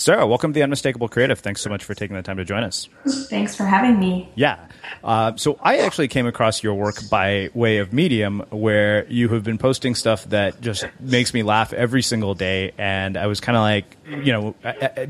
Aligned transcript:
Sarah, 0.00 0.26
welcome 0.26 0.50
to 0.50 0.54
the 0.54 0.62
Unmistakable 0.62 1.10
Creative. 1.10 1.38
Thanks 1.38 1.60
so 1.60 1.68
much 1.68 1.84
for 1.84 1.92
taking 1.92 2.16
the 2.16 2.22
time 2.22 2.38
to 2.38 2.44
join 2.46 2.64
us. 2.64 2.88
Thanks 3.28 3.54
for 3.54 3.64
having 3.64 4.00
me. 4.00 4.30
Yeah. 4.34 4.56
Uh, 5.04 5.36
so 5.36 5.58
I 5.60 5.80
actually 5.80 6.08
came 6.08 6.26
across 6.26 6.62
your 6.62 6.72
work 6.72 6.96
by 7.10 7.50
way 7.52 7.76
of 7.76 7.92
Medium, 7.92 8.40
where 8.48 9.06
you 9.08 9.28
have 9.28 9.44
been 9.44 9.58
posting 9.58 9.94
stuff 9.94 10.24
that 10.30 10.58
just 10.62 10.86
makes 11.00 11.34
me 11.34 11.42
laugh 11.42 11.74
every 11.74 12.00
single 12.00 12.34
day. 12.34 12.72
And 12.78 13.18
I 13.18 13.26
was 13.26 13.40
kind 13.40 13.56
of 13.56 13.60
like, 13.60 13.98
you 14.24 14.32
know, 14.32 14.54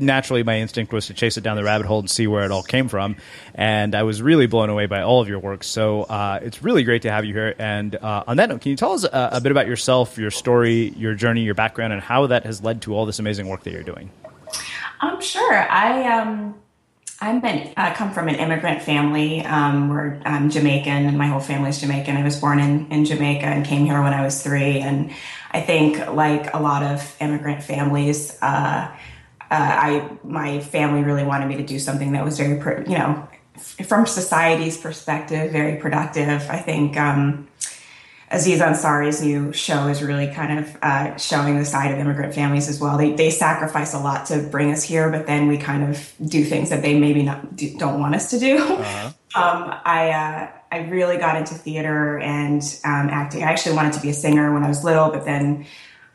naturally 0.01 0.43
my 0.43 0.59
instinct 0.59 0.91
was 0.91 1.07
to 1.07 1.13
chase 1.13 1.37
it 1.37 1.41
down 1.41 1.55
the 1.55 1.63
rabbit 1.63 1.87
hole 1.87 1.99
and 1.99 2.09
see 2.09 2.27
where 2.27 2.43
it 2.43 2.51
all 2.51 2.61
came 2.61 2.89
from. 2.89 3.15
And 3.55 3.95
I 3.95 4.03
was 4.03 4.21
really 4.21 4.47
blown 4.47 4.69
away 4.69 4.87
by 4.87 5.03
all 5.03 5.21
of 5.21 5.29
your 5.29 5.39
work. 5.39 5.63
So 5.63 6.03
uh, 6.03 6.41
it's 6.43 6.61
really 6.61 6.83
great 6.83 7.03
to 7.03 7.11
have 7.11 7.23
you 7.23 7.33
here. 7.33 7.55
And 7.57 7.95
uh, 7.95 8.25
on 8.27 8.35
that 8.35 8.49
note, 8.49 8.59
can 8.59 8.71
you 8.71 8.75
tell 8.75 8.91
us 8.91 9.05
a, 9.05 9.29
a 9.31 9.39
bit 9.39 9.53
about 9.53 9.67
yourself, 9.67 10.17
your 10.17 10.31
story, 10.31 10.89
your 10.97 11.15
journey, 11.15 11.43
your 11.43 11.55
background, 11.55 11.93
and 11.93 12.01
how 12.01 12.27
that 12.27 12.45
has 12.45 12.61
led 12.61 12.81
to 12.81 12.93
all 12.93 13.05
this 13.05 13.19
amazing 13.19 13.47
work 13.47 13.63
that 13.63 13.71
you're 13.71 13.83
doing? 13.83 14.11
Um, 15.01 15.19
sure. 15.19 15.55
I 15.55 16.19
um, 16.19 16.55
I'm 17.19 17.39
been, 17.39 17.73
uh, 17.75 17.93
come 17.93 18.11
from 18.11 18.27
an 18.29 18.35
immigrant 18.35 18.81
family. 18.81 19.43
Um, 19.43 19.89
we're 19.89 20.21
I'm 20.25 20.49
Jamaican, 20.49 21.05
and 21.05 21.17
my 21.17 21.27
whole 21.27 21.39
family's 21.39 21.79
Jamaican. 21.79 22.17
I 22.17 22.23
was 22.23 22.39
born 22.39 22.59
in 22.59 22.87
in 22.91 23.05
Jamaica 23.05 23.45
and 23.45 23.65
came 23.65 23.85
here 23.85 24.01
when 24.01 24.13
I 24.13 24.23
was 24.23 24.43
three. 24.43 24.79
And 24.79 25.11
I 25.51 25.61
think, 25.61 26.07
like 26.13 26.53
a 26.53 26.59
lot 26.59 26.83
of 26.83 27.15
immigrant 27.19 27.63
families, 27.63 28.37
uh, 28.41 28.45
uh, 28.45 28.91
I 29.49 30.17
my 30.23 30.59
family 30.61 31.03
really 31.03 31.23
wanted 31.23 31.47
me 31.47 31.57
to 31.57 31.65
do 31.65 31.79
something 31.79 32.11
that 32.11 32.23
was 32.23 32.37
very, 32.37 32.57
you 32.87 32.97
know, 32.97 33.27
from 33.85 34.05
society's 34.05 34.77
perspective, 34.77 35.51
very 35.51 35.77
productive. 35.77 36.47
I 36.49 36.57
think. 36.57 36.97
Um, 36.97 37.47
Aziz 38.31 38.61
Ansari's 38.61 39.21
new 39.21 39.51
show 39.51 39.87
is 39.87 40.01
really 40.01 40.27
kind 40.33 40.59
of 40.59 40.77
uh, 40.81 41.17
showing 41.17 41.59
the 41.59 41.65
side 41.65 41.91
of 41.91 41.99
immigrant 41.99 42.33
families 42.33 42.69
as 42.69 42.79
well. 42.79 42.97
They, 42.97 43.13
they 43.13 43.29
sacrifice 43.29 43.93
a 43.93 43.99
lot 43.99 44.27
to 44.27 44.41
bring 44.43 44.71
us 44.71 44.83
here, 44.83 45.09
but 45.09 45.27
then 45.27 45.47
we 45.47 45.57
kind 45.57 45.83
of 45.83 46.13
do 46.25 46.45
things 46.45 46.69
that 46.69 46.81
they 46.81 46.97
maybe 46.97 47.23
not 47.23 47.57
do, 47.57 47.77
don't 47.77 47.99
want 47.99 48.15
us 48.15 48.29
to 48.31 48.39
do. 48.39 48.57
Uh-huh. 48.57 49.11
Um, 49.33 49.73
I 49.85 50.09
uh, 50.09 50.51
I 50.73 50.89
really 50.89 51.15
got 51.15 51.37
into 51.37 51.53
theater 51.53 52.19
and 52.19 52.61
um, 52.83 53.07
acting. 53.07 53.43
I 53.43 53.45
actually 53.45 53.77
wanted 53.77 53.93
to 53.93 54.01
be 54.01 54.09
a 54.09 54.13
singer 54.13 54.53
when 54.53 54.61
I 54.61 54.67
was 54.67 54.83
little, 54.83 55.09
but 55.09 55.23
then 55.23 55.65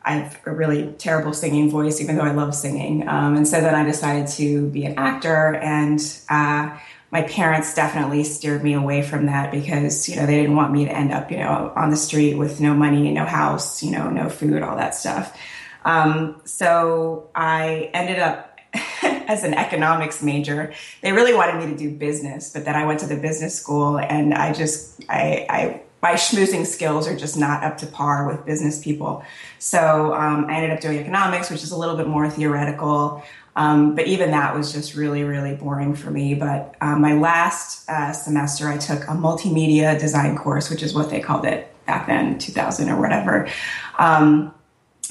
I 0.03 0.11
have 0.17 0.39
a 0.45 0.51
really 0.51 0.93
terrible 0.99 1.33
singing 1.33 1.71
voice, 1.71 1.99
even 1.99 2.15
though 2.15 2.21
I 2.21 2.33
love 2.33 2.53
singing. 2.53 3.07
Um, 3.07 3.35
and 3.35 3.47
so 3.47 3.59
then 3.59 3.73
I 3.73 3.83
decided 3.83 4.27
to 4.33 4.69
be 4.69 4.85
an 4.85 4.99
actor 4.99 5.55
and. 5.55 5.99
Uh, 6.29 6.77
my 7.11 7.21
parents 7.21 7.73
definitely 7.73 8.23
steered 8.23 8.63
me 8.63 8.73
away 8.73 9.01
from 9.01 9.27
that 9.27 9.51
because 9.51 10.09
you 10.09 10.15
know 10.15 10.25
they 10.25 10.35
didn't 10.41 10.55
want 10.55 10.71
me 10.71 10.85
to 10.85 10.91
end 10.91 11.11
up 11.11 11.31
you 11.31 11.37
know 11.37 11.71
on 11.75 11.89
the 11.89 11.97
street 11.97 12.35
with 12.35 12.59
no 12.59 12.73
money 12.73 13.11
no 13.11 13.25
house 13.25 13.81
you 13.81 13.91
know 13.91 14.09
no 14.09 14.29
food 14.29 14.61
all 14.61 14.75
that 14.75 14.93
stuff 14.93 15.37
um, 15.85 16.39
so 16.43 17.29
i 17.35 17.89
ended 17.93 18.19
up 18.19 18.59
as 19.03 19.43
an 19.43 19.53
economics 19.53 20.21
major 20.21 20.73
they 21.01 21.11
really 21.11 21.33
wanted 21.33 21.55
me 21.63 21.71
to 21.71 21.77
do 21.77 21.89
business 21.89 22.51
but 22.51 22.65
then 22.65 22.75
i 22.75 22.85
went 22.85 22.99
to 22.99 23.07
the 23.07 23.17
business 23.17 23.55
school 23.55 23.97
and 23.97 24.33
i 24.33 24.53
just 24.53 25.01
i, 25.09 25.45
I 25.49 25.81
my 26.01 26.13
schmoozing 26.13 26.65
skills 26.65 27.07
are 27.07 27.15
just 27.15 27.37
not 27.37 27.63
up 27.63 27.77
to 27.79 27.87
par 27.87 28.27
with 28.27 28.45
business 28.45 28.81
people. 28.81 29.23
So 29.57 30.13
um, 30.13 30.45
I 30.45 30.57
ended 30.57 30.71
up 30.71 30.79
doing 30.79 30.99
economics, 30.99 31.49
which 31.49 31.63
is 31.63 31.71
a 31.71 31.77
little 31.77 31.97
bit 31.97 32.07
more 32.07 32.29
theoretical. 32.29 33.23
Um, 33.57 33.95
but 33.95 34.05
even 34.05 34.31
that 34.31 34.55
was 34.55 34.71
just 34.71 34.93
really, 34.93 35.23
really 35.23 35.55
boring 35.55 35.95
for 35.95 36.11
me. 36.11 36.35
But 36.35 36.75
um, 36.79 37.01
my 37.01 37.15
last 37.15 37.89
uh, 37.89 38.13
semester, 38.13 38.69
I 38.69 38.77
took 38.77 39.01
a 39.05 39.13
multimedia 39.13 39.99
design 39.99 40.37
course, 40.37 40.69
which 40.69 40.83
is 40.83 40.93
what 40.93 41.09
they 41.09 41.19
called 41.19 41.43
it 41.43 41.73
back 41.87 42.05
then, 42.05 42.37
2000 42.37 42.87
or 42.87 43.01
whatever. 43.01 43.49
Um, 43.97 44.53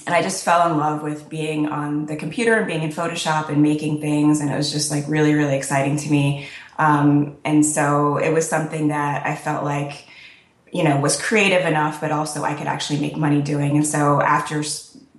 and 0.07 0.15
I 0.15 0.23
just 0.23 0.45
fell 0.45 0.71
in 0.71 0.79
love 0.79 1.03
with 1.03 1.29
being 1.29 1.67
on 1.67 2.07
the 2.07 2.15
computer 2.15 2.55
and 2.55 2.69
being 2.69 2.85
in 2.85 2.91
Photoshop 2.91 3.49
and 3.49 3.63
making 3.63 4.01
things. 4.01 4.41
And 4.41 4.49
it 4.49 4.57
was 4.57 4.71
just 4.71 4.93
like 4.93 5.05
really, 5.09 5.35
really 5.35 5.57
exciting 5.57 5.97
to 5.97 6.09
me. 6.09 6.49
Um, 6.79 7.39
and 7.45 7.67
so 7.67 8.17
it 8.19 8.31
was 8.31 8.49
something 8.49 8.89
that 8.89 9.27
I 9.27 9.35
felt 9.35 9.65
like, 9.65 10.07
you 10.73 10.85
know, 10.85 11.01
was 11.01 11.21
creative 11.21 11.67
enough, 11.67 12.01
but 12.01 12.13
also 12.13 12.45
I 12.45 12.55
could 12.55 12.69
actually 12.69 13.01
make 13.01 13.17
money 13.17 13.43
doing. 13.43 13.77
And 13.77 13.87
so 13.87 14.21
after 14.23 14.63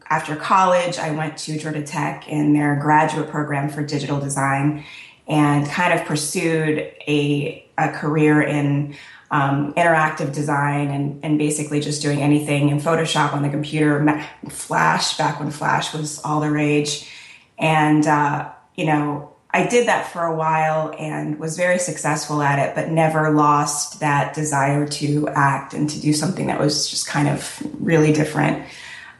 after 0.10 0.36
college, 0.36 0.98
I 0.98 1.12
went 1.12 1.38
to 1.40 1.58
Georgia 1.58 1.84
Tech 1.84 2.28
in 2.28 2.54
their 2.54 2.76
graduate 2.76 3.30
program 3.30 3.70
for 3.70 3.84
digital 3.84 4.20
design 4.20 4.86
and 5.28 5.68
kind 5.68 5.94
of 5.94 6.06
pursued 6.06 6.80
a, 7.08 7.66
a 7.78 7.90
career 7.90 8.42
in 8.42 8.96
um, 9.30 9.74
interactive 9.74 10.34
design 10.34 10.90
and, 10.90 11.20
and 11.24 11.38
basically 11.38 11.82
just 11.82 12.02
doing 12.02 12.22
anything 12.22 12.70
in 12.70 12.80
Photoshop 12.80 13.34
on 13.34 13.44
the 13.44 13.50
computer, 13.50 14.26
Flash, 14.50 15.18
back 15.18 15.40
when 15.40 15.52
Flash 15.52 15.94
was 15.94 16.20
all 16.24 16.40
the 16.40 16.50
rage. 16.50 17.12
And, 17.58 18.08
uh, 18.08 18.50
you 18.76 18.86
know, 18.86 19.34
I 19.52 19.66
did 19.68 19.88
that 19.88 20.12
for 20.12 20.24
a 20.24 20.36
while 20.36 20.94
and 20.98 21.40
was 21.40 21.58
very 21.58 21.80
successful 21.80 22.42
at 22.42 22.60
it, 22.60 22.76
but 22.76 22.90
never 22.90 23.32
lost 23.32 24.00
that 24.00 24.34
desire 24.34 24.88
to 24.88 25.28
act 25.30 25.74
and 25.74 25.90
to 25.90 26.00
do 26.00 26.14
something 26.14 26.48
that 26.48 26.60
was 26.60 26.90
just 26.90 27.08
kind 27.08 27.28
of 27.28 27.62
really 27.80 28.14
different. 28.14 28.66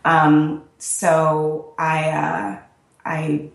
Um, 0.06 0.64
so 0.88 1.74
I 1.78 2.10
uh, 2.10 2.60
I 3.06 3.50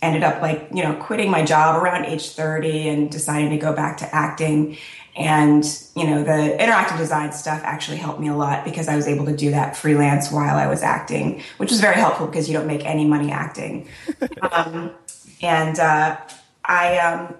ended 0.00 0.22
up 0.22 0.40
like 0.40 0.68
you 0.72 0.84
know 0.84 0.94
quitting 0.94 1.30
my 1.30 1.44
job 1.44 1.82
around 1.82 2.04
age 2.04 2.30
30 2.30 2.88
and 2.88 3.10
deciding 3.10 3.50
to 3.50 3.56
go 3.56 3.74
back 3.74 3.96
to 3.98 4.14
acting. 4.14 4.78
And 5.16 5.64
you 5.96 6.06
know 6.06 6.22
the 6.22 6.56
interactive 6.60 6.96
design 6.96 7.32
stuff 7.32 7.60
actually 7.64 7.96
helped 7.96 8.20
me 8.20 8.28
a 8.28 8.36
lot 8.36 8.66
because 8.66 8.86
i 8.86 8.94
was 8.94 9.08
able 9.08 9.24
to 9.24 9.34
do 9.34 9.50
that 9.50 9.74
freelance 9.74 10.30
while 10.30 10.56
i 10.58 10.66
was 10.66 10.82
acting 10.82 11.42
which 11.56 11.70
was 11.70 11.80
very 11.80 11.94
helpful 11.94 12.26
because 12.26 12.48
you 12.48 12.52
don't 12.52 12.66
make 12.66 12.84
any 12.84 13.06
money 13.06 13.32
acting. 13.32 13.88
Um, 14.52 14.90
and 15.42 15.78
uh, 15.78 16.18
i 16.66 16.98
um, 16.98 17.34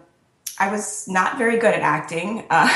i 0.59 0.73
was 0.73 1.07
not 1.07 1.37
very 1.37 1.59
good 1.59 1.75
at 1.75 1.83
acting. 1.83 2.47
Uh, 2.49 2.69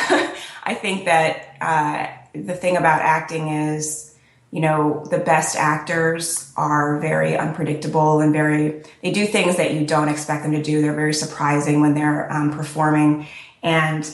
i 0.65 0.75
think 0.75 1.07
that 1.07 1.57
uh, 1.63 2.07
the 2.35 2.55
thing 2.55 2.77
about 2.77 3.01
acting 3.01 3.49
is 3.49 4.10
you 4.51 4.61
know, 4.61 5.05
the 5.11 5.19
best 5.19 5.57
actors 5.57 6.53
are 6.57 6.99
very 6.99 7.37
unpredictable 7.37 8.21
and 8.21 8.33
very, 8.33 8.83
they 9.03 9.13
do 9.13 9.27
things 9.27 9.57
that 9.57 9.75
you 9.75 9.87
don't 9.87 10.09
expect 10.09 10.43
them 10.43 10.53
to 10.53 10.63
do. 10.63 10.83
They're 10.83 10.93
very 10.93 11.15
surprising 11.15 11.81
when 11.81 11.95
they're 11.95 12.31
um, 12.33 12.51
performing. 12.51 13.29
And 13.63 14.13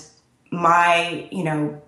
my, 0.51 1.27
you 1.33 1.43
know, 1.43 1.81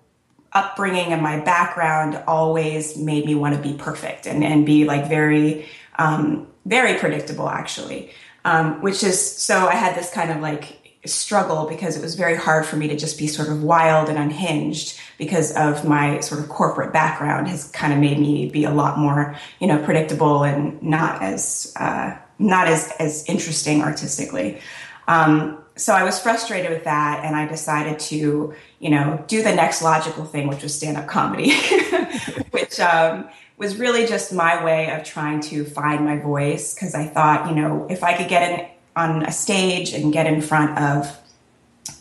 upbringing 0.53 1.13
and 1.13 1.21
my 1.21 1.41
background 1.41 2.23
always 2.27 2.97
made 2.97 3.27
me 3.27 3.35
want 3.35 3.55
to 3.55 3.61
be 3.61 3.77
perfect 3.77 4.27
and, 4.27 4.43
and 4.43 4.65
be 4.65 4.87
like 4.87 5.09
very, 5.09 5.67
um, 5.99 6.47
very 6.65 6.99
predictable 6.99 7.49
actually. 7.51 8.13
Um, 8.45 8.81
which 8.81 9.05
is, 9.05 9.21
so 9.21 9.67
I 9.67 9.75
had 9.75 9.95
this 9.95 10.11
kind 10.11 10.31
of 10.31 10.41
like 10.41 10.78
struggle 11.09 11.67
because 11.67 11.97
it 11.97 12.03
was 12.03 12.15
very 12.15 12.37
hard 12.37 12.67
for 12.67 12.77
me 12.77 12.89
to 12.89 12.97
just 12.97 13.19
be 13.19 13.27
sort 13.27 13.49
of 13.49 13.63
wild 13.63 14.09
and 14.09 14.19
unhinged 14.19 14.99
because 15.19 15.53
of 15.57 15.85
my 15.85 16.21
sort 16.21 16.41
of 16.41 16.49
corporate 16.49 16.93
background 16.93 17.49
has 17.49 17.69
kind 17.71 17.93
of 17.93 17.99
made 17.99 18.19
me 18.19 18.49
be 18.49 18.65
a 18.65 18.71
lot 18.71 18.99
more 18.99 19.37
you 19.61 19.67
know 19.67 19.83
predictable 19.85 20.45
and 20.45 20.83
not 20.83 21.23
as 21.23 21.73
uh, 21.77 22.17
not 22.39 22.69
as 22.69 22.93
as 22.99 23.25
interesting 23.29 23.83
artistically. 23.83 24.61
Um, 25.07 25.59
so 25.79 25.95
i 25.95 26.03
was 26.03 26.21
frustrated 26.21 26.71
with 26.71 26.85
that 26.85 27.25
and 27.25 27.37
i 27.37 27.47
decided 27.47 27.99
to 27.99 28.53
you 28.81 28.91
know 28.91 29.25
do 29.29 29.43
the 29.43 29.55
next 29.55 29.81
logical 29.81 30.25
thing 30.25 30.49
which 30.49 30.63
was 30.63 30.75
stand-up 30.75 31.07
comedy 31.07 31.55
which 32.51 32.81
um, 32.81 33.29
was 33.57 33.77
really 33.77 34.07
just 34.07 34.33
my 34.33 34.63
way 34.65 34.91
of 34.91 35.05
trying 35.05 35.41
to 35.41 35.65
find 35.65 36.05
my 36.05 36.19
voice 36.19 36.75
because 36.75 36.95
i 36.95 37.07
thought 37.07 37.49
you 37.49 37.55
know 37.55 37.87
if 37.89 38.03
i 38.03 38.13
could 38.17 38.29
get 38.29 38.51
in 38.51 38.67
on 38.99 39.23
a 39.25 39.33
stage 39.33 39.93
and 39.93 40.13
get 40.13 40.27
in 40.27 40.43
front 40.43 40.79
of 40.79 41.19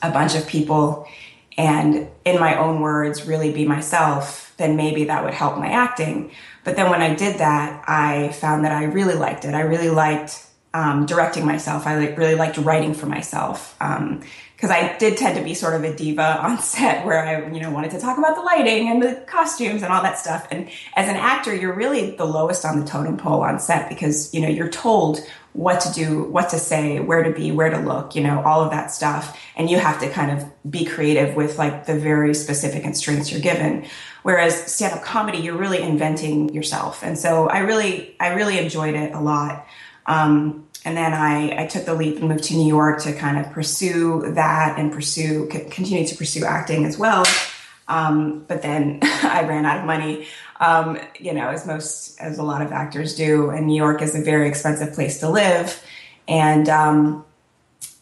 a 0.02 0.12
bunch 0.12 0.36
of 0.36 0.48
people 0.48 1.08
and 1.58 2.08
in 2.26 2.40
my 2.40 2.58
own 2.58 2.82
words 2.82 3.26
really 3.26 3.52
be 3.52 3.66
myself 3.66 4.54
then 4.58 4.76
maybe 4.76 5.04
that 5.06 5.24
would 5.24 5.36
help 5.36 5.56
my 5.58 5.68
acting. 5.68 6.32
But 6.64 6.76
then 6.76 6.90
when 6.90 7.02
i 7.02 7.14
did 7.14 7.40
that 7.40 7.84
i 7.88 8.30
found 8.30 8.66
that 8.66 8.72
i 8.72 8.84
really 8.86 9.16
liked 9.16 9.46
it. 9.46 9.54
I 9.54 9.62
really 9.62 9.90
liked 9.90 10.48
um, 10.74 11.06
directing 11.06 11.46
myself. 11.46 11.88
I 11.88 11.98
like, 11.98 12.18
really 12.18 12.36
liked 12.36 12.58
writing 12.58 12.94
for 12.94 13.08
myself 13.08 13.76
um, 13.82 14.22
because 14.56 14.70
I 14.70 14.98
did 14.98 15.18
tend 15.18 15.38
to 15.38 15.44
be 15.44 15.54
sort 15.54 15.76
of 15.76 15.84
a 15.84 15.96
diva 15.96 16.40
on 16.42 16.60
set 16.60 17.06
where 17.06 17.24
I, 17.24 17.52
you 17.52 17.62
know, 17.62 17.72
wanted 17.72 17.92
to 17.92 18.00
talk 18.00 18.18
about 18.18 18.36
the 18.36 18.42
lighting 18.42 18.90
and 18.90 19.02
the 19.02 19.24
costumes 19.28 19.84
and 19.84 19.92
all 19.92 20.04
that 20.04 20.18
stuff. 20.20 20.48
And 20.52 20.70
as 20.96 21.10
an 21.10 21.16
actor, 21.16 21.56
you're 21.56 21.74
really 21.74 22.16
the 22.16 22.26
lowest 22.26 22.66
on 22.66 22.80
the 22.80 22.86
totem 22.86 23.18
pole 23.18 23.42
on 23.42 23.60
set 23.60 23.90
because, 23.90 24.34
you 24.34 24.42
know, 24.42 24.50
you're 24.50 24.70
told 24.70 25.20
what 25.58 25.82
to 25.82 25.92
do, 25.92 26.24
what 26.26 26.50
to 26.50 26.60
say, 26.60 27.00
where 27.00 27.24
to 27.24 27.32
be, 27.32 27.52
where 27.52 27.72
to 27.72 27.80
look, 27.80 28.16
you 28.16 28.22
know, 28.22 28.44
all 28.44 28.64
of 28.64 28.70
that 28.70 28.92
stuff. 28.92 29.36
And 29.56 29.72
you 29.72 29.80
have 29.80 30.00
to 30.02 30.10
kind 30.10 30.30
of 30.30 30.46
be 30.70 30.86
creative 30.86 31.36
with 31.36 31.58
like 31.58 31.88
the 31.88 31.98
very 31.98 32.36
specific 32.36 32.84
constraints 32.84 33.32
you're 33.32 33.42
given. 33.42 33.88
Whereas 34.22 34.72
stand 34.72 34.94
up 34.94 35.04
comedy, 35.04 35.40
you're 35.40 35.58
really 35.58 35.82
inventing 35.82 36.54
yourself. 36.54 37.04
And 37.04 37.18
so 37.18 37.50
I 37.50 37.60
really, 37.60 38.16
I 38.20 38.36
really 38.36 38.60
enjoyed 38.60 38.94
it 38.94 39.14
a 39.14 39.20
lot. 39.20 39.66
Um, 40.06 40.68
and 40.86 40.96
then 40.96 41.12
I, 41.12 41.64
I 41.64 41.66
took 41.66 41.86
the 41.86 41.96
leap 41.96 42.20
and 42.20 42.30
moved 42.30 42.44
to 42.46 42.54
New 42.54 42.68
York 42.68 43.02
to 43.02 43.14
kind 43.14 43.44
of 43.44 43.52
pursue 43.52 44.34
that 44.34 44.78
and 44.78 44.92
pursue, 44.92 45.48
continue 45.48 46.06
to 46.06 46.16
pursue 46.16 46.46
acting 46.46 46.86
as 46.86 47.00
well. 47.00 47.26
Um, 47.88 48.46
but 48.48 48.62
then 48.62 49.00
I 49.04 49.44
ran 49.48 49.66
out 49.66 49.80
of 49.80 49.86
money. 49.86 50.28
Um, 50.60 51.00
you 51.20 51.34
know, 51.34 51.50
as 51.50 51.66
most, 51.66 52.20
as 52.20 52.38
a 52.38 52.44
lot 52.44 52.62
of 52.62 52.72
actors 52.72 53.16
do. 53.16 53.50
And 53.50 53.68
New 53.68 53.76
York 53.76 54.02
is 54.02 54.16
a 54.16 54.22
very 54.22 54.48
expensive 54.48 54.94
place 54.94 55.20
to 55.20 55.30
live. 55.30 55.84
And, 56.28 56.68
um, 56.70 57.26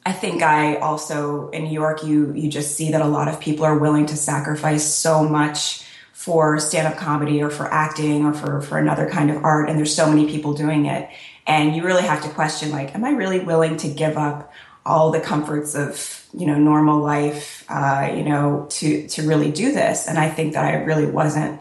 I 0.06 0.12
think 0.12 0.44
I 0.44 0.76
also 0.76 1.50
in 1.50 1.64
New 1.64 1.74
York, 1.74 2.04
you 2.04 2.32
you 2.34 2.48
just 2.48 2.76
see 2.76 2.92
that 2.92 3.02
a 3.02 3.08
lot 3.08 3.28
of 3.28 3.40
people 3.40 3.66
are 3.66 3.78
willing 3.78 4.06
to 4.08 4.16
sacrifice 4.16 4.86
so 4.86 5.28
much 5.28 5.84
for 6.14 6.60
stand-up 6.60 6.98
comedy 6.98 7.42
or 7.42 7.50
for 7.50 7.66
acting 7.74 8.24
or 8.24 8.34
for 8.34 8.62
for 8.62 8.78
another 8.78 9.10
kind 9.10 9.32
of 9.32 9.44
art, 9.44 9.68
and 9.68 9.80
there's 9.80 9.96
so 9.96 10.08
many 10.08 10.30
people 10.30 10.54
doing 10.54 10.86
it, 10.86 11.10
and 11.48 11.76
you 11.76 11.84
really 11.84 12.04
have 12.04 12.22
to 12.22 12.30
question 12.30 12.70
like, 12.70 12.94
am 12.94 13.04
I 13.04 13.12
really 13.12 13.40
willing 13.40 13.78
to 13.78 13.88
give 13.88 14.16
up 14.16 14.54
all 14.86 15.10
the 15.10 15.20
comforts 15.20 15.74
of 15.74 16.24
you 16.38 16.46
know 16.46 16.60
normal 16.60 17.02
life, 17.02 17.66
uh, 17.70 18.12
you 18.16 18.24
know, 18.24 18.68
to 18.70 19.08
to 19.08 19.28
really 19.28 19.52
do 19.52 19.72
this? 19.72 20.08
And 20.08 20.20
I 20.20 20.30
think 20.30 20.54
that 20.54 20.66
I 20.66 20.84
really 20.84 21.08
wasn't. 21.08 21.60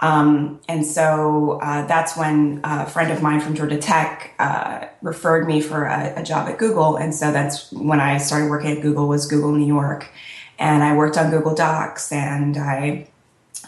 Um, 0.00 0.60
and 0.66 0.84
so 0.86 1.60
uh, 1.62 1.86
that's 1.86 2.16
when 2.16 2.62
a 2.64 2.86
friend 2.86 3.12
of 3.12 3.22
mine 3.22 3.40
from 3.40 3.54
Georgia 3.54 3.76
Tech 3.76 4.34
uh, 4.38 4.86
referred 5.02 5.46
me 5.46 5.60
for 5.60 5.84
a, 5.84 6.14
a, 6.16 6.22
job 6.22 6.48
at 6.48 6.56
Google. 6.56 6.96
And 6.96 7.14
so 7.14 7.30
that's 7.30 7.70
when 7.70 8.00
I 8.00 8.16
started 8.16 8.48
working 8.48 8.76
at 8.76 8.82
Google 8.82 9.08
was 9.08 9.26
Google 9.26 9.52
New 9.52 9.66
York. 9.66 10.08
And 10.58 10.82
I 10.82 10.96
worked 10.96 11.18
on 11.18 11.30
Google 11.30 11.54
Docs 11.54 12.12
and 12.12 12.56
I 12.56 13.08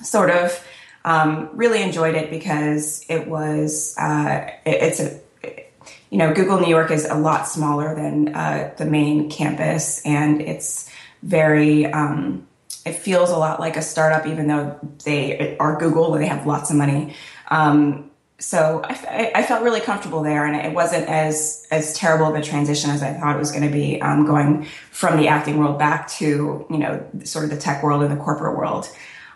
sort 0.03 0.31
of 0.31 0.67
um, 1.05 1.51
really 1.53 1.83
enjoyed 1.83 2.15
it 2.15 2.31
because 2.31 3.05
it 3.11 3.29
was, 3.29 3.95
uh, 3.99 4.49
it, 4.65 4.83
it's 4.83 5.01
a, 5.01 5.21
you 6.09 6.17
know, 6.17 6.33
Google 6.33 6.61
New 6.61 6.69
York 6.69 6.91
is 6.91 7.05
a 7.05 7.15
lot 7.15 7.47
smaller 7.47 7.95
than 7.95 8.35
uh, 8.35 8.73
the 8.79 8.87
main 8.87 9.29
campus 9.29 10.05
and 10.07 10.41
it's 10.41 10.89
very, 11.23 11.87
um, 11.87 12.47
it 12.85 12.95
feels 12.95 13.31
a 13.31 13.37
lot 13.37 13.61
like 13.61 13.77
a 13.77 13.83
startup, 13.83 14.27
even 14.27 14.47
though 14.49 14.79
they 15.05 15.57
are 15.59 15.79
Google 15.79 16.15
and 16.15 16.23
they 16.23 16.29
have 16.29 16.47
lots 16.47 16.71
of 16.71 16.77
money. 16.77 17.15
Um, 17.49 18.11
so 18.43 18.83
I, 18.85 19.31
I, 19.37 19.43
felt 19.45 19.63
really 19.63 19.81
comfortable 19.81 20.23
there, 20.25 20.45
and 20.45 20.57
it 20.57 20.75
wasn't 20.75 21.09
as 21.09 21.65
as 21.71 21.95
terrible 21.95 22.27
of 22.27 22.35
a 22.35 22.43
transition 22.43 22.91
as 22.91 23.01
I 23.01 23.13
thought 23.13 23.37
it 23.37 23.39
was 23.39 23.53
going 23.53 23.63
to 23.63 23.71
be. 23.71 24.03
Um, 24.03 24.27
going 24.27 24.65
from 24.91 25.17
the 25.17 25.29
acting 25.29 25.59
world 25.59 25.79
back 25.79 26.09
to 26.13 26.67
you 26.69 26.79
know 26.79 27.07
sort 27.23 27.45
of 27.45 27.51
the 27.51 27.57
tech 27.57 27.85
world 27.85 28.03
and 28.03 28.11
the 28.11 28.23
corporate 28.23 28.57
world. 28.57 28.89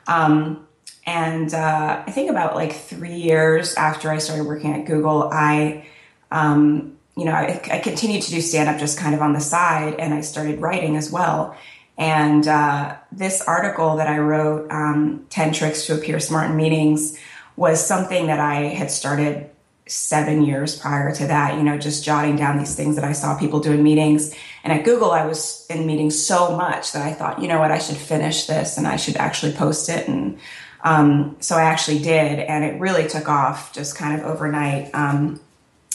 Um, 0.09 0.67
and 1.07 1.55
uh, 1.55 2.03
I 2.05 2.11
think 2.11 2.31
about 2.31 2.57
like 2.57 2.73
three 2.73 3.15
years 3.15 3.75
after 3.75 4.11
I 4.11 4.19
started 4.19 4.45
working 4.45 4.73
at 4.73 4.87
Google, 4.87 5.31
I 5.33 5.87
um, 6.33 6.97
you 7.17 7.27
know 7.27 7.33
I, 7.33 7.61
I 7.71 7.79
continued 7.79 8.23
to 8.23 8.33
do 8.33 8.41
stand 8.41 8.69
up 8.69 8.81
just 8.81 8.99
kind 8.99 9.15
of 9.15 9.23
on 9.23 9.35
the 9.35 9.41
side, 9.41 9.95
and 10.01 10.15
I 10.15 10.21
started 10.23 10.61
writing 10.61 10.97
as 10.97 11.13
well. 11.13 11.57
And 11.99 12.47
uh, 12.47 12.97
this 13.11 13.41
article 13.43 13.97
that 13.97 14.09
I 14.09 14.19
wrote, 14.19 14.71
um, 14.71 15.27
10 15.31 15.53
Tricks 15.53 15.87
to 15.87 15.95
Appear 15.95 16.21
Smart 16.21 16.51
in 16.51 16.57
Meetings, 16.57 17.19
was 17.57 17.85
something 17.85 18.27
that 18.27 18.39
I 18.39 18.65
had 18.65 18.91
started 18.91 19.51
seven 19.89 20.45
years 20.45 20.77
prior 20.77 21.15
to 21.15 21.27
that, 21.29 21.57
you 21.57 21.63
know, 21.63 21.79
just 21.79 22.05
jotting 22.05 22.37
down 22.37 22.59
these 22.59 22.75
things 22.75 22.97
that 22.97 23.05
I 23.05 23.13
saw 23.13 23.39
people 23.39 23.61
do 23.61 23.73
in 23.73 23.83
meetings. 23.83 24.35
And 24.65 24.73
at 24.73 24.85
Google, 24.85 25.13
I 25.13 25.25
was 25.27 25.65
in 25.71 25.87
meetings 25.87 26.21
so 26.21 26.57
much 26.57 26.93
that 26.93 27.07
I 27.07 27.13
thought, 27.13 27.41
you 27.41 27.49
know 27.49 27.61
what, 27.61 27.71
I 27.71 27.79
should 27.79 27.97
finish 27.97 28.47
this 28.47 28.77
and 28.77 28.87
I 28.87 28.97
should 28.97 29.17
actually 29.17 29.53
post 29.53 29.89
it. 29.89 30.09
And 30.09 30.39
um, 30.83 31.37
so 31.41 31.57
I 31.57 31.63
actually 31.63 32.01
did. 32.01 32.41
And 32.41 32.65
it 32.65 32.81
really 32.81 33.09
took 33.09 33.29
off 33.29 33.73
just 33.73 33.97
kind 33.97 34.21
of 34.21 34.27
overnight. 34.27 34.91
Um, 34.93 35.41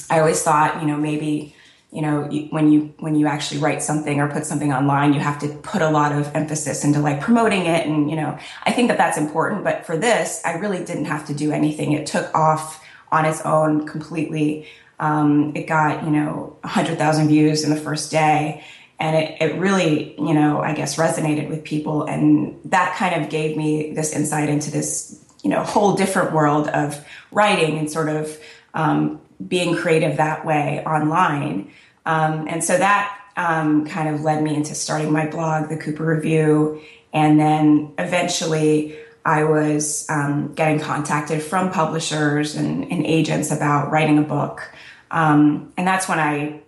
I 0.10 0.20
always 0.20 0.41
thought, 0.41 0.81
you 0.81 0.88
know, 0.88 0.98
maybe 0.98 1.53
you 1.91 2.01
know 2.01 2.24
when 2.51 2.71
you 2.71 2.93
when 3.00 3.15
you 3.15 3.27
actually 3.27 3.60
write 3.60 3.83
something 3.83 4.19
or 4.19 4.29
put 4.29 4.45
something 4.45 4.71
online 4.71 5.13
you 5.13 5.19
have 5.19 5.38
to 5.39 5.50
put 5.57 5.81
a 5.81 5.89
lot 5.89 6.13
of 6.13 6.33
emphasis 6.33 6.86
into 6.86 7.00
like 7.00 7.19
promoting 7.19 7.65
it 7.65 7.86
and 7.86 8.10
you 8.10 8.15
know 8.15 8.38
i 8.63 8.71
think 8.71 8.88
that 8.88 8.98
that's 8.98 9.17
important 9.17 9.63
but 9.63 9.86
for 9.86 9.98
this 9.98 10.41
i 10.45 10.53
really 10.53 10.83
didn't 10.86 11.05
have 11.05 11.25
to 11.27 11.33
do 11.33 11.51
anything. 11.51 11.93
It 11.93 12.05
took 12.05 12.33
off 12.36 12.83
on 13.12 13.25
its 13.25 13.41
own 13.41 13.86
completely. 13.88 14.67
Um, 15.00 15.53
it 15.55 15.67
got 15.67 16.03
you 16.03 16.12
know 16.12 16.57
100000 16.62 17.27
views 17.27 17.63
in 17.63 17.71
the 17.71 17.75
first 17.75 18.12
day 18.12 18.63
and 19.00 19.15
it, 19.15 19.41
it 19.41 19.60
really 19.60 20.13
you 20.19 20.33
know 20.36 20.62
i 20.62 20.75
guess 20.75 20.95
resonated 20.95 21.50
with 21.50 21.63
people 21.63 22.03
and 22.03 22.60
that 22.65 22.95
kind 22.98 23.19
of 23.19 23.31
gave 23.31 23.57
me 23.57 23.93
this 23.93 24.13
insight 24.13 24.48
into 24.48 24.69
this 24.69 25.19
you 25.41 25.50
know 25.50 25.63
whole 25.63 25.95
different 25.95 26.33
world 26.33 26.67
of 26.67 27.03
writing 27.31 27.79
and 27.79 27.89
sort 27.89 28.10
of 28.10 28.38
um, 28.75 29.19
being 29.48 29.75
creative 29.75 30.17
that 30.17 30.45
way 30.45 30.83
online. 30.86 31.71
Um, 32.05 32.48
and 32.48 32.63
so 32.63 32.77
that 32.77 33.17
um, 33.38 33.86
kind 33.86 34.13
of 34.13 34.21
led 34.21 34.43
me 34.43 34.55
into 34.55 34.75
starting 34.75 35.12
my 35.12 35.27
blog, 35.27 35.69
The 35.69 35.77
Cooper 35.77 36.05
Review. 36.05 36.81
And 37.13 37.39
then 37.39 37.93
eventually 37.98 38.98
I 39.25 39.43
was 39.43 40.10
um, 40.10 40.53
getting 40.53 40.79
contacted 40.79 41.41
from 41.41 41.71
publishers 41.71 42.55
and, 42.55 42.91
and, 42.91 43.05
agents 43.05 43.51
about 43.51 43.91
writing 43.91 44.17
a 44.17 44.24
book. 44.24 44.74
Um, 45.12 45.71
and 45.77 45.86
that's 45.86 46.10
when 46.10 46.19
I, 46.19 46.62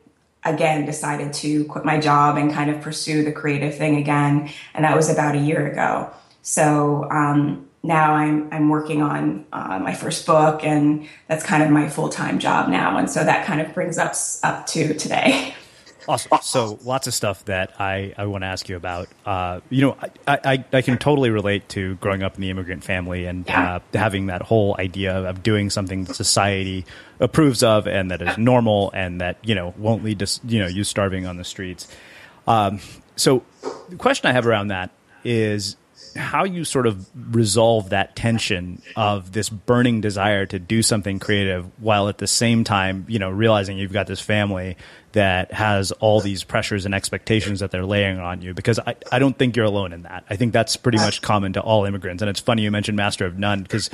again, 0.44 0.86
decided 0.86 1.34
to 1.34 1.66
quit 1.66 1.84
my 1.84 2.00
job 2.00 2.38
and 2.38 2.54
kind 2.54 2.70
of 2.70 2.82
pursue 2.82 3.24
the 3.24 3.32
creative 3.32 3.76
thing 3.76 3.96
again. 3.96 4.52
And 4.76 4.86
that 4.86 4.96
was 4.96 5.10
about 5.10 5.36
a 5.36 5.40
year 5.40 5.66
ago. 5.66 6.12
So, 6.44 7.08
um, 7.10 7.68
now 7.84 8.14
I'm 8.14 8.52
I'm 8.52 8.70
working 8.70 9.02
on 9.02 9.46
uh, 9.52 9.80
my 9.80 9.94
first 9.94 10.26
book, 10.26 10.64
and 10.64 11.08
that's 11.28 11.44
kind 11.44 11.62
of 11.62 11.70
my 11.70 11.90
full 11.90 12.10
time 12.10 12.40
job 12.40 12.70
now. 12.70 12.98
And 12.98 13.10
so 13.10 13.24
that 13.24 13.46
kind 13.46 13.62
of 13.62 13.74
brings 13.74 13.98
us 13.98 14.42
up 14.44 14.66
to 14.68 14.94
today. 14.94 15.54
Awesome. 16.08 16.38
So 16.42 16.80
lots 16.84 17.08
of 17.08 17.14
stuff 17.14 17.46
that 17.46 17.80
I, 17.80 18.14
I 18.18 18.26
want 18.26 18.42
to 18.44 18.48
ask 18.48 18.68
you 18.68 18.76
about. 18.76 19.08
Uh, 19.26 19.62
you 19.70 19.82
know, 19.82 19.98
I, 20.28 20.40
I, 20.44 20.66
I, 20.74 20.82
can 20.82 20.98
totally 20.98 21.30
relate 21.30 21.70
to 21.70 21.96
growing 21.96 22.24
up 22.24 22.36
in 22.36 22.42
the 22.42 22.50
immigrant 22.50 22.84
family 22.84 23.26
and 23.26 23.46
yeah. 23.48 23.76
uh, 23.76 23.80
having 23.94 24.26
that 24.26 24.42
whole 24.42 24.76
idea 24.78 25.16
of 25.16 25.44
doing 25.44 25.70
something 25.70 26.04
that 26.04 26.16
society 26.16 26.86
approves 27.22 27.64
of 27.64 27.88
and 27.88 28.12
that 28.12 28.22
is 28.22 28.38
normal 28.38 28.92
and 28.94 29.22
that, 29.22 29.38
you 29.44 29.56
know, 29.56 29.74
won't 29.78 30.04
lead 30.04 30.20
to, 30.20 30.40
you 30.46 30.60
know, 30.60 30.68
you 30.68 30.84
starving 30.84 31.26
on 31.26 31.38
the 31.38 31.46
streets. 31.46 31.88
Um, 32.48 32.82
so 33.16 33.44
the 33.88 33.96
question 33.96 34.30
I 34.30 34.34
have 34.34 34.46
around 34.46 34.68
that 34.68 34.92
is 35.24 35.78
how 36.16 36.44
you 36.44 36.64
sort 36.66 36.88
of 36.88 37.08
resolve 37.36 37.90
that 37.90 38.16
tension 38.16 38.82
of 38.96 39.32
this 39.32 39.50
burning 39.50 40.02
desire 40.02 40.46
to 40.46 40.60
do 40.60 40.82
something 40.82 41.20
creative 41.20 41.66
while 41.82 42.08
at 42.08 42.18
the 42.18 42.28
same 42.28 42.64
time, 42.64 43.06
you 43.08 43.20
know, 43.20 43.30
realizing 43.30 43.78
you've 43.78 43.94
got 43.94 44.08
this 44.08 44.22
family 44.22 44.78
that 45.14 45.52
has 45.52 45.92
all 45.94 46.22
these 46.22 46.44
pressures 46.44 46.86
and 46.86 46.94
expectations 46.94 47.60
that 47.60 47.72
they're 47.72 47.86
laying 47.86 48.20
on 48.20 48.42
you 48.42 48.54
because 48.54 48.80
I, 48.80 48.96
I 49.12 49.20
don't 49.20 49.38
think 49.38 49.56
you're 49.56 49.66
alone 49.66 49.94
in 49.94 50.04
that. 50.04 50.24
I 50.30 50.36
think 50.36 50.54
that's 50.54 50.76
pretty 50.76 50.98
much 50.98 51.22
common 51.22 51.54
to 51.54 51.62
all 51.62 51.86
immigrants. 51.86 52.22
And 52.22 52.30
it's 52.30 52.40
funny 52.40 52.64
you 52.64 52.72
mentioned 52.72 52.98
Master 52.98 53.26
of 53.26 53.38
None 53.38 53.62
because 53.62 53.90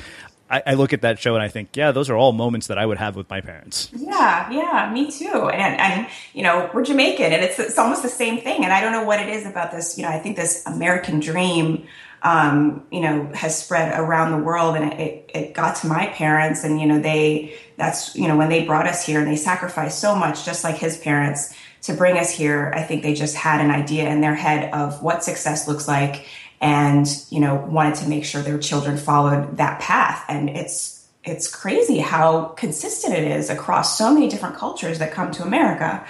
I, 0.49 0.63
I, 0.65 0.73
look 0.73 0.93
at 0.93 1.01
that 1.01 1.19
show 1.19 1.35
and 1.35 1.43
I 1.43 1.47
think, 1.47 1.75
yeah, 1.75 1.91
those 1.91 2.09
are 2.09 2.15
all 2.15 2.31
moments 2.31 2.67
that 2.67 2.77
I 2.77 2.85
would 2.85 2.97
have 2.97 3.15
with 3.15 3.29
my 3.29 3.41
parents. 3.41 3.89
Yeah, 3.93 4.49
yeah, 4.49 4.91
me 4.91 5.11
too. 5.11 5.49
And 5.49 5.79
and 5.79 6.07
you 6.33 6.41
know, 6.41 6.69
we're 6.73 6.83
Jamaican, 6.83 7.31
and 7.31 7.43
it's 7.43 7.59
it's 7.59 7.77
almost 7.77 8.01
the 8.01 8.09
same 8.09 8.41
thing. 8.41 8.63
And 8.63 8.73
I 8.73 8.81
don't 8.81 8.91
know 8.91 9.03
what 9.03 9.19
it 9.19 9.29
is 9.29 9.45
about 9.45 9.71
this. 9.71 9.97
You 9.97 10.03
know, 10.03 10.09
I 10.09 10.19
think 10.19 10.37
this 10.37 10.65
American 10.65 11.19
dream 11.19 11.85
um, 12.21 12.85
you 12.91 13.01
know, 13.01 13.25
has 13.33 13.57
spread 13.57 13.97
around 13.97 14.31
the 14.31 14.43
world. 14.43 14.75
And 14.75 14.93
it, 14.93 15.29
it 15.33 15.53
got 15.53 15.77
to 15.77 15.87
my 15.87 16.07
parents 16.07 16.63
and, 16.63 16.79
you 16.79 16.85
know, 16.85 16.99
they, 16.99 17.55
that's, 17.77 18.15
you 18.15 18.27
know, 18.27 18.37
when 18.37 18.49
they 18.49 18.65
brought 18.65 18.87
us 18.87 19.05
here 19.05 19.19
and 19.19 19.27
they 19.27 19.35
sacrificed 19.35 19.99
so 19.99 20.15
much, 20.15 20.45
just 20.45 20.63
like 20.63 20.75
his 20.75 20.97
parents 20.97 21.53
to 21.83 21.93
bring 21.93 22.17
us 22.17 22.29
here. 22.29 22.73
I 22.75 22.83
think 22.83 23.03
they 23.03 23.13
just 23.13 23.35
had 23.35 23.61
an 23.61 23.71
idea 23.71 24.09
in 24.09 24.21
their 24.21 24.35
head 24.35 24.73
of 24.73 25.01
what 25.01 25.23
success 25.23 25.67
looks 25.67 25.87
like 25.87 26.25
and, 26.59 27.07
you 27.29 27.39
know, 27.39 27.55
wanted 27.55 27.95
to 27.95 28.09
make 28.09 28.25
sure 28.25 28.41
their 28.41 28.59
children 28.59 28.97
followed 28.97 29.57
that 29.57 29.79
path. 29.79 30.25
And 30.27 30.49
it's, 30.49 31.07
it's 31.23 31.53
crazy 31.53 31.99
how 31.99 32.47
consistent 32.57 33.13
it 33.13 33.23
is 33.23 33.49
across 33.49 33.97
so 33.97 34.13
many 34.13 34.27
different 34.27 34.55
cultures 34.55 34.99
that 34.99 35.13
come 35.13 35.31
to 35.31 35.43
America. 35.43 36.05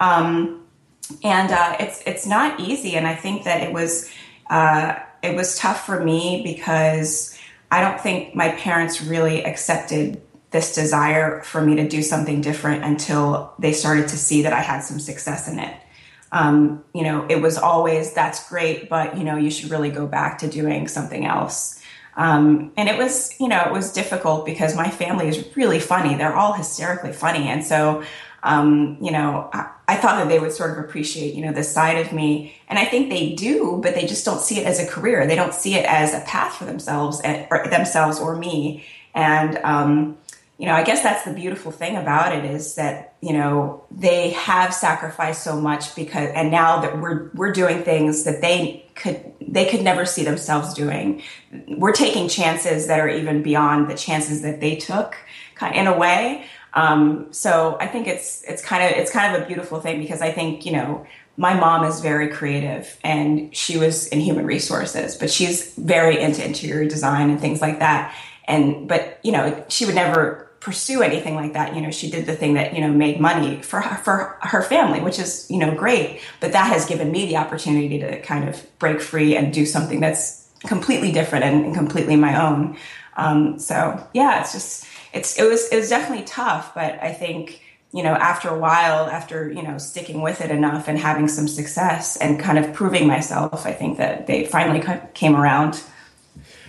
Um, 0.00 0.62
and 1.22 1.50
uh, 1.50 1.76
it's 1.78 2.02
it's 2.06 2.26
not 2.26 2.58
easy. 2.60 2.94
And 2.94 3.06
I 3.06 3.14
think 3.14 3.44
that 3.44 3.62
it 3.62 3.72
was 3.72 4.10
uh, 4.50 4.98
it 5.22 5.36
was 5.36 5.58
tough 5.58 5.86
for 5.86 6.02
me 6.02 6.42
because 6.44 7.38
I 7.70 7.80
don't 7.80 8.00
think 8.00 8.34
my 8.34 8.50
parents 8.50 9.00
really 9.00 9.44
accepted 9.44 10.20
this 10.50 10.74
desire 10.74 11.42
for 11.42 11.62
me 11.62 11.76
to 11.76 11.88
do 11.88 12.02
something 12.02 12.40
different 12.40 12.84
until 12.84 13.54
they 13.58 13.72
started 13.72 14.08
to 14.08 14.16
see 14.16 14.42
that 14.42 14.52
I 14.52 14.60
had 14.60 14.80
some 14.80 15.00
success 15.00 15.48
in 15.48 15.58
it. 15.58 15.74
Um, 16.30 16.84
you 16.94 17.02
know, 17.02 17.26
it 17.28 17.40
was 17.40 17.58
always 17.58 18.12
that's 18.12 18.48
great, 18.48 18.88
but 18.88 19.16
you 19.16 19.24
know, 19.24 19.36
you 19.36 19.50
should 19.50 19.70
really 19.70 19.90
go 19.90 20.06
back 20.06 20.38
to 20.38 20.48
doing 20.48 20.88
something 20.88 21.24
else. 21.24 21.80
Um, 22.14 22.72
and 22.76 22.88
it 22.88 22.98
was, 22.98 23.38
you 23.40 23.48
know, 23.48 23.62
it 23.64 23.72
was 23.72 23.92
difficult 23.92 24.44
because 24.44 24.76
my 24.76 24.90
family 24.90 25.28
is 25.28 25.56
really 25.56 25.80
funny. 25.80 26.14
They're 26.14 26.36
all 26.36 26.52
hysterically 26.52 27.12
funny, 27.12 27.48
and 27.48 27.64
so 27.64 28.02
um, 28.42 28.98
you 29.00 29.12
know, 29.12 29.48
I, 29.52 29.70
I, 29.86 29.96
thought 29.96 30.16
that 30.16 30.28
they 30.28 30.38
would 30.38 30.52
sort 30.52 30.72
of 30.72 30.78
appreciate, 30.78 31.34
you 31.34 31.44
know, 31.44 31.52
this 31.52 31.72
side 31.72 31.98
of 32.04 32.12
me. 32.12 32.56
And 32.68 32.78
I 32.78 32.84
think 32.84 33.08
they 33.08 33.34
do, 33.34 33.78
but 33.82 33.94
they 33.94 34.06
just 34.06 34.24
don't 34.24 34.40
see 34.40 34.58
it 34.58 34.66
as 34.66 34.80
a 34.80 34.86
career. 34.86 35.26
They 35.26 35.36
don't 35.36 35.54
see 35.54 35.74
it 35.74 35.84
as 35.84 36.12
a 36.12 36.20
path 36.20 36.54
for 36.54 36.64
themselves 36.64 37.20
and, 37.20 37.46
or 37.50 37.68
themselves 37.68 38.18
or 38.18 38.36
me. 38.36 38.84
And, 39.14 39.58
um, 39.58 40.18
you 40.58 40.66
know, 40.66 40.74
I 40.74 40.82
guess 40.82 41.02
that's 41.02 41.24
the 41.24 41.32
beautiful 41.32 41.72
thing 41.72 41.96
about 41.96 42.34
it 42.34 42.44
is 42.44 42.74
that, 42.76 43.14
you 43.20 43.32
know, 43.32 43.84
they 43.90 44.30
have 44.30 44.74
sacrificed 44.74 45.42
so 45.42 45.60
much 45.60 45.94
because, 45.94 46.30
and 46.34 46.50
now 46.50 46.80
that 46.80 47.00
we're, 47.00 47.30
we're 47.34 47.52
doing 47.52 47.82
things 47.82 48.24
that 48.24 48.40
they 48.40 48.84
could 48.94 49.32
they 49.40 49.68
could 49.68 49.82
never 49.82 50.04
see 50.04 50.24
themselves 50.24 50.74
doing. 50.74 51.22
We're 51.68 51.92
taking 51.92 52.28
chances 52.28 52.86
that 52.86 53.00
are 53.00 53.08
even 53.08 53.42
beyond 53.42 53.90
the 53.90 53.94
chances 53.94 54.42
that 54.42 54.60
they 54.60 54.76
took 54.76 55.16
in 55.74 55.86
a 55.86 55.96
way. 55.96 56.44
Um, 56.74 57.32
so 57.32 57.76
I 57.80 57.86
think 57.86 58.06
it's 58.06 58.42
it's 58.44 58.62
kind 58.62 58.82
of 58.82 58.98
it's 58.98 59.10
kind 59.10 59.34
of 59.34 59.42
a 59.42 59.46
beautiful 59.46 59.80
thing 59.80 60.00
because 60.00 60.22
I 60.22 60.32
think 60.32 60.64
you 60.64 60.72
know 60.72 61.06
my 61.36 61.54
mom 61.54 61.84
is 61.84 62.00
very 62.00 62.28
creative 62.28 62.98
and 63.02 63.54
she 63.54 63.78
was 63.78 64.06
in 64.08 64.20
human 64.20 64.46
resources, 64.46 65.16
but 65.16 65.30
she's 65.30 65.74
very 65.74 66.20
into 66.20 66.44
interior 66.44 66.88
design 66.88 67.30
and 67.30 67.40
things 67.40 67.60
like 67.60 67.78
that. 67.78 68.14
And 68.46 68.88
but 68.88 69.18
you 69.22 69.32
know 69.32 69.64
she 69.68 69.86
would 69.86 69.94
never 69.94 70.50
pursue 70.60 71.02
anything 71.02 71.34
like 71.34 71.52
that. 71.54 71.74
You 71.74 71.82
know 71.82 71.90
she 71.90 72.10
did 72.10 72.24
the 72.24 72.36
thing 72.36 72.54
that 72.54 72.74
you 72.74 72.80
know 72.80 72.92
made 72.92 73.20
money 73.20 73.60
for 73.60 73.80
her, 73.80 73.96
for 74.02 74.38
her 74.40 74.62
family, 74.62 75.00
which 75.00 75.18
is 75.18 75.46
you 75.50 75.58
know 75.58 75.74
great. 75.74 76.20
But 76.40 76.52
that 76.52 76.68
has 76.68 76.86
given 76.86 77.10
me 77.10 77.26
the 77.26 77.36
opportunity 77.36 77.98
to 77.98 78.20
kind 78.22 78.48
of 78.48 78.66
break 78.78 79.00
free 79.00 79.36
and 79.36 79.52
do 79.52 79.66
something 79.66 80.00
that's 80.00 80.48
completely 80.60 81.12
different 81.12 81.44
and, 81.44 81.66
and 81.66 81.74
completely 81.74 82.16
my 82.16 82.40
own. 82.40 82.76
Um, 83.16 83.58
so 83.58 84.06
yeah, 84.14 84.40
it's 84.40 84.52
just 84.52 84.86
it's 85.12 85.38
it 85.38 85.48
was 85.48 85.68
it 85.68 85.76
was 85.76 85.88
definitely 85.88 86.24
tough, 86.24 86.74
but 86.74 87.02
I 87.02 87.12
think 87.12 87.62
you 87.92 88.02
know 88.02 88.12
after 88.12 88.48
a 88.48 88.58
while, 88.58 89.06
after 89.06 89.50
you 89.50 89.62
know 89.62 89.78
sticking 89.78 90.22
with 90.22 90.40
it 90.40 90.50
enough 90.50 90.88
and 90.88 90.98
having 90.98 91.28
some 91.28 91.48
success 91.48 92.16
and 92.16 92.38
kind 92.38 92.58
of 92.58 92.72
proving 92.72 93.06
myself, 93.06 93.66
I 93.66 93.72
think 93.72 93.98
that 93.98 94.26
they 94.26 94.46
finally 94.46 94.82
came 95.14 95.36
around. 95.36 95.82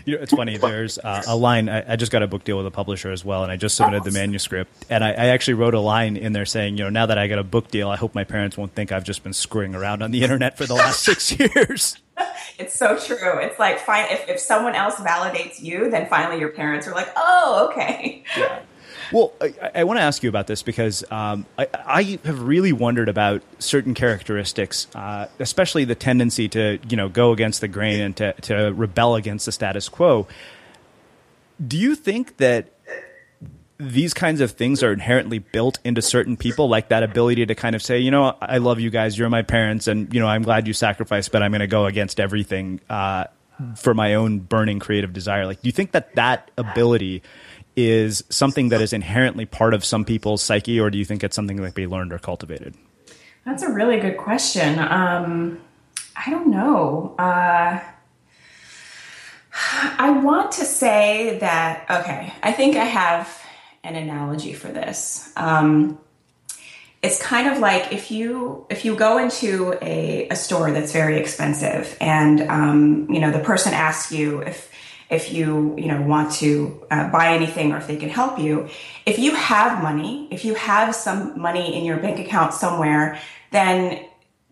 You 0.06 0.18
know, 0.18 0.24
it's 0.24 0.34
funny. 0.34 0.58
There's 0.58 0.98
uh, 0.98 1.24
a 1.28 1.36
line. 1.36 1.70
I, 1.70 1.94
I, 1.94 1.96
just 1.96 2.12
got 2.12 2.24
a 2.24 2.28
book 2.28 2.44
deal 2.44 2.58
with 2.58 2.66
a 2.66 2.72
publisher 2.72 3.12
as 3.12 3.24
well, 3.24 3.44
and 3.44 3.52
I 3.52 3.56
just 3.56 3.78
submitted 3.78 4.04
the 4.04 4.12
manuscript. 4.12 4.70
And 4.90 5.02
I, 5.02 5.12
I, 5.12 5.26
actually 5.28 5.54
wrote 5.54 5.76
a 5.76 5.80
line 5.80 6.18
in 6.18 6.34
there 6.34 6.46
saying, 6.46 6.78
you 6.78 6.84
know, 6.84 6.90
now 6.90 7.06
that 7.06 7.18
I 7.18 7.28
got 7.28 7.40
a 7.40 7.44
book 7.44 7.70
deal, 7.70 7.90
I 7.90 7.96
hope 7.96 8.14
my 8.14 8.26
parents 8.26 8.58
won't 8.58 8.76
think 8.76 8.92
I've 8.92 9.06
just 9.06 9.24
been 9.24 9.32
screwing 9.32 9.76
around 9.76 10.04
on 10.04 10.12
the 10.12 10.24
internet 10.24 10.58
for 10.58 10.66
the 10.66 10.74
last 10.74 11.00
six 11.04 11.40
years. 11.40 11.96
it's 12.60 12.74
so 12.74 12.98
true. 12.98 13.40
It's 13.40 13.60
like 13.60 13.80
fine 13.80 14.06
if, 14.10 14.28
if 14.30 14.40
someone 14.40 14.76
else 14.76 14.96
validates 14.96 15.62
you, 15.62 15.90
then 15.90 16.08
finally 16.08 16.40
your 16.40 16.50
parents 16.50 16.88
are 16.88 16.94
like, 16.94 17.10
oh, 17.16 17.70
okay. 17.72 18.24
Yeah. 18.38 18.60
Well, 19.12 19.34
I, 19.40 19.72
I 19.76 19.84
want 19.84 20.00
to 20.00 20.02
ask 20.02 20.24
you 20.24 20.30
about 20.30 20.48
this 20.48 20.64
because 20.64 21.04
um, 21.12 21.46
I, 21.58 21.68
I, 21.86 22.20
have 22.24 22.42
really 22.42 22.74
wondered 22.74 23.10
about 23.10 23.44
certain 23.60 23.94
characteristics, 23.94 24.88
uh, 24.96 25.28
especially 25.40 25.86
the 25.86 25.96
tendency 25.96 26.50
to 26.50 26.80
you 26.90 26.98
know 26.98 27.10
go 27.10 27.32
against 27.32 27.62
the 27.62 27.68
grain 27.68 28.00
and 28.00 28.18
to, 28.18 28.34
to 28.34 28.74
rebel 28.74 29.16
against 29.16 29.46
the 29.46 29.52
status 29.52 29.88
quo. 29.88 30.28
Do 31.66 31.78
you 31.78 31.96
think 31.96 32.38
that 32.38 32.73
these 33.78 34.14
kinds 34.14 34.40
of 34.40 34.52
things 34.52 34.84
are 34.84 34.94
inherently 34.94 35.40
built 35.40 35.80
into 35.84 36.02
certain 36.02 36.38
people, 36.38 36.70
like 36.70 36.90
that 36.90 37.04
ability 37.04 37.46
to 37.46 37.56
kind 37.56 37.76
of 37.76 37.82
say, 37.82 38.00
you 38.00 38.12
know, 38.12 38.38
I 38.42 38.60
love 38.60 38.80
you 38.80 38.90
guys, 38.90 39.18
you're 39.18 39.30
my 39.30 39.42
parents, 39.42 39.88
and 39.88 40.14
you 40.14 40.20
know, 40.20 40.28
I'm 40.28 40.44
glad 40.44 40.68
you 40.68 40.74
sacrificed, 40.74 41.32
but 41.32 41.42
I'm 41.42 41.52
going 41.52 41.62
to 41.62 41.68
go 41.68 41.86
against 41.86 42.20
everything 42.20 42.82
uh, 42.90 43.26
for 43.76 43.94
my 43.94 44.14
own 44.16 44.40
burning 44.40 44.80
creative 44.80 45.14
desire. 45.14 45.46
Like, 45.46 45.62
do 45.62 45.68
you 45.68 45.72
think 45.72 45.92
that 45.92 46.16
that 46.16 46.52
ability 46.58 47.24
is 47.76 48.24
something 48.30 48.70
that 48.70 48.82
is 48.82 48.94
inherently 48.94 49.46
part 49.46 49.74
of 49.74 49.84
some 49.84 50.06
people's 50.06 50.44
psyche, 50.44 50.80
or 50.80 50.90
do 50.90 50.98
you 50.98 51.06
think 51.06 51.24
it's 51.24 51.36
something 51.36 51.58
that 51.58 51.74
be 51.74 51.88
learned 51.88 52.14
or 52.14 52.20
cultivated? 52.20 52.76
That's 53.46 53.64
a 53.64 53.70
really 53.70 54.00
good 54.00 54.18
question. 54.18 54.80
Um, 54.80 55.60
I 56.16 56.30
don't 56.30 56.48
know. 56.48 57.16
Uh, 57.18 57.80
I 59.98 60.10
want 60.24 60.54
to 60.54 60.66
say 60.66 61.38
that, 61.40 61.86
okay, 61.90 62.34
I 62.42 62.52
think 62.52 62.76
I 62.76 62.86
have 62.86 63.43
an 63.84 63.96
analogy 63.96 64.54
for 64.54 64.70
this. 64.70 65.32
Um, 65.36 66.00
it's 67.02 67.22
kind 67.22 67.50
of 67.50 67.60
like 67.60 67.92
if 67.92 68.10
you 68.10 68.66
if 68.70 68.86
you 68.86 68.96
go 68.96 69.18
into 69.18 69.78
a, 69.82 70.30
a 70.30 70.36
store 70.36 70.72
that's 70.72 70.94
very 70.94 71.18
expensive 71.18 71.96
and 72.00 72.42
um, 72.50 73.08
you 73.12 73.20
know 73.20 73.30
the 73.30 73.40
person 73.40 73.74
asks 73.74 74.12
you 74.12 74.40
if 74.42 74.72
if 75.10 75.34
you 75.34 75.76
you 75.78 75.88
know 75.90 76.02
want 76.02 76.32
to 76.32 76.82
uh, 76.90 77.10
buy 77.10 77.36
anything 77.36 77.74
or 77.74 77.78
if 77.78 77.88
they 77.88 77.98
can 77.98 78.10
help 78.10 78.40
you 78.40 78.70
if 79.06 79.20
you 79.20 79.36
have 79.36 79.84
money 79.84 80.30
if 80.32 80.46
you 80.46 80.56
have 80.56 80.96
some 80.96 81.38
money 81.40 81.78
in 81.78 81.84
your 81.84 81.98
bank 81.98 82.20
account 82.26 82.54
somewhere 82.54 83.20
then 83.52 84.06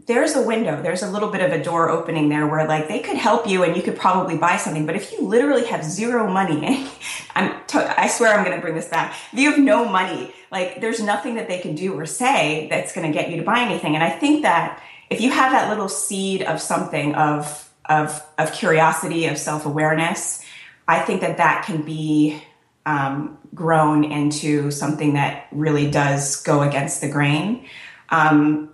there's 0.08 0.36
a 0.36 0.41
window 0.41 0.81
there's 0.81 1.03
a 1.03 1.09
little 1.09 1.29
bit 1.29 1.42
of 1.42 1.51
a 1.51 1.64
door 1.64 1.90
opening 1.90 2.29
there 2.29 2.48
where 2.48 2.68
like 2.68 2.87
they 2.87 3.00
could 3.00 3.18
help 3.18 3.48
you 3.48 3.64
and 3.64 3.75
you 3.75 3.81
could 3.81 3.96
probably 3.96 4.37
buy 4.37 4.57
something 4.57 4.85
but 4.85 4.96
if 4.96 5.11
you 5.11 5.22
literally 5.22 5.66
have 5.66 5.83
zero 5.83 6.27
money 6.27 6.87
i'm 7.35 7.53
i 7.74 8.07
swear 8.07 8.33
i'm 8.33 8.44
going 8.46 8.55
to 8.55 8.61
bring 8.61 8.75
this 8.75 8.87
back. 8.87 9.16
If 9.33 9.40
you 9.40 9.51
have 9.51 9.59
no 9.59 9.87
money 9.87 10.33
like 10.51 10.81
there's 10.81 11.01
nothing 11.01 11.35
that 11.35 11.48
they 11.48 11.59
can 11.59 11.75
do 11.75 11.94
or 11.94 12.05
say 12.05 12.68
that's 12.70 12.94
going 12.94 13.11
to 13.11 13.14
get 13.18 13.29
you 13.29 13.37
to 13.37 13.44
buy 13.44 13.59
anything 13.61 13.96
and 13.96 14.03
i 14.03 14.09
think 14.09 14.44
that 14.44 14.81
if 15.09 15.22
you 15.22 15.31
have 15.31 15.51
that 15.51 15.70
little 15.70 15.90
seed 15.90 16.42
of 16.44 16.61
something 16.61 17.16
of 17.16 17.70
of 17.85 18.24
of 18.37 18.51
curiosity 18.53 19.25
of 19.25 19.37
self-awareness 19.37 20.44
i 20.87 21.00
think 21.00 21.22
that 21.22 21.37
that 21.37 21.66
can 21.66 21.81
be 21.81 22.42
um, 22.85 23.37
grown 23.53 24.03
into 24.03 24.72
something 24.72 25.14
that 25.14 25.48
really 25.51 25.90
does 25.92 26.42
go 26.44 26.61
against 26.61 27.01
the 27.01 27.09
grain. 27.09 27.66
Um, 28.09 28.70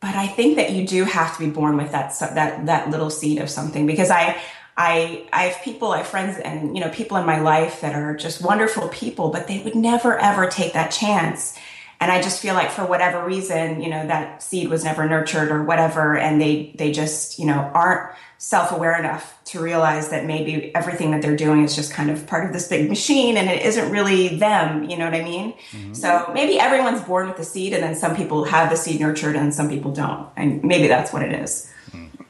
but 0.00 0.14
I 0.14 0.26
think 0.26 0.56
that 0.56 0.72
you 0.72 0.86
do 0.86 1.04
have 1.04 1.36
to 1.36 1.44
be 1.44 1.50
born 1.50 1.76
with 1.76 1.92
that 1.92 2.18
that 2.34 2.66
that 2.66 2.90
little 2.90 3.10
seed 3.10 3.38
of 3.38 3.50
something 3.50 3.86
because 3.86 4.10
I 4.10 4.40
I 4.76 5.26
I 5.32 5.44
have 5.44 5.62
people, 5.62 5.92
I 5.92 5.98
have 5.98 6.06
friends 6.06 6.38
and 6.38 6.76
you 6.76 6.82
know 6.82 6.90
people 6.90 7.16
in 7.16 7.26
my 7.26 7.40
life 7.40 7.80
that 7.80 7.94
are 7.94 8.14
just 8.14 8.42
wonderful 8.42 8.88
people, 8.88 9.30
but 9.30 9.46
they 9.48 9.60
would 9.60 9.74
never 9.74 10.18
ever 10.18 10.48
take 10.48 10.74
that 10.74 10.90
chance. 10.90 11.58
And 11.98 12.12
I 12.12 12.20
just 12.20 12.42
feel 12.42 12.54
like 12.54 12.70
for 12.70 12.84
whatever 12.84 13.24
reason, 13.24 13.80
you 13.80 13.88
know, 13.88 14.06
that 14.06 14.42
seed 14.42 14.68
was 14.68 14.84
never 14.84 15.08
nurtured 15.08 15.50
or 15.50 15.62
whatever, 15.62 16.16
and 16.16 16.40
they 16.40 16.74
they 16.76 16.92
just, 16.92 17.38
you 17.38 17.46
know, 17.46 17.70
aren't 17.74 18.14
self-aware 18.38 18.98
enough 18.98 19.38
to 19.46 19.60
realize 19.60 20.10
that 20.10 20.26
maybe 20.26 20.74
everything 20.74 21.10
that 21.10 21.22
they're 21.22 21.36
doing 21.36 21.64
is 21.64 21.74
just 21.74 21.90
kind 21.92 22.10
of 22.10 22.26
part 22.26 22.44
of 22.44 22.52
this 22.52 22.68
big 22.68 22.88
machine 22.88 23.36
and 23.36 23.48
it 23.48 23.64
isn't 23.64 23.90
really 23.90 24.36
them 24.36 24.84
you 24.84 24.96
know 24.96 25.06
what 25.06 25.14
i 25.14 25.22
mean 25.22 25.54
mm-hmm. 25.70 25.94
so 25.94 26.30
maybe 26.34 26.60
everyone's 26.60 27.00
born 27.02 27.26
with 27.26 27.36
the 27.38 27.44
seed 27.44 27.72
and 27.72 27.82
then 27.82 27.94
some 27.94 28.14
people 28.14 28.44
have 28.44 28.68
the 28.68 28.76
seed 28.76 29.00
nurtured 29.00 29.36
and 29.36 29.54
some 29.54 29.68
people 29.68 29.90
don't 29.90 30.28
and 30.36 30.62
maybe 30.62 30.86
that's 30.86 31.14
what 31.14 31.22
it 31.22 31.32
is 31.32 31.72
mm-hmm. 31.92 32.22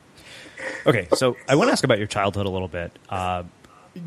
okay 0.87 1.09
so 1.14 1.37
i 1.49 1.57
want 1.57 1.69
to 1.69 1.73
ask 1.73 1.83
about 1.83 1.99
your 1.99 2.07
childhood 2.07 2.47
a 2.47 2.51
little 2.51 2.69
bit 2.69 2.97
uh, 3.09 3.42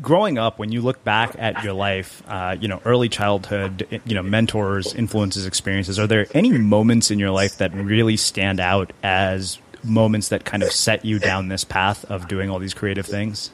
growing 0.00 0.38
up 0.38 0.58
when 0.58 0.72
you 0.72 0.80
look 0.80 1.02
back 1.04 1.34
at 1.38 1.62
your 1.62 1.74
life 1.74 2.22
uh, 2.28 2.56
you 2.58 2.68
know 2.68 2.80
early 2.86 3.10
childhood 3.10 4.00
you 4.06 4.14
know 4.14 4.22
mentors 4.22 4.94
influences 4.94 5.44
experiences 5.44 5.98
are 5.98 6.06
there 6.06 6.26
any 6.32 6.50
moments 6.50 7.10
in 7.10 7.18
your 7.18 7.30
life 7.30 7.58
that 7.58 7.74
really 7.74 8.16
stand 8.16 8.58
out 8.58 8.90
as 9.02 9.58
moments 9.84 10.28
that 10.28 10.44
kind 10.44 10.62
of 10.62 10.70
set 10.70 11.04
you 11.04 11.18
down 11.18 11.48
this 11.48 11.64
path 11.64 12.04
of 12.06 12.28
doing 12.28 12.50
all 12.50 12.58
these 12.58 12.74
creative 12.74 13.06
things? 13.06 13.50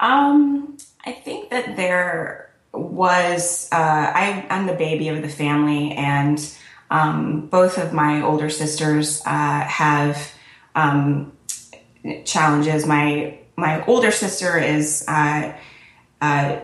Um, 0.00 0.76
I 1.04 1.12
think 1.12 1.50
that 1.50 1.76
there 1.76 2.50
was. 2.72 3.68
Uh, 3.72 3.76
I, 3.76 4.46
am 4.50 4.66
the 4.66 4.74
baby 4.74 5.08
of 5.08 5.22
the 5.22 5.28
family, 5.28 5.92
and 5.92 6.38
um, 6.90 7.46
both 7.46 7.78
of 7.78 7.92
my 7.92 8.22
older 8.22 8.50
sisters 8.50 9.22
uh, 9.26 9.60
have 9.60 10.32
um, 10.74 11.32
challenges. 12.24 12.86
My 12.86 13.38
my 13.56 13.84
older 13.86 14.10
sister 14.10 14.58
is. 14.58 15.04
Uh, 15.08 15.54
uh, 16.20 16.60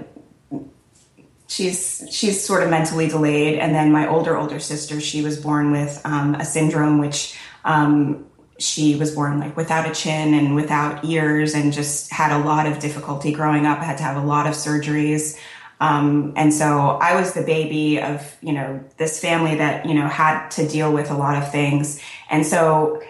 she's 1.47 2.05
she's 2.11 2.45
sort 2.45 2.63
of 2.63 2.71
mentally 2.71 3.07
delayed 3.07 3.59
and 3.59 3.75
then 3.75 3.93
my 3.93 4.09
older 4.09 4.37
older 4.37 4.59
sister 4.59 5.01
she 5.01 5.23
was 5.23 5.39
born 5.39 5.71
with 5.71 6.01
um, 6.05 6.35
a 6.35 6.45
syndrome 6.45 6.99
which 6.99 7.39
um, 7.65 8.27
she 8.59 8.95
was 8.95 9.15
born 9.15 9.41
like 9.41 9.57
without 9.57 9.89
a 9.89 9.95
chin 9.95 10.35
and 10.35 10.55
without 10.55 11.05
ears 11.05 11.55
and 11.55 11.73
just 11.73 12.13
had 12.13 12.31
a 12.31 12.45
lot 12.45 12.67
of 12.67 12.79
difficulty 12.79 13.33
growing 13.33 13.67
up. 13.67 13.79
Had 13.79 13.99
to 13.99 14.05
have 14.05 14.23
a 14.23 14.27
lot 14.27 14.47
of 14.47 14.55
surgeries. 14.55 15.39
Um, 15.81 16.33
and 16.37 16.55
so 16.55 16.99
I 17.01 17.19
was 17.19 17.33
the 17.33 17.43
baby 17.43 18.01
of, 18.01 18.37
you 18.41 18.53
know, 18.53 18.83
this 18.97 19.21
family 19.21 19.57
that, 19.57 19.87
you 19.87 19.95
know, 19.95 20.07
had 20.07 20.49
to 20.51 20.69
deal 20.69 20.93
with 20.93 21.11
a 21.11 21.15
lot 21.15 21.37
of 21.43 21.51
things. 21.51 22.01
And 22.31 22.47
so 22.47 23.03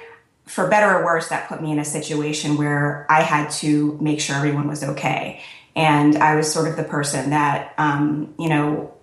for 0.47 0.69
better 0.69 0.99
or 0.99 1.05
worse, 1.05 1.29
that 1.29 1.49
put 1.49 1.63
me 1.63 1.73
in 1.73 1.79
a 1.79 1.85
situation 1.85 2.57
where 2.57 3.07
I 3.11 3.21
had 3.21 3.51
to 3.51 3.99
make 4.01 4.21
sure 4.21 4.37
everyone 4.37 4.67
was 4.67 4.83
okay. 4.83 5.43
And 5.77 6.17
I 6.17 6.37
was 6.37 6.51
sort 6.51 6.69
of 6.69 6.77
the 6.77 6.85
person 6.85 7.31
that, 7.31 7.75
um, 7.79 8.35
you 8.39 8.49
know, 8.49 8.94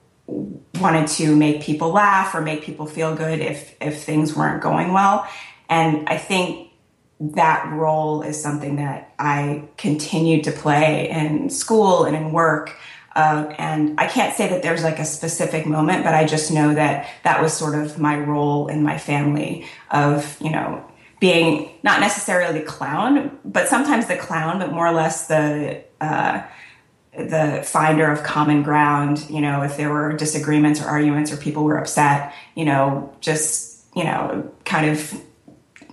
wanted 0.79 1.07
to 1.07 1.35
make 1.35 1.61
people 1.61 1.89
laugh 1.89 2.33
or 2.33 2.41
make 2.41 2.63
people 2.63 2.85
feel 2.85 3.15
good 3.15 3.39
if 3.39 3.75
if 3.81 4.03
things 4.03 4.35
weren't 4.35 4.61
going 4.61 4.93
well. 4.93 5.27
And 5.69 6.07
i 6.09 6.17
think 6.17 6.69
that 7.19 7.71
role 7.71 8.23
is 8.23 8.41
something 8.41 8.77
that 8.77 9.13
i 9.19 9.63
continued 9.77 10.43
to 10.45 10.51
play 10.51 11.09
in 11.09 11.49
school 11.49 12.05
and 12.05 12.15
in 12.15 12.31
work. 12.31 12.75
Uh, 13.13 13.53
and 13.57 13.99
i 13.99 14.07
can't 14.07 14.33
say 14.37 14.47
that 14.47 14.63
there's 14.63 14.83
like 14.83 14.97
a 14.97 15.03
specific 15.03 15.65
moment 15.65 16.01
but 16.05 16.13
i 16.13 16.25
just 16.25 16.49
know 16.49 16.73
that 16.73 17.09
that 17.25 17.41
was 17.41 17.51
sort 17.51 17.75
of 17.75 17.99
my 17.99 18.17
role 18.17 18.69
in 18.69 18.81
my 18.83 18.97
family 18.97 19.65
of 19.91 20.37
you 20.39 20.49
know 20.49 20.81
being 21.19 21.69
not 21.83 21.99
necessarily 21.99 22.59
the 22.59 22.65
clown 22.65 23.37
but 23.43 23.67
sometimes 23.67 24.07
the 24.07 24.15
clown 24.15 24.59
but 24.59 24.71
more 24.71 24.87
or 24.87 24.93
less 24.93 25.27
the 25.27 25.83
uh, 25.99 26.41
the 27.17 27.61
finder 27.65 28.09
of 28.09 28.23
common 28.23 28.63
ground, 28.63 29.25
you 29.29 29.41
know, 29.41 29.63
if 29.63 29.75
there 29.75 29.89
were 29.89 30.13
disagreements 30.13 30.81
or 30.81 30.85
arguments 30.85 31.31
or 31.31 31.37
people 31.37 31.63
were 31.63 31.77
upset, 31.77 32.33
you 32.55 32.63
know, 32.63 33.13
just, 33.19 33.85
you 33.95 34.03
know, 34.03 34.49
kind 34.63 34.89
of 34.89 35.21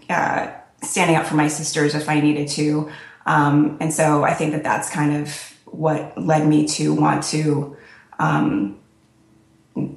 uh, 0.09 0.51
standing 0.83 1.17
up 1.17 1.27
for 1.27 1.35
my 1.35 1.49
sisters 1.49 1.95
if 1.95 2.09
I 2.09 2.21
needed 2.21 2.49
to. 2.49 2.91
Um, 3.27 3.77
and 3.81 3.93
so 3.93 4.23
I 4.23 4.33
think 4.33 4.53
that 4.53 4.63
that's 4.63 4.89
kind 4.91 5.17
of 5.17 5.55
what 5.67 6.17
led 6.17 6.47
me 6.47 6.67
to 6.69 6.95
want 6.95 7.25
to 7.25 7.77
um, 8.19 8.79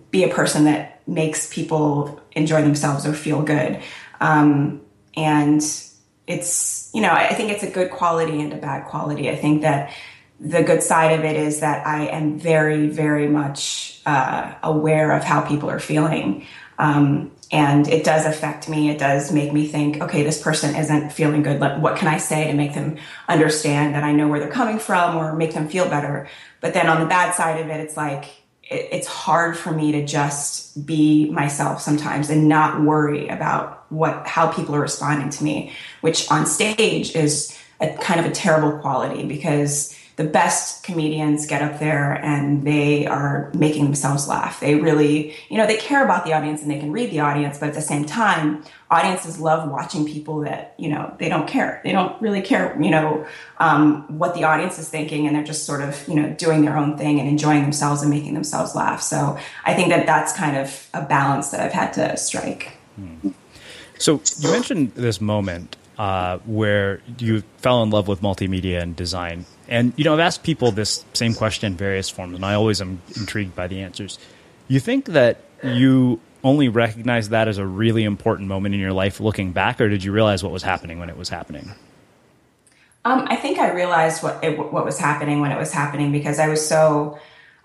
be 0.10 0.24
a 0.24 0.28
person 0.28 0.66
that 0.66 1.08
makes 1.08 1.52
people 1.54 2.20
enjoy 2.34 2.62
themselves 2.62 3.06
or 3.06 3.14
feel 3.14 3.42
good. 3.42 3.82
Um, 4.20 4.82
and 5.16 5.62
it's, 6.28 6.90
you 6.94 7.02
know, 7.02 7.12
I 7.12 7.34
think 7.34 7.52
it's 7.52 7.64
a 7.64 7.70
good 7.70 7.92
quality 7.92 8.42
and 8.42 8.54
a 8.54 8.58
bad 8.58 8.86
quality. 8.86 9.30
I 9.30 9.36
think 9.36 9.62
that 9.62 9.94
the 10.42 10.64
good 10.64 10.82
side 10.82 11.20
of 11.20 11.24
it 11.24 11.36
is 11.36 11.60
that 11.60 11.86
I 11.86 12.08
am 12.08 12.40
very, 12.40 12.88
very 12.88 13.28
much 13.28 14.02
uh, 14.08 14.56
aware 14.64 15.12
of 15.16 15.24
how 15.24 15.42
people 15.42 15.70
are 15.70 15.80
feeling. 15.80 16.48
Um, 16.80 17.32
and 17.52 17.88
it 17.88 18.04
does 18.04 18.26
affect 18.26 18.68
me. 18.68 18.90
It 18.90 18.98
does 18.98 19.32
make 19.32 19.54
me 19.54 19.68
think, 19.68 20.02
okay, 20.02 20.24
this 20.24 20.42
person 20.42 20.76
isn't 20.76 21.12
feeling 21.12 21.44
good. 21.44 21.60
What 21.60 21.96
can 21.96 22.08
I 22.08 22.18
say 22.18 22.48
to 22.48 22.54
make 22.54 22.74
them 22.74 22.98
understand 23.28 23.94
that 23.94 24.04
I 24.04 24.14
know 24.14 24.28
where 24.28 24.40
they're 24.40 24.50
coming 24.50 24.80
from 24.80 25.16
or 25.16 25.36
make 25.36 25.54
them 25.54 25.68
feel 25.68 25.88
better? 25.88 26.28
But 26.60 26.74
then 26.74 26.88
on 26.88 27.00
the 27.00 27.06
bad 27.06 27.36
side 27.36 27.62
of 27.62 27.68
it, 27.68 27.80
it's 27.80 27.96
like, 27.96 28.26
it's 28.64 29.06
hard 29.06 29.58
for 29.58 29.72
me 29.72 29.92
to 29.92 30.06
just 30.06 30.86
be 30.88 31.30
myself 31.30 31.82
sometimes 31.82 32.30
and 32.30 32.48
not 32.48 32.82
worry 32.82 33.28
about 33.28 33.86
what 33.92 34.26
how 34.26 34.50
people 34.50 34.74
are 34.74 34.80
responding 34.80 35.30
to 35.30 35.44
me 35.44 35.74
which 36.00 36.32
on 36.32 36.46
stage 36.46 37.14
is 37.14 37.60
a 37.82 37.94
kind 37.98 38.22
of 38.22 38.26
a 38.26 38.32
terrible 38.32 38.80
quality 38.80 39.26
because 39.26 39.94
the 40.16 40.24
best 40.24 40.84
comedians 40.84 41.46
get 41.46 41.62
up 41.62 41.80
there 41.80 42.14
and 42.14 42.66
they 42.66 43.06
are 43.08 43.52
making 43.56 43.86
themselves 43.86 44.28
laugh. 44.28 44.60
They 44.60 44.76
really, 44.76 45.36
you 45.50 45.58
know, 45.58 45.66
they 45.66 45.78
care 45.78 46.04
about 46.04 46.26
the 46.26 46.34
audience 46.34 46.62
and 46.62 46.70
they 46.70 46.80
can 46.80 46.92
read 46.92 47.12
the 47.12 47.22
audience, 47.22 47.58
but 47.58 47.70
at 47.70 47.76
the 47.76 47.82
same 47.82 48.06
time, 48.06 48.64
audiences 48.90 49.40
love 49.40 49.70
watching 49.70 50.06
people 50.06 50.40
that, 50.42 50.76
you 50.78 50.90
know, 50.90 51.16
they 51.18 51.30
don't 51.30 51.48
care. 51.48 51.82
They 51.84 51.92
don't 51.92 52.22
really 52.22 52.42
care, 52.42 52.78
you 52.82 52.90
know, 52.90 53.26
um, 53.60 54.06
what 54.18 54.36
the 54.36 54.44
audience 54.44 54.78
is 54.78 54.90
thinking 54.90 55.28
and 55.28 55.36
they're 55.36 55.44
just 55.44 55.66
sort 55.66 55.82
of, 55.82 56.08
you 56.08 56.16
know, 56.16 56.30
doing 56.34 56.64
their 56.64 56.78
own 56.78 56.98
thing 56.98 57.20
and 57.20 57.30
enjoying 57.30 57.62
themselves 57.62 58.02
and 58.02 58.12
making 58.12 58.34
themselves 58.34 58.76
laugh. 58.76 59.02
So 59.02 59.38
I 59.66 59.74
think 59.74 59.90
that 59.90 60.06
that's 60.06 60.34
kind 60.34 60.58
of 60.58 60.88
a 60.94 61.04
balance 61.04 61.50
that 61.50 61.62
I've 61.62 61.74
had 61.74 61.94
to 61.94 62.18
strike. 62.18 62.74
So 63.98 64.22
you 64.40 64.52
mentioned 64.52 64.94
this 64.96 65.22
moment 65.22 65.78
uh, 65.98 66.40
where 66.46 67.02
you 67.20 67.44
fell 67.58 67.84
in 67.84 67.92
love 67.92 68.08
with 68.08 68.22
multimedia 68.22 68.82
and 68.82 68.96
design. 68.96 69.46
And 69.72 69.94
you 69.96 70.04
know, 70.04 70.14
I've 70.14 70.20
asked 70.20 70.44
people 70.44 70.72
this 70.72 71.06
same 71.14 71.34
question 71.34 71.72
in 71.72 71.78
various 71.78 72.10
forms, 72.10 72.36
and 72.36 72.46
I 72.46 72.54
always 72.56 72.82
am 72.82 73.02
intrigued 73.16 73.56
by 73.56 73.68
the 73.68 73.82
answers. 73.82 74.20
You 74.68 74.82
think 74.82 75.06
that 75.06 75.40
you 75.64 76.20
only 76.44 76.68
recognize 76.68 77.30
that 77.30 77.48
as 77.48 77.58
a 77.58 77.66
really 77.66 78.04
important 78.04 78.50
moment 78.50 78.76
in 78.76 78.82
your 78.82 78.92
life 78.92 79.22
looking 79.22 79.54
back, 79.54 79.80
or 79.80 79.88
did 79.88 80.04
you 80.04 80.12
realize 80.12 80.44
what 80.44 80.52
was 80.52 80.64
happening 80.64 81.00
when 81.00 81.10
it 81.10 81.16
was 81.16 81.30
happening? 81.30 81.72
Um, 83.06 83.26
I 83.30 83.38
think 83.38 83.60
I 83.60 83.72
realized 83.72 84.22
what 84.22 84.44
it, 84.44 84.58
what 84.58 84.84
was 84.84 85.00
happening 85.00 85.40
when 85.40 85.52
it 85.52 85.58
was 85.58 85.72
happening 85.72 86.12
because 86.12 86.38
I 86.38 86.50
was 86.50 86.66
so 86.68 87.18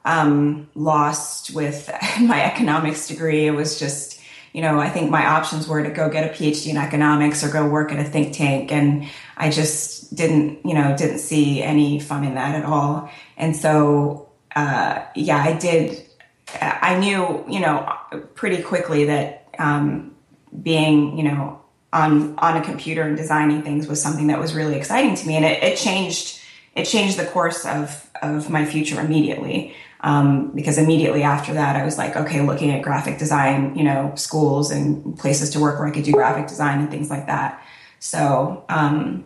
um, 0.05 0.69
lost 0.77 1.55
with 1.55 1.90
my 2.21 2.45
economics 2.45 3.09
degree. 3.09 3.47
It 3.47 3.51
was 3.51 3.81
just, 3.81 4.15
you 4.57 4.62
know, 4.62 4.81
I 4.81 4.88
think 4.88 5.11
my 5.11 5.27
options 5.27 5.69
were 5.69 5.83
to 5.83 5.90
go 5.90 6.09
get 6.09 6.25
a 6.25 6.33
PhD 6.33 6.69
in 6.69 6.79
economics 6.79 7.45
or 7.45 7.53
go 7.53 7.69
work 7.69 7.92
at 7.92 7.99
a 7.99 8.05
think 8.05 8.35
tank, 8.35 8.73
and 8.73 9.07
I 9.37 9.51
just 9.51 10.14
didn't, 10.14 10.64
you 10.64 10.73
know, 10.73 10.97
didn't 10.97 11.19
see 11.19 11.62
any 11.62 12.01
fun 12.01 12.25
in 12.25 12.37
that 12.37 12.55
at 12.55 12.64
all. 12.64 13.11
And 13.37 13.55
so, 13.55 14.31
uh, 14.57 15.05
yeah, 15.14 15.37
I 15.37 15.53
did. 15.59 16.03
I 16.59 16.99
knew, 16.99 17.45
you 17.47 17.61
know, 17.61 17.87
pretty 18.35 18.62
quickly 18.62 19.05
that 19.05 19.47
um, 19.59 20.16
being, 20.62 21.19
you 21.19 21.25
know, 21.25 21.61
on 21.92 22.38
on 22.38 22.57
a 22.57 22.64
computer 22.64 23.03
and 23.03 23.14
designing 23.14 23.61
things 23.62 23.87
was 23.87 24.01
something 24.01 24.29
that 24.29 24.40
was 24.40 24.55
really 24.55 24.77
exciting 24.77 25.16
to 25.16 25.27
me, 25.29 25.37
and 25.37 25.45
it, 25.45 25.62
it 25.62 25.77
changed. 25.77 26.40
It 26.75 26.85
changed 26.85 27.19
the 27.19 27.27
course 27.27 27.66
of 27.66 28.09
of 28.23 28.49
my 28.49 28.64
future 28.64 29.03
immediately. 29.03 29.77
Um, 30.07 30.53
because 30.55 30.79
immediately 30.79 31.25
after 31.25 31.53
that, 31.55 31.75
I 31.75 31.85
was 31.85 31.99
like, 31.99 32.14
okay, 32.14 32.40
looking 32.40 32.71
at 32.71 32.81
graphic 32.81 33.19
design, 33.19 33.77
you 33.77 33.83
know, 33.83 34.12
schools 34.14 34.71
and 34.71 35.19
places 35.19 35.51
to 35.51 35.61
work 35.61 35.81
where 35.81 35.88
I 35.88 35.90
could 35.90 36.05
do 36.05 36.12
graphic 36.12 36.47
design 36.47 36.79
and 36.79 36.88
things 36.88 37.11
like 37.11 37.27
that. 37.27 37.61
So, 37.99 38.64
um, 38.69 39.25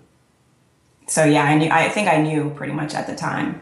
so 1.06 1.24
yeah, 1.24 1.44
I 1.44 1.58
knew. 1.58 1.68
I 1.70 1.90
think 1.90 2.08
I 2.08 2.22
knew 2.22 2.48
pretty 2.56 2.72
much 2.72 2.94
at 2.94 3.06
the 3.06 3.14
time. 3.14 3.60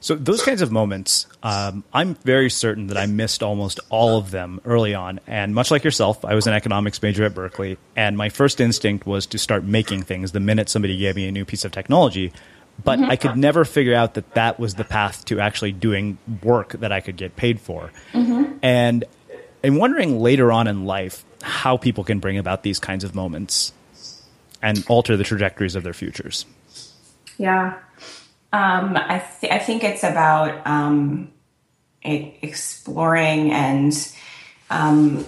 So 0.00 0.14
those 0.14 0.42
kinds 0.42 0.62
of 0.62 0.70
moments, 0.70 1.26
um, 1.42 1.82
I'm 1.92 2.14
very 2.14 2.50
certain 2.50 2.86
that 2.86 2.96
I 2.96 3.06
missed 3.06 3.42
almost 3.42 3.80
all 3.90 4.16
of 4.16 4.30
them 4.30 4.60
early 4.64 4.94
on. 4.94 5.18
And 5.26 5.52
much 5.52 5.72
like 5.72 5.82
yourself, 5.82 6.24
I 6.24 6.36
was 6.36 6.46
an 6.46 6.54
economics 6.54 7.02
major 7.02 7.24
at 7.24 7.34
Berkeley, 7.34 7.78
and 7.96 8.16
my 8.16 8.28
first 8.28 8.60
instinct 8.60 9.06
was 9.06 9.26
to 9.26 9.38
start 9.38 9.64
making 9.64 10.02
things 10.02 10.30
the 10.30 10.38
minute 10.38 10.68
somebody 10.68 10.96
gave 10.96 11.16
me 11.16 11.26
a 11.26 11.32
new 11.32 11.44
piece 11.44 11.64
of 11.64 11.72
technology. 11.72 12.32
But 12.82 12.98
mm-hmm. 12.98 13.10
I 13.10 13.16
could 13.16 13.36
never 13.36 13.64
figure 13.64 13.94
out 13.94 14.14
that 14.14 14.34
that 14.34 14.60
was 14.60 14.74
the 14.74 14.84
path 14.84 15.24
to 15.26 15.40
actually 15.40 15.72
doing 15.72 16.18
work 16.42 16.72
that 16.72 16.92
I 16.92 17.00
could 17.00 17.16
get 17.16 17.36
paid 17.36 17.60
for. 17.60 17.90
Mm-hmm. 18.12 18.58
And 18.62 19.04
I'm 19.64 19.76
wondering 19.76 20.20
later 20.20 20.52
on 20.52 20.68
in 20.68 20.84
life 20.84 21.24
how 21.42 21.76
people 21.76 22.04
can 22.04 22.20
bring 22.20 22.38
about 22.38 22.62
these 22.62 22.78
kinds 22.78 23.04
of 23.04 23.14
moments 23.14 23.72
and 24.62 24.84
alter 24.88 25.16
the 25.16 25.24
trajectories 25.24 25.74
of 25.74 25.82
their 25.82 25.92
futures. 25.92 26.44
Yeah. 27.36 27.78
Um, 28.52 28.96
I, 28.96 29.22
th- 29.40 29.52
I 29.52 29.58
think 29.58 29.84
it's 29.84 30.04
about 30.04 30.66
um, 30.66 31.30
exploring 32.02 33.52
and 33.52 33.92
um, 34.70 35.26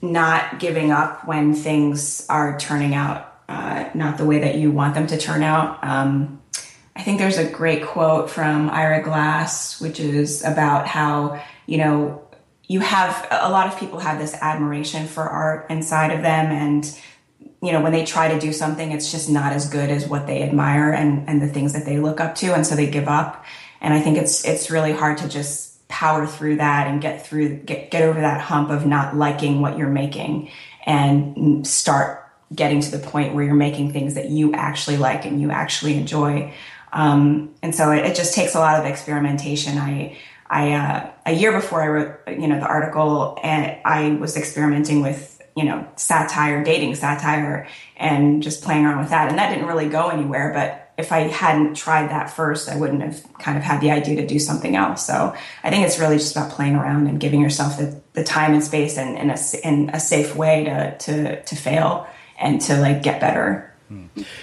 not 0.00 0.58
giving 0.58 0.90
up 0.90 1.26
when 1.26 1.54
things 1.54 2.26
are 2.28 2.58
turning 2.58 2.94
out 2.94 3.31
uh, 3.52 3.90
not 3.92 4.16
the 4.16 4.24
way 4.24 4.38
that 4.38 4.54
you 4.54 4.70
want 4.70 4.94
them 4.94 5.06
to 5.06 5.18
turn 5.18 5.42
out. 5.42 5.78
Um, 5.84 6.40
I 6.96 7.02
think 7.02 7.18
there's 7.18 7.36
a 7.36 7.48
great 7.48 7.84
quote 7.84 8.30
from 8.30 8.70
Ira 8.70 9.02
Glass, 9.02 9.78
which 9.80 10.00
is 10.00 10.42
about 10.42 10.86
how, 10.86 11.42
you 11.66 11.76
know, 11.76 12.26
you 12.66 12.80
have 12.80 13.26
a 13.30 13.50
lot 13.50 13.66
of 13.66 13.78
people 13.78 13.98
have 13.98 14.18
this 14.18 14.34
admiration 14.40 15.06
for 15.06 15.22
art 15.22 15.66
inside 15.68 16.12
of 16.12 16.22
them 16.22 16.50
and 16.50 16.98
you 17.62 17.70
know, 17.70 17.80
when 17.80 17.92
they 17.92 18.04
try 18.04 18.26
to 18.26 18.40
do 18.40 18.52
something, 18.52 18.90
it's 18.90 19.12
just 19.12 19.30
not 19.30 19.52
as 19.52 19.70
good 19.70 19.88
as 19.88 20.08
what 20.08 20.26
they 20.26 20.42
admire 20.42 20.90
and, 20.90 21.28
and 21.28 21.40
the 21.40 21.46
things 21.46 21.72
that 21.74 21.84
they 21.84 22.00
look 22.00 22.18
up 22.20 22.34
to. 22.34 22.52
And 22.52 22.66
so 22.66 22.74
they 22.74 22.90
give 22.90 23.06
up. 23.06 23.44
And 23.80 23.94
I 23.94 24.00
think 24.00 24.18
it's, 24.18 24.44
it's 24.44 24.68
really 24.68 24.90
hard 24.90 25.18
to 25.18 25.28
just 25.28 25.86
power 25.86 26.26
through 26.26 26.56
that 26.56 26.88
and 26.88 27.00
get 27.00 27.24
through, 27.24 27.58
get, 27.58 27.92
get 27.92 28.02
over 28.02 28.20
that 28.20 28.40
hump 28.40 28.70
of 28.70 28.84
not 28.84 29.16
liking 29.16 29.60
what 29.60 29.78
you're 29.78 29.88
making 29.88 30.50
and 30.84 31.64
start 31.64 32.21
getting 32.54 32.80
to 32.80 32.90
the 32.90 32.98
point 32.98 33.34
where 33.34 33.44
you're 33.44 33.54
making 33.54 33.92
things 33.92 34.14
that 34.14 34.30
you 34.30 34.52
actually 34.54 34.96
like 34.96 35.24
and 35.24 35.40
you 35.40 35.50
actually 35.50 35.96
enjoy. 35.96 36.52
Um, 36.92 37.54
and 37.62 37.74
so 37.74 37.90
it, 37.90 38.04
it, 38.04 38.14
just 38.14 38.34
takes 38.34 38.54
a 38.54 38.58
lot 38.58 38.78
of 38.78 38.86
experimentation. 38.86 39.78
I, 39.78 40.18
I, 40.48 40.72
uh, 40.72 41.10
a 41.24 41.32
year 41.32 41.52
before 41.52 41.82
I 41.82 41.88
wrote, 41.88 42.18
you 42.28 42.46
know, 42.46 42.60
the 42.60 42.66
article 42.66 43.38
and 43.42 43.78
I 43.84 44.10
was 44.20 44.36
experimenting 44.36 45.00
with 45.00 45.32
you 45.56 45.64
know, 45.64 45.86
satire, 45.96 46.64
dating 46.64 46.94
satire, 46.94 47.68
and 47.96 48.42
just 48.42 48.62
playing 48.62 48.84
around 48.84 49.00
with 49.00 49.10
that. 49.10 49.28
And 49.28 49.38
that 49.38 49.50
didn't 49.50 49.66
really 49.66 49.88
go 49.88 50.08
anywhere. 50.08 50.52
But 50.54 50.90
if 50.96 51.12
I 51.12 51.20
hadn't 51.20 51.74
tried 51.74 52.10
that 52.10 52.30
first, 52.30 52.68
I 52.68 52.76
wouldn't 52.76 53.02
have 53.02 53.22
kind 53.38 53.58
of 53.58 53.64
had 53.64 53.80
the 53.80 53.90
idea 53.90 54.16
to 54.16 54.26
do 54.26 54.38
something 54.38 54.76
else. 54.76 55.06
So 55.06 55.34
I 55.62 55.70
think 55.70 55.86
it's 55.86 55.98
really 55.98 56.18
just 56.18 56.34
about 56.34 56.52
playing 56.52 56.74
around 56.74 57.06
and 57.06 57.20
giving 57.20 57.40
yourself 57.40 57.78
the, 57.78 58.00
the 58.12 58.24
time 58.24 58.52
and 58.54 58.62
space 58.62 58.96
and, 58.96 59.16
and, 59.16 59.30
a, 59.30 59.66
in 59.66 59.90
a 59.90 60.00
safe 60.00 60.34
way 60.36 60.64
to, 60.64 60.96
to, 60.98 61.42
to 61.42 61.56
fail 61.56 62.06
and 62.42 62.60
to 62.62 62.78
like 62.78 63.02
get 63.02 63.20
better. 63.20 63.72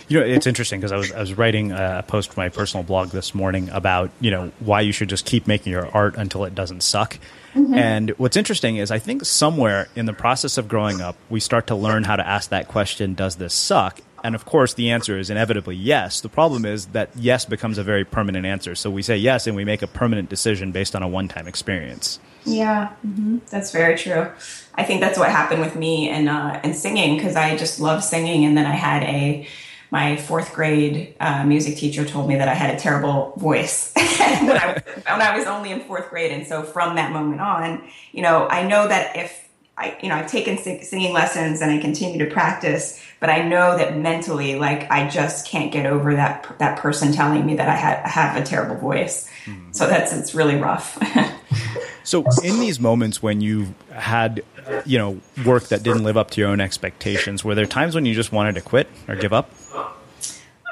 You 0.07 0.19
know, 0.19 0.25
it's 0.25 0.47
interesting 0.47 0.79
because 0.79 0.91
I 0.91 0.97
was 0.97 1.11
I 1.11 1.19
was 1.19 1.33
writing 1.33 1.71
a 1.71 2.03
post 2.07 2.33
for 2.33 2.39
my 2.39 2.49
personal 2.49 2.83
blog 2.83 3.09
this 3.09 3.33
morning 3.33 3.69
about 3.69 4.11
you 4.19 4.31
know 4.31 4.51
why 4.59 4.81
you 4.81 4.91
should 4.91 5.09
just 5.09 5.25
keep 5.25 5.47
making 5.47 5.71
your 5.71 5.87
art 5.87 6.15
until 6.17 6.45
it 6.45 6.55
doesn't 6.55 6.81
suck. 6.81 7.17
Mm-hmm. 7.53 7.73
And 7.73 8.09
what's 8.11 8.37
interesting 8.37 8.77
is 8.77 8.91
I 8.91 8.99
think 8.99 9.25
somewhere 9.25 9.87
in 9.95 10.05
the 10.05 10.13
process 10.13 10.57
of 10.57 10.67
growing 10.67 11.01
up, 11.01 11.15
we 11.29 11.39
start 11.39 11.67
to 11.67 11.75
learn 11.75 12.03
how 12.03 12.15
to 12.15 12.27
ask 12.27 12.49
that 12.49 12.67
question: 12.67 13.13
Does 13.15 13.37
this 13.37 13.53
suck? 13.53 14.01
And 14.23 14.35
of 14.35 14.45
course, 14.45 14.73
the 14.73 14.91
answer 14.91 15.17
is 15.17 15.29
inevitably 15.29 15.75
yes. 15.75 16.21
The 16.21 16.29
problem 16.29 16.65
is 16.65 16.87
that 16.87 17.09
yes 17.15 17.45
becomes 17.45 17.77
a 17.77 17.83
very 17.83 18.05
permanent 18.05 18.45
answer. 18.45 18.75
So 18.75 18.89
we 18.91 19.01
say 19.01 19.17
yes, 19.17 19.47
and 19.47 19.55
we 19.55 19.63
make 19.63 19.81
a 19.81 19.87
permanent 19.87 20.29
decision 20.29 20.71
based 20.71 20.95
on 20.95 21.03
a 21.03 21.07
one-time 21.07 21.47
experience. 21.47 22.19
Yeah, 22.45 22.93
mm-hmm. 23.05 23.39
that's 23.49 23.71
very 23.71 23.97
true. 23.97 24.29
I 24.75 24.83
think 24.83 25.01
that's 25.01 25.17
what 25.17 25.29
happened 25.29 25.61
with 25.61 25.75
me 25.75 26.09
and 26.09 26.29
uh, 26.29 26.59
and 26.63 26.75
singing 26.75 27.17
because 27.17 27.35
I 27.35 27.57
just 27.57 27.79
love 27.79 28.03
singing, 28.03 28.45
and 28.45 28.57
then 28.57 28.65
I 28.65 28.75
had 28.75 29.03
a 29.03 29.47
my 29.91 30.15
fourth 30.17 30.53
grade 30.53 31.15
uh, 31.19 31.43
music 31.43 31.77
teacher 31.77 32.05
told 32.05 32.27
me 32.27 32.35
that 32.35 32.47
I 32.47 32.53
had 32.53 32.75
a 32.75 32.79
terrible 32.79 33.33
voice 33.37 33.91
when, 33.95 34.51
I, 34.51 34.83
when 35.07 35.21
I 35.21 35.35
was 35.35 35.47
only 35.47 35.71
in 35.71 35.81
fourth 35.81 36.09
grade, 36.09 36.31
and 36.31 36.45
so 36.45 36.63
from 36.63 36.95
that 36.95 37.11
moment 37.11 37.41
on, 37.41 37.83
you 38.11 38.21
know, 38.21 38.47
I 38.47 38.67
know 38.67 38.87
that 38.87 39.15
if 39.15 39.49
I, 39.79 39.97
you 40.03 40.09
know, 40.09 40.15
I've 40.15 40.29
taken 40.29 40.57
singing 40.57 41.13
lessons 41.13 41.61
and 41.61 41.71
I 41.71 41.79
continue 41.79 42.23
to 42.23 42.29
practice, 42.29 43.01
but 43.21 43.29
I 43.29 43.47
know 43.47 43.77
that 43.77 43.97
mentally, 43.97 44.59
like, 44.59 44.91
I 44.91 45.09
just 45.09 45.47
can't 45.47 45.71
get 45.71 45.85
over 45.85 46.15
that 46.15 46.53
that 46.59 46.77
person 46.79 47.13
telling 47.13 47.45
me 47.45 47.55
that 47.55 47.69
I, 47.69 47.75
had, 47.75 48.05
have 48.05 48.35
a 48.35 48.45
terrible 48.45 48.75
voice. 48.75 49.29
Mm. 49.45 49.73
So 49.73 49.87
that's 49.87 50.11
it's 50.11 50.35
really 50.35 50.55
rough. 50.55 50.97
So, 52.03 52.25
in 52.43 52.59
these 52.59 52.79
moments 52.79 53.21
when 53.21 53.41
you 53.41 53.73
had, 53.91 54.43
you 54.85 54.97
know, 54.97 55.19
work 55.45 55.65
that 55.65 55.83
didn't 55.83 56.03
live 56.03 56.17
up 56.17 56.31
to 56.31 56.41
your 56.41 56.49
own 56.49 56.61
expectations, 56.61 57.43
were 57.43 57.55
there 57.55 57.65
times 57.65 57.95
when 57.95 58.05
you 58.05 58.13
just 58.13 58.31
wanted 58.31 58.55
to 58.55 58.61
quit 58.61 58.87
or 59.07 59.15
give 59.15 59.33
up? 59.33 59.51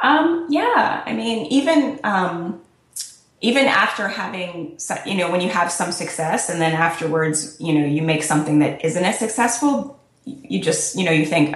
Um, 0.04 0.48
yeah, 0.50 1.04
I 1.06 1.14
mean, 1.14 1.48
even 1.48 2.00
um, 2.04 2.62
even 3.42 3.66
after 3.66 4.08
having, 4.08 4.78
you 5.06 5.16
know, 5.16 5.32
when 5.32 5.42
you 5.42 5.50
have 5.50 5.72
some 5.72 5.92
success, 5.92 6.50
and 6.50 6.62
then 6.62 6.74
afterwards, 6.74 7.58
you 7.60 7.74
know, 7.74 7.86
you 7.86 8.02
make 8.02 8.24
something 8.24 8.60
that 8.60 8.84
isn't 8.84 9.04
as 9.04 9.20
successful, 9.20 10.00
you 10.26 10.62
just, 10.62 10.98
you 10.98 11.06
know, 11.06 11.12
you 11.12 11.26
think, 11.26 11.56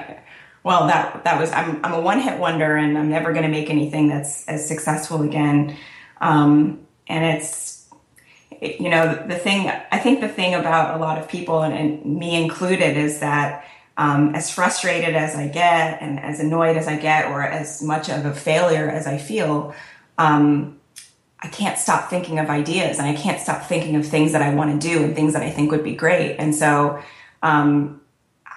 well, 0.63 0.87
that 0.87 1.23
that 1.23 1.39
was 1.39 1.51
I'm 1.51 1.83
I'm 1.83 1.93
a 1.93 2.01
one 2.01 2.19
hit 2.19 2.39
wonder, 2.39 2.75
and 2.75 2.97
I'm 2.97 3.09
never 3.09 3.31
going 3.31 3.43
to 3.43 3.49
make 3.49 3.69
anything 3.69 4.09
that's 4.09 4.47
as 4.47 4.67
successful 4.67 5.21
again. 5.23 5.75
Um, 6.19 6.85
and 7.07 7.25
it's, 7.37 7.80
you 8.61 8.89
know, 8.89 9.25
the 9.27 9.35
thing 9.35 9.71
I 9.91 9.97
think 9.97 10.21
the 10.21 10.29
thing 10.29 10.53
about 10.53 10.95
a 10.95 10.99
lot 10.99 11.17
of 11.17 11.27
people, 11.27 11.63
and, 11.63 11.73
and 11.73 12.05
me 12.05 12.41
included, 12.41 12.95
is 12.95 13.19
that 13.19 13.65
um, 13.97 14.35
as 14.35 14.51
frustrated 14.51 15.15
as 15.15 15.35
I 15.35 15.47
get 15.47 16.01
and 16.01 16.19
as 16.19 16.39
annoyed 16.39 16.77
as 16.77 16.87
I 16.87 16.97
get, 16.97 17.25
or 17.31 17.41
as 17.43 17.81
much 17.81 18.09
of 18.09 18.25
a 18.25 18.33
failure 18.33 18.87
as 18.87 19.07
I 19.07 19.17
feel, 19.17 19.73
um, 20.17 20.79
I 21.39 21.47
can't 21.47 21.77
stop 21.77 22.09
thinking 22.09 22.37
of 22.37 22.49
ideas 22.49 22.99
and 22.99 23.07
I 23.07 23.15
can't 23.15 23.41
stop 23.41 23.65
thinking 23.65 23.95
of 23.95 24.05
things 24.05 24.31
that 24.33 24.43
I 24.43 24.53
want 24.53 24.79
to 24.79 24.87
do 24.87 25.03
and 25.03 25.15
things 25.15 25.33
that 25.33 25.41
I 25.41 25.49
think 25.49 25.71
would 25.71 25.83
be 25.83 25.95
great. 25.95 26.35
And 26.37 26.53
so 26.53 27.01
um, 27.41 27.99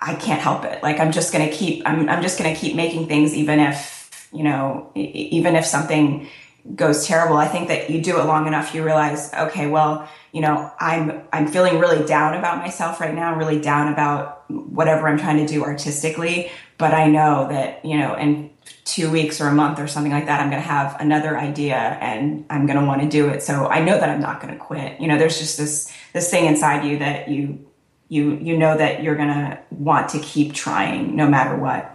I 0.02 0.14
can't 0.16 0.40
help 0.40 0.64
it. 0.64 0.82
Like 0.82 1.00
I'm 1.00 1.12
just 1.12 1.32
going 1.32 1.48
to 1.48 1.54
keep, 1.54 1.82
I'm, 1.86 2.10
I'm 2.10 2.22
just 2.22 2.38
going 2.38 2.54
to 2.54 2.60
keep 2.60 2.76
making 2.76 3.08
things, 3.08 3.34
even 3.34 3.58
if, 3.58 4.28
you 4.34 4.42
know, 4.42 4.90
even 4.94 5.56
if 5.56 5.64
something 5.64 6.28
goes 6.74 7.06
terrible. 7.06 7.36
I 7.36 7.46
think 7.46 7.68
that 7.68 7.90
you 7.90 8.00
do 8.00 8.18
it 8.18 8.24
long 8.24 8.46
enough, 8.46 8.74
you 8.74 8.82
realize, 8.84 9.32
okay, 9.34 9.66
well, 9.66 10.08
you 10.32 10.40
know, 10.40 10.72
I'm 10.80 11.22
I'm 11.32 11.46
feeling 11.46 11.78
really 11.78 12.04
down 12.06 12.34
about 12.34 12.58
myself 12.58 13.00
right 13.00 13.14
now, 13.14 13.36
really 13.36 13.60
down 13.60 13.92
about 13.92 14.50
whatever 14.50 15.06
I'm 15.08 15.18
trying 15.18 15.44
to 15.44 15.46
do 15.46 15.62
artistically, 15.62 16.50
but 16.78 16.94
I 16.94 17.08
know 17.08 17.48
that, 17.48 17.84
you 17.84 17.98
know, 17.98 18.14
in 18.14 18.50
2 18.84 19.10
weeks 19.10 19.40
or 19.40 19.48
a 19.48 19.54
month 19.54 19.78
or 19.78 19.86
something 19.86 20.12
like 20.12 20.26
that, 20.26 20.40
I'm 20.40 20.48
going 20.48 20.62
to 20.62 20.68
have 20.68 20.98
another 21.00 21.38
idea 21.38 21.76
and 21.76 22.46
I'm 22.48 22.66
going 22.66 22.78
to 22.78 22.84
want 22.84 23.02
to 23.02 23.08
do 23.08 23.28
it. 23.28 23.42
So 23.42 23.66
I 23.66 23.80
know 23.80 23.98
that 23.98 24.08
I'm 24.08 24.20
not 24.20 24.40
going 24.40 24.52
to 24.54 24.58
quit. 24.58 24.98
You 25.00 25.06
know, 25.06 25.18
there's 25.18 25.38
just 25.38 25.58
this 25.58 25.92
this 26.14 26.30
thing 26.30 26.46
inside 26.46 26.86
you 26.86 26.98
that 26.98 27.28
you 27.28 27.66
you 28.08 28.36
you 28.36 28.56
know 28.56 28.76
that 28.76 29.02
you're 29.02 29.16
going 29.16 29.28
to 29.28 29.58
want 29.70 30.08
to 30.10 30.18
keep 30.18 30.54
trying 30.54 31.14
no 31.14 31.28
matter 31.28 31.56
what. 31.56 31.90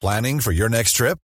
Planning 0.00 0.40
for 0.40 0.52
your 0.52 0.68
next 0.68 0.92
trip? 0.92 1.18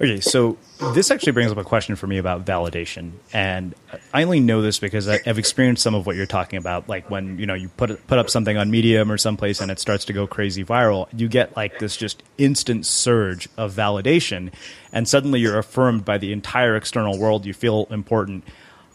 Okay, 0.00 0.20
so 0.20 0.56
this 0.94 1.10
actually 1.10 1.32
brings 1.32 1.52
up 1.52 1.58
a 1.58 1.64
question 1.64 1.94
for 1.94 2.06
me 2.06 2.16
about 2.16 2.46
validation, 2.46 3.12
and 3.34 3.74
I 4.14 4.22
only 4.22 4.40
know 4.40 4.62
this 4.62 4.78
because 4.78 5.06
I've 5.06 5.38
experienced 5.38 5.82
some 5.82 5.94
of 5.94 6.06
what 6.06 6.16
you're 6.16 6.24
talking 6.24 6.56
about. 6.56 6.88
Like 6.88 7.10
when 7.10 7.38
you 7.38 7.44
know 7.44 7.52
you 7.52 7.68
put 7.68 8.06
put 8.06 8.18
up 8.18 8.30
something 8.30 8.56
on 8.56 8.70
Medium 8.70 9.12
or 9.12 9.18
someplace 9.18 9.60
and 9.60 9.70
it 9.70 9.78
starts 9.78 10.06
to 10.06 10.14
go 10.14 10.26
crazy 10.26 10.64
viral, 10.64 11.06
you 11.14 11.28
get 11.28 11.54
like 11.54 11.80
this 11.80 11.98
just 11.98 12.22
instant 12.38 12.86
surge 12.86 13.46
of 13.58 13.74
validation, 13.74 14.50
and 14.90 15.06
suddenly 15.06 15.38
you're 15.38 15.58
affirmed 15.58 16.06
by 16.06 16.16
the 16.16 16.32
entire 16.32 16.76
external 16.76 17.18
world. 17.18 17.44
You 17.44 17.52
feel 17.52 17.86
important, 17.90 18.44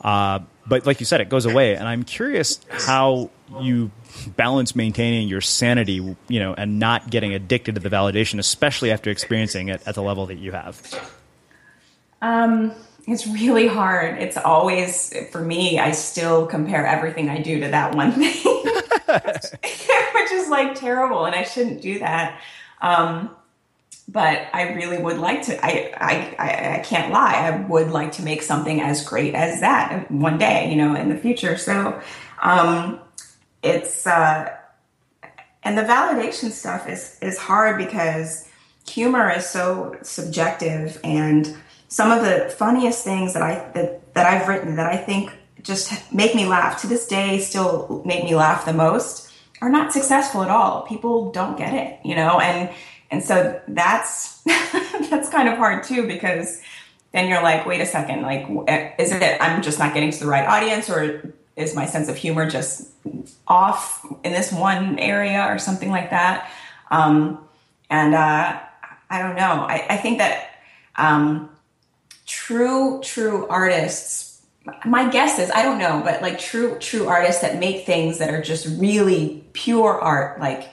uh, 0.02 0.40
but 0.66 0.88
like 0.88 1.00
you 1.00 1.06
said, 1.06 1.22
it 1.22 1.30
goes 1.30 1.46
away. 1.46 1.76
And 1.76 1.88
I'm 1.88 2.02
curious 2.02 2.60
how 2.72 3.30
you 3.60 3.92
balance 4.36 4.76
maintaining 4.76 5.28
your 5.28 5.42
sanity, 5.42 6.16
you 6.28 6.40
know, 6.40 6.54
and 6.54 6.80
not 6.80 7.10
getting 7.10 7.34
addicted 7.34 7.76
to 7.76 7.82
the 7.82 7.90
validation, 7.90 8.40
especially 8.40 8.92
after 8.92 9.10
experiencing 9.10 9.70
it 9.70 9.82
at 9.86 9.96
the 9.96 10.02
level 10.02 10.26
that 10.28 10.38
you 10.38 10.52
have? 10.52 11.12
Um, 12.22 12.74
it's 13.08 13.28
really 13.28 13.68
hard. 13.68 14.18
It's 14.20 14.38
always 14.38 15.14
for 15.32 15.42
me. 15.42 15.80
I 15.80 15.92
still 15.92 16.48
compare 16.48 16.86
everything 16.86 17.30
I 17.30 17.40
do 17.40 17.60
to 17.60 17.68
that 17.68 17.94
one 17.94 18.12
thing, 18.14 18.34
which 20.16 20.32
is 20.32 20.50
like 20.50 20.76
terrible, 20.76 21.26
and 21.26 21.36
I 21.36 21.44
shouldn't 21.44 21.82
do 21.82 22.00
that. 22.00 22.42
Um, 22.82 23.30
but 24.08 24.48
I 24.54 24.74
really 24.74 24.98
would 24.98 25.18
like 25.18 25.44
to. 25.44 25.66
I, 25.66 25.94
I 25.98 26.78
I 26.78 26.80
can't 26.80 27.12
lie. 27.12 27.34
I 27.34 27.62
would 27.68 27.92
like 27.92 28.14
to 28.14 28.24
make 28.24 28.42
something 28.42 28.82
as 28.82 29.04
great 29.04 29.36
as 29.36 29.62
that 29.62 30.10
one 30.10 30.38
day, 30.38 30.70
you 30.70 30.76
know, 30.76 30.96
in 30.96 31.10
the 31.10 31.18
future. 31.18 31.58
So, 31.58 32.02
um, 32.42 33.00
it's 33.66 34.06
uh, 34.06 34.56
and 35.64 35.78
the 35.78 35.82
validation 35.82 36.52
stuff 36.52 36.88
is 36.88 37.18
is 37.22 37.38
hard 37.38 37.78
because 37.78 38.48
humor 38.88 39.30
is 39.32 39.46
so 39.46 39.98
subjective 40.04 41.00
and 41.04 41.58
some 41.88 42.12
of 42.12 42.24
the 42.24 42.54
funniest 42.58 43.04
things 43.04 43.34
that 43.34 43.42
I 43.42 43.72
that, 43.74 44.14
that 44.14 44.26
I've 44.26 44.48
written 44.48 44.76
that 44.76 44.86
I 44.86 44.98
think 44.98 45.32
just 45.64 46.14
make 46.14 46.36
me 46.36 46.46
laugh 46.46 46.82
to 46.82 46.88
this 46.88 47.08
day 47.08 47.40
still 47.40 48.04
make 48.06 48.24
me 48.24 48.36
laugh 48.36 48.66
the 48.66 48.74
most 48.74 49.32
are 49.62 49.70
not 49.70 49.92
successful 49.92 50.44
at 50.44 50.50
all. 50.50 50.84
People 50.84 51.32
don't 51.32 51.58
get 51.58 51.74
it, 51.74 52.00
you 52.06 52.16
know, 52.16 52.40
and 52.40 52.70
and 53.10 53.24
so 53.24 53.60
that's 53.68 54.42
that's 55.10 55.30
kind 55.30 55.50
of 55.50 55.58
hard 55.58 55.84
too 55.84 56.06
because 56.06 56.62
then 57.14 57.28
you're 57.30 57.42
like, 57.42 57.66
wait 57.66 57.82
a 57.82 57.86
second, 57.86 58.22
like 58.22 58.46
is 59.00 59.12
it 59.12 59.42
I'm 59.42 59.64
just 59.64 59.80
not 59.80 59.94
getting 59.96 60.12
to 60.12 60.20
the 60.20 60.28
right 60.28 60.46
audience 60.46 60.90
or 60.90 61.34
is 61.56 61.76
my 61.76 61.86
sense 61.86 62.10
of 62.10 62.18
humor 62.18 62.50
just 62.50 62.90
off 63.48 64.06
in 64.24 64.34
this 64.34 64.52
one 64.52 65.00
area 65.00 65.46
or 65.50 65.58
something 65.58 65.90
like 65.90 66.10
that? 66.10 66.52
Um, 66.92 67.40
and 67.90 68.14
uh, 68.14 68.60
I 69.10 69.22
don't 69.22 69.36
know. 69.36 69.66
I, 69.68 69.86
I 69.90 69.98
think 69.98 70.18
that 70.18 70.50
um, 70.96 71.50
true, 72.26 73.02
true 73.04 73.48
artists, 73.48 74.42
my 74.86 75.10
guess 75.10 75.40
is, 75.40 75.52
I 75.52 75.64
don't 75.64 75.78
know, 75.78 76.02
but 76.04 76.22
like 76.22 76.40
true, 76.40 76.78
true 76.80 77.08
artists 77.08 77.42
that 77.42 77.60
make 77.60 77.86
things 77.86 78.18
that 78.18 78.34
are 78.34 78.42
just 78.42 78.68
really 78.80 79.46
pure 79.54 80.00
art, 80.00 80.40
like 80.40 80.70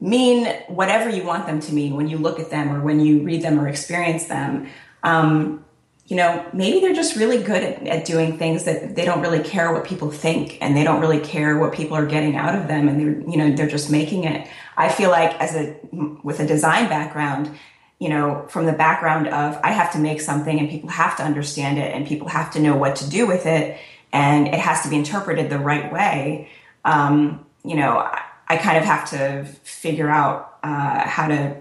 mean 0.00 0.46
whatever 0.66 1.08
you 1.08 1.24
want 1.24 1.46
them 1.46 1.60
to 1.60 1.72
mean 1.72 1.96
when 1.96 2.08
you 2.08 2.18
look 2.18 2.40
at 2.40 2.50
them 2.50 2.70
or 2.74 2.80
when 2.80 3.00
you 3.00 3.22
read 3.22 3.42
them 3.42 3.58
or 3.58 3.68
experience 3.68 4.24
them. 4.24 4.68
Um, 5.02 5.64
you 6.06 6.16
know, 6.16 6.44
maybe 6.52 6.80
they're 6.80 6.94
just 6.94 7.16
really 7.16 7.42
good 7.42 7.62
at, 7.62 7.86
at, 7.86 8.04
doing 8.04 8.36
things 8.36 8.64
that 8.64 8.96
they 8.96 9.04
don't 9.04 9.22
really 9.22 9.42
care 9.42 9.72
what 9.72 9.84
people 9.84 10.10
think 10.10 10.58
and 10.60 10.76
they 10.76 10.82
don't 10.82 11.00
really 11.00 11.20
care 11.20 11.58
what 11.58 11.72
people 11.72 11.96
are 11.96 12.06
getting 12.06 12.36
out 12.36 12.54
of 12.54 12.66
them 12.66 12.88
and 12.88 13.00
they're, 13.00 13.30
you 13.30 13.36
know, 13.36 13.54
they're 13.54 13.68
just 13.68 13.90
making 13.90 14.24
it. 14.24 14.46
I 14.76 14.88
feel 14.88 15.10
like 15.10 15.38
as 15.40 15.54
a, 15.54 15.76
with 16.22 16.40
a 16.40 16.46
design 16.46 16.88
background, 16.88 17.56
you 18.00 18.08
know, 18.08 18.46
from 18.48 18.66
the 18.66 18.72
background 18.72 19.28
of 19.28 19.58
I 19.62 19.70
have 19.70 19.92
to 19.92 19.98
make 19.98 20.20
something 20.20 20.58
and 20.58 20.68
people 20.68 20.88
have 20.88 21.16
to 21.18 21.22
understand 21.22 21.78
it 21.78 21.94
and 21.94 22.04
people 22.06 22.28
have 22.28 22.50
to 22.54 22.60
know 22.60 22.76
what 22.76 22.96
to 22.96 23.08
do 23.08 23.26
with 23.26 23.46
it 23.46 23.78
and 24.12 24.48
it 24.48 24.58
has 24.58 24.82
to 24.82 24.90
be 24.90 24.96
interpreted 24.96 25.50
the 25.50 25.58
right 25.58 25.92
way. 25.92 26.50
Um, 26.84 27.46
you 27.64 27.76
know, 27.76 27.98
I, 27.98 28.22
I, 28.48 28.56
kind 28.56 28.76
of 28.76 28.84
have 28.84 29.08
to 29.10 29.44
figure 29.62 30.10
out 30.10 30.58
uh, 30.64 31.06
how 31.06 31.28
to, 31.28 31.56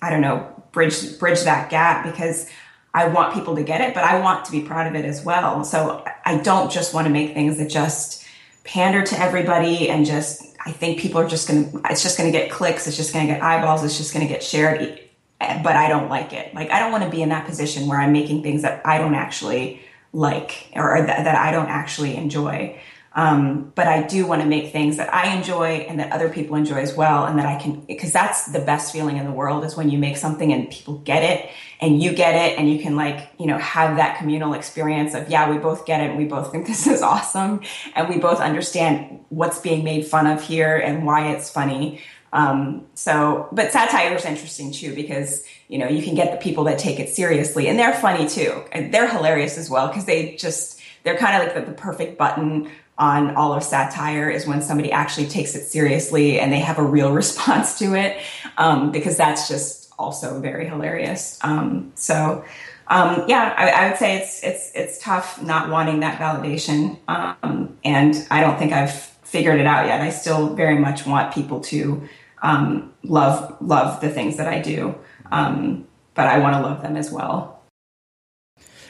I 0.00 0.10
don't 0.10 0.20
know, 0.20 0.48
bridge 0.70 1.18
bridge 1.18 1.42
that 1.42 1.68
gap 1.68 2.04
because 2.04 2.48
I 2.94 3.08
want 3.08 3.34
people 3.34 3.56
to 3.56 3.62
get 3.62 3.80
it, 3.80 3.94
but 3.94 4.04
I 4.04 4.20
want 4.20 4.44
to 4.46 4.52
be 4.52 4.60
proud 4.60 4.86
of 4.86 4.94
it 4.94 5.04
as 5.04 5.24
well. 5.24 5.64
So 5.64 6.04
I 6.24 6.38
don't 6.38 6.70
just 6.70 6.92
want 6.92 7.06
to 7.06 7.12
make 7.12 7.32
things 7.32 7.56
that 7.58 7.70
just 7.70 8.24
pander 8.64 9.02
to 9.02 9.18
everybody 9.18 9.88
and 9.88 10.04
just 10.04 10.44
I 10.64 10.72
think 10.72 11.00
people 11.00 11.20
are 11.20 11.28
just 11.28 11.48
going 11.48 11.70
to 11.70 11.80
it's 11.90 12.02
just 12.02 12.16
going 12.18 12.30
to 12.30 12.38
get 12.38 12.50
clicks, 12.50 12.86
it's 12.86 12.96
just 12.96 13.12
going 13.12 13.26
to 13.26 13.32
get 13.32 13.42
eyeballs, 13.42 13.82
it's 13.82 13.96
just 13.96 14.12
going 14.12 14.26
to 14.26 14.32
get 14.32 14.42
shared, 14.42 15.00
but 15.40 15.74
I 15.74 15.88
don't 15.88 16.08
like 16.08 16.32
it. 16.32 16.54
Like 16.54 16.70
I 16.70 16.78
don't 16.78 16.92
want 16.92 17.04
to 17.04 17.10
be 17.10 17.22
in 17.22 17.30
that 17.30 17.46
position 17.46 17.88
where 17.88 17.98
I'm 17.98 18.12
making 18.12 18.42
things 18.42 18.62
that 18.62 18.86
I 18.86 18.98
don't 18.98 19.14
actually 19.14 19.80
like 20.12 20.68
or 20.74 21.00
that, 21.00 21.24
that 21.24 21.34
I 21.34 21.50
don't 21.50 21.68
actually 21.68 22.14
enjoy. 22.16 22.78
Um, 23.14 23.72
but 23.74 23.86
I 23.86 24.06
do 24.06 24.26
want 24.26 24.40
to 24.42 24.48
make 24.48 24.72
things 24.72 24.96
that 24.96 25.12
I 25.12 25.36
enjoy 25.36 25.86
and 25.88 26.00
that 26.00 26.12
other 26.12 26.30
people 26.30 26.56
enjoy 26.56 26.76
as 26.76 26.94
well. 26.94 27.26
And 27.26 27.38
that 27.38 27.46
I 27.46 27.56
can, 27.60 27.80
because 27.80 28.12
that's 28.12 28.52
the 28.52 28.60
best 28.60 28.92
feeling 28.92 29.18
in 29.18 29.26
the 29.26 29.32
world 29.32 29.64
is 29.64 29.76
when 29.76 29.90
you 29.90 29.98
make 29.98 30.16
something 30.16 30.52
and 30.52 30.70
people 30.70 30.98
get 30.98 31.22
it 31.22 31.50
and 31.80 32.02
you 32.02 32.12
get 32.14 32.34
it 32.34 32.58
and 32.58 32.70
you 32.70 32.78
can 32.78 32.96
like, 32.96 33.30
you 33.38 33.46
know, 33.46 33.58
have 33.58 33.96
that 33.96 34.18
communal 34.18 34.54
experience 34.54 35.14
of, 35.14 35.28
yeah, 35.28 35.50
we 35.50 35.58
both 35.58 35.84
get 35.84 36.00
it 36.00 36.10
and 36.10 36.18
we 36.18 36.24
both 36.24 36.52
think 36.52 36.66
this 36.72 36.86
is 36.86 37.02
awesome. 37.02 37.60
And 37.94 38.08
we 38.08 38.18
both 38.18 38.40
understand 38.40 39.24
what's 39.28 39.60
being 39.60 39.84
made 39.84 40.06
fun 40.06 40.26
of 40.26 40.42
here 40.42 40.76
and 40.76 41.04
why 41.04 41.32
it's 41.32 41.50
funny. 41.50 42.00
Um, 42.32 42.86
so, 42.94 43.48
but 43.52 43.72
satire 43.72 44.14
is 44.14 44.24
interesting 44.24 44.72
too 44.72 44.94
because 44.94 45.44
you 45.68 45.76
know 45.76 45.86
you 45.86 46.02
can 46.02 46.14
get 46.14 46.32
the 46.32 46.38
people 46.38 46.64
that 46.64 46.78
take 46.78 46.98
it 46.98 47.10
seriously, 47.10 47.68
and 47.68 47.78
they're 47.78 47.92
funny 47.92 48.26
too, 48.26 48.64
and 48.72 48.92
they're 48.92 49.06
hilarious 49.06 49.58
as 49.58 49.68
well 49.68 49.88
because 49.88 50.06
they 50.06 50.34
just 50.36 50.80
they're 51.02 51.18
kind 51.18 51.36
of 51.36 51.42
like 51.46 51.66
the, 51.66 51.70
the 51.70 51.76
perfect 51.76 52.16
button 52.16 52.70
on 52.98 53.34
all 53.36 53.52
of 53.52 53.62
satire 53.62 54.30
is 54.30 54.46
when 54.46 54.60
somebody 54.60 54.92
actually 54.92 55.26
takes 55.26 55.54
it 55.54 55.64
seriously 55.64 56.38
and 56.38 56.52
they 56.52 56.60
have 56.60 56.78
a 56.78 56.82
real 56.82 57.12
response 57.22 57.78
to 57.78 57.94
it 57.94 58.20
um, 58.58 58.90
because 58.92 59.16
that's 59.16 59.48
just 59.48 59.92
also 59.98 60.40
very 60.40 60.68
hilarious. 60.68 61.38
Um, 61.42 61.92
so 61.94 62.44
um, 62.88 63.24
yeah 63.28 63.54
I, 63.56 63.70
I, 63.70 63.88
would 63.88 63.98
say 63.98 64.18
it's 64.18 64.42
it's 64.42 64.72
it's 64.74 64.98
tough 64.98 65.40
not 65.40 65.70
wanting 65.70 66.00
that 66.00 66.18
validation. 66.18 66.98
Um, 67.08 67.76
and 67.84 68.26
i 68.30 68.40
don't 68.40 68.58
think 68.58 68.72
i've 68.72 68.92
figured 69.22 69.58
it 69.58 69.66
out 69.66 69.86
yet. 69.86 70.00
I 70.00 70.10
still 70.10 70.54
very 70.54 70.78
much 70.78 71.06
want 71.06 71.32
people 71.32 71.60
to 71.60 72.06
um, 72.42 72.92
love 73.02 73.56
love 73.60 74.00
the 74.00 74.10
things 74.10 74.36
that 74.36 74.48
i 74.48 74.60
do. 74.60 74.94
Um, 75.30 75.86
but 76.14 76.26
i 76.26 76.38
want 76.38 76.56
to 76.56 76.62
love 76.62 76.82
them 76.82 76.96
as 76.96 77.10
well 77.10 77.61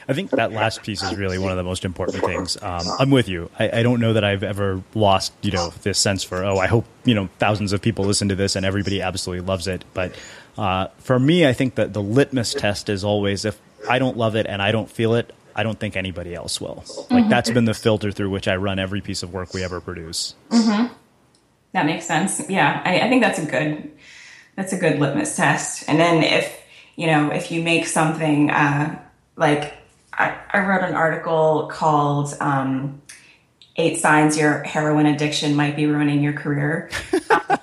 I 0.07 0.13
think 0.13 0.31
that 0.31 0.51
last 0.51 0.83
piece 0.83 1.01
is 1.01 1.15
really 1.15 1.37
one 1.37 1.51
of 1.51 1.57
the 1.57 1.63
most 1.63 1.85
important 1.85 2.23
things. 2.23 2.61
Um, 2.61 2.85
I'm 2.99 3.09
with 3.09 3.29
you. 3.29 3.49
I, 3.57 3.79
I, 3.79 3.83
don't 3.83 3.99
know 3.99 4.13
that 4.13 4.23
I've 4.23 4.43
ever 4.43 4.83
lost, 4.93 5.33
you 5.41 5.51
know, 5.51 5.69
this 5.83 5.97
sense 5.97 6.23
for 6.23 6.43
oh, 6.43 6.57
I 6.57 6.67
hope 6.67 6.85
you 7.05 7.15
know 7.15 7.29
thousands 7.39 7.73
of 7.73 7.81
people 7.81 8.05
listen 8.05 8.29
to 8.29 8.35
this 8.35 8.55
and 8.55 8.65
everybody 8.65 9.01
absolutely 9.01 9.45
loves 9.45 9.67
it. 9.67 9.85
But 9.93 10.13
uh, 10.57 10.87
for 10.99 11.19
me, 11.19 11.47
I 11.47 11.53
think 11.53 11.75
that 11.75 11.93
the 11.93 12.01
litmus 12.01 12.53
test 12.53 12.89
is 12.89 13.03
always 13.03 13.45
if 13.45 13.59
I 13.89 13.99
don't 13.99 14.17
love 14.17 14.35
it 14.35 14.45
and 14.45 14.61
I 14.61 14.71
don't 14.71 14.89
feel 14.89 15.15
it, 15.15 15.33
I 15.55 15.63
don't 15.63 15.79
think 15.79 15.95
anybody 15.95 16.33
else 16.33 16.59
will. 16.59 16.83
Like 17.09 17.23
mm-hmm. 17.23 17.29
that's 17.29 17.49
been 17.49 17.65
the 17.65 17.73
filter 17.73 18.11
through 18.11 18.29
which 18.29 18.47
I 18.47 18.55
run 18.55 18.79
every 18.79 19.01
piece 19.01 19.23
of 19.23 19.33
work 19.33 19.53
we 19.53 19.63
ever 19.63 19.79
produce. 19.79 20.35
Mm-hmm. 20.49 20.93
That 21.73 21.85
makes 21.85 22.05
sense. 22.05 22.49
Yeah, 22.49 22.81
I, 22.85 23.01
I 23.01 23.09
think 23.09 23.23
that's 23.23 23.39
a 23.39 23.45
good 23.45 23.91
that's 24.55 24.73
a 24.73 24.77
good 24.77 24.99
litmus 24.99 25.35
test. 25.35 25.85
And 25.87 25.99
then 25.99 26.23
if 26.23 26.61
you 26.95 27.07
know 27.07 27.31
if 27.31 27.51
you 27.51 27.63
make 27.63 27.87
something 27.87 28.51
uh, 28.51 28.99
like 29.35 29.73
I, 30.17 30.37
I 30.51 30.59
wrote 30.65 30.83
an 30.83 30.95
article 30.95 31.67
called 31.71 32.35
um, 32.39 33.01
Eight 33.75 33.99
Signs 33.99 34.37
Your 34.37 34.63
Heroin 34.63 35.05
Addiction 35.05 35.55
Might 35.55 35.75
Be 35.75 35.85
Ruining 35.85 36.21
Your 36.23 36.33
Career. 36.33 36.89
Um, 37.29 37.57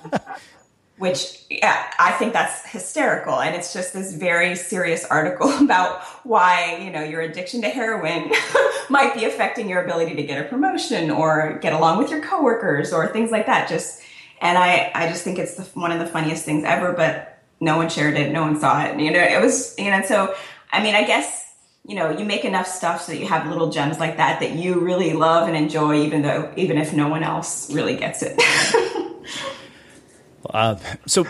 which 1.01 1.45
yeah, 1.49 1.91
I 1.97 2.11
think 2.11 2.31
that's 2.31 2.63
hysterical. 2.69 3.41
And 3.41 3.55
it's 3.55 3.73
just 3.73 3.91
this 3.91 4.13
very 4.13 4.55
serious 4.55 5.03
article 5.05 5.49
about 5.59 6.03
why, 6.23 6.77
you 6.77 6.91
know, 6.91 7.03
your 7.03 7.21
addiction 7.21 7.63
to 7.63 7.69
heroin 7.69 8.31
might 8.89 9.15
be 9.15 9.25
affecting 9.25 9.67
your 9.67 9.83
ability 9.83 10.13
to 10.15 10.21
get 10.21 10.45
a 10.45 10.47
promotion 10.47 11.09
or 11.09 11.57
get 11.59 11.73
along 11.73 11.97
with 11.97 12.11
your 12.11 12.21
coworkers 12.21 12.93
or 12.93 13.07
things 13.07 13.31
like 13.31 13.47
that. 13.47 13.67
Just, 13.67 14.03
and 14.41 14.59
I, 14.59 14.91
I 14.93 15.07
just 15.07 15.23
think 15.23 15.39
it's 15.39 15.55
the, 15.55 15.63
one 15.79 15.91
of 15.91 15.97
the 15.97 16.05
funniest 16.05 16.45
things 16.45 16.63
ever, 16.65 16.93
but 16.93 17.41
no 17.59 17.77
one 17.77 17.89
shared 17.89 18.15
it. 18.15 18.31
No 18.31 18.43
one 18.43 18.59
saw 18.59 18.83
it. 18.83 18.99
You 18.99 19.09
know, 19.09 19.23
it 19.23 19.41
was, 19.41 19.73
you 19.79 19.89
know, 19.89 20.03
so, 20.03 20.35
I 20.71 20.83
mean, 20.83 20.93
I 20.93 21.03
guess 21.03 21.50
you 21.85 21.95
know 21.95 22.11
you 22.11 22.25
make 22.25 22.45
enough 22.45 22.67
stuff 22.67 23.01
so 23.01 23.11
that 23.11 23.19
you 23.19 23.27
have 23.27 23.47
little 23.47 23.69
gems 23.69 23.99
like 23.99 24.17
that 24.17 24.39
that 24.39 24.51
you 24.51 24.79
really 24.79 25.13
love 25.13 25.47
and 25.47 25.57
enjoy 25.57 25.95
even 25.95 26.21
though 26.21 26.51
even 26.55 26.77
if 26.77 26.93
no 26.93 27.07
one 27.07 27.23
else 27.23 27.71
really 27.73 27.95
gets 27.95 28.21
it. 28.23 28.39
Uh, 30.49 30.75
so 31.05 31.25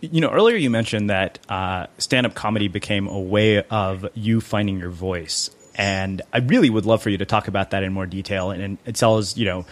you 0.00 0.20
know 0.20 0.30
earlier 0.30 0.56
you 0.56 0.70
mentioned 0.70 1.10
that 1.10 1.38
uh, 1.48 1.86
stand-up 1.98 2.34
comedy 2.34 2.68
became 2.68 3.08
a 3.08 3.18
way 3.18 3.62
of 3.62 4.06
you 4.14 4.40
finding 4.40 4.78
your 4.78 4.90
voice. 4.90 5.50
And 5.74 6.20
i 6.32 6.38
really 6.38 6.68
would 6.68 6.84
love 6.84 7.02
for 7.02 7.08
you 7.08 7.18
to 7.18 7.24
talk 7.24 7.48
about 7.48 7.70
that 7.70 7.82
in 7.82 7.92
more 7.92 8.06
detail 8.06 8.50
and, 8.50 8.78
and 8.84 8.94
tell 8.94 9.16
us 9.16 9.36
you 9.36 9.46
know 9.46 9.64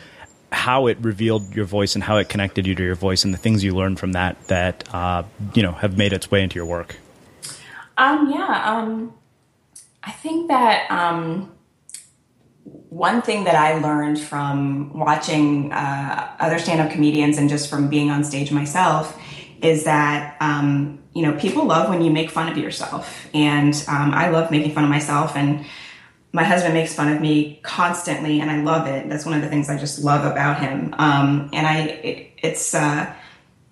how 0.50 0.86
it 0.86 0.98
revealed 1.00 1.54
your 1.54 1.66
voice 1.66 1.94
and 1.94 2.02
how 2.02 2.16
it 2.16 2.28
connected 2.28 2.66
you 2.66 2.74
to 2.74 2.82
your 2.82 2.96
voice 2.96 3.22
and 3.22 3.32
the 3.32 3.38
things 3.38 3.62
you 3.62 3.76
learned 3.76 4.00
from 4.00 4.12
that 4.12 4.42
that 4.48 4.92
uh, 4.92 5.22
you 5.54 5.62
know 5.62 5.72
have 5.72 5.96
made 5.96 6.12
its 6.12 6.30
way 6.30 6.42
into 6.42 6.56
your 6.56 6.66
work. 6.66 6.96
Um, 7.98 8.30
yeah 8.30 8.62
um 8.64 9.12
I 10.02 10.12
think 10.12 10.48
that 10.48 10.90
um, 10.90 11.52
one 12.64 13.22
thing 13.22 13.44
that 13.44 13.54
I 13.54 13.78
learned 13.78 14.18
from 14.18 14.98
watching 14.98 15.72
uh, 15.72 16.36
other 16.38 16.58
stand-up 16.58 16.90
comedians 16.90 17.38
and 17.38 17.48
just 17.48 17.68
from 17.68 17.88
being 17.88 18.10
on 18.10 18.24
stage 18.24 18.50
myself 18.50 19.18
is 19.62 19.84
that 19.84 20.36
um, 20.40 20.98
you 21.14 21.22
know 21.22 21.38
people 21.38 21.66
love 21.66 21.90
when 21.90 22.02
you 22.02 22.10
make 22.10 22.30
fun 22.30 22.50
of 22.50 22.56
yourself, 22.56 23.28
and 23.34 23.74
um, 23.88 24.12
I 24.12 24.30
love 24.30 24.50
making 24.50 24.72
fun 24.72 24.84
of 24.84 24.90
myself 24.90 25.36
and 25.36 25.66
my 26.32 26.44
husband 26.44 26.74
makes 26.74 26.94
fun 26.94 27.12
of 27.12 27.20
me 27.20 27.58
constantly 27.62 28.40
and 28.40 28.50
I 28.50 28.62
love 28.62 28.86
it. 28.86 29.08
That's 29.08 29.24
one 29.24 29.34
of 29.34 29.42
the 29.42 29.48
things 29.48 29.68
I 29.68 29.76
just 29.76 30.04
love 30.04 30.30
about 30.30 30.60
him. 30.60 30.94
Um, 30.98 31.50
and 31.52 31.66
I, 31.66 31.78
it, 31.80 32.30
it's, 32.38 32.74
uh, 32.74 33.12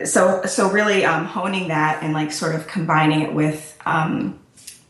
so, 0.05 0.43
so 0.45 0.70
really, 0.70 1.05
um, 1.05 1.24
honing 1.24 1.68
that 1.68 2.03
and 2.03 2.12
like 2.12 2.33
sort 2.33 2.55
of 2.55 2.66
combining 2.66 3.20
it 3.20 3.33
with, 3.33 3.79
um, 3.87 4.41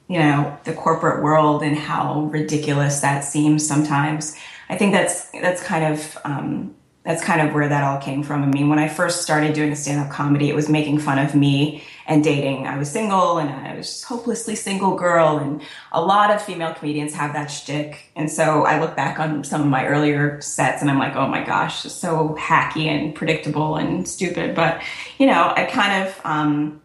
you 0.08 0.18
know, 0.18 0.58
the 0.64 0.72
corporate 0.72 1.22
world 1.22 1.62
and 1.62 1.76
how 1.76 2.22
ridiculous 2.32 3.00
that 3.00 3.24
seems 3.24 3.66
sometimes. 3.66 4.36
I 4.70 4.76
think 4.76 4.92
that's, 4.92 5.26
that's 5.30 5.62
kind 5.62 5.92
of, 5.92 6.18
um, 6.24 6.74
that's 7.04 7.24
kind 7.24 7.46
of 7.46 7.54
where 7.54 7.68
that 7.68 7.84
all 7.84 7.98
came 7.98 8.22
from. 8.22 8.42
I 8.42 8.46
mean, 8.46 8.68
when 8.68 8.78
I 8.78 8.88
first 8.88 9.22
started 9.22 9.54
doing 9.54 9.74
stand 9.74 10.00
up 10.00 10.10
comedy, 10.10 10.50
it 10.50 10.54
was 10.54 10.68
making 10.68 10.98
fun 10.98 11.18
of 11.18 11.34
me 11.34 11.84
and 12.06 12.22
dating. 12.22 12.66
I 12.66 12.76
was 12.76 12.90
single 12.90 13.38
and 13.38 13.48
I 13.48 13.74
was 13.76 14.02
hopelessly 14.02 14.54
single 14.54 14.94
girl. 14.94 15.38
And 15.38 15.62
a 15.92 16.02
lot 16.02 16.30
of 16.30 16.42
female 16.42 16.74
comedians 16.74 17.14
have 17.14 17.32
that 17.32 17.46
shtick. 17.46 18.10
And 18.14 18.30
so 18.30 18.64
I 18.64 18.78
look 18.78 18.94
back 18.94 19.18
on 19.18 19.42
some 19.42 19.62
of 19.62 19.68
my 19.68 19.86
earlier 19.86 20.38
sets 20.42 20.82
and 20.82 20.90
I'm 20.90 20.98
like, 20.98 21.16
oh 21.16 21.28
my 21.28 21.42
gosh, 21.42 21.80
so 21.80 22.36
hacky 22.38 22.86
and 22.86 23.14
predictable 23.14 23.76
and 23.76 24.06
stupid. 24.06 24.54
But, 24.54 24.82
you 25.18 25.26
know, 25.26 25.52
I 25.56 25.64
kind 25.64 26.06
of, 26.06 26.20
um, 26.24 26.82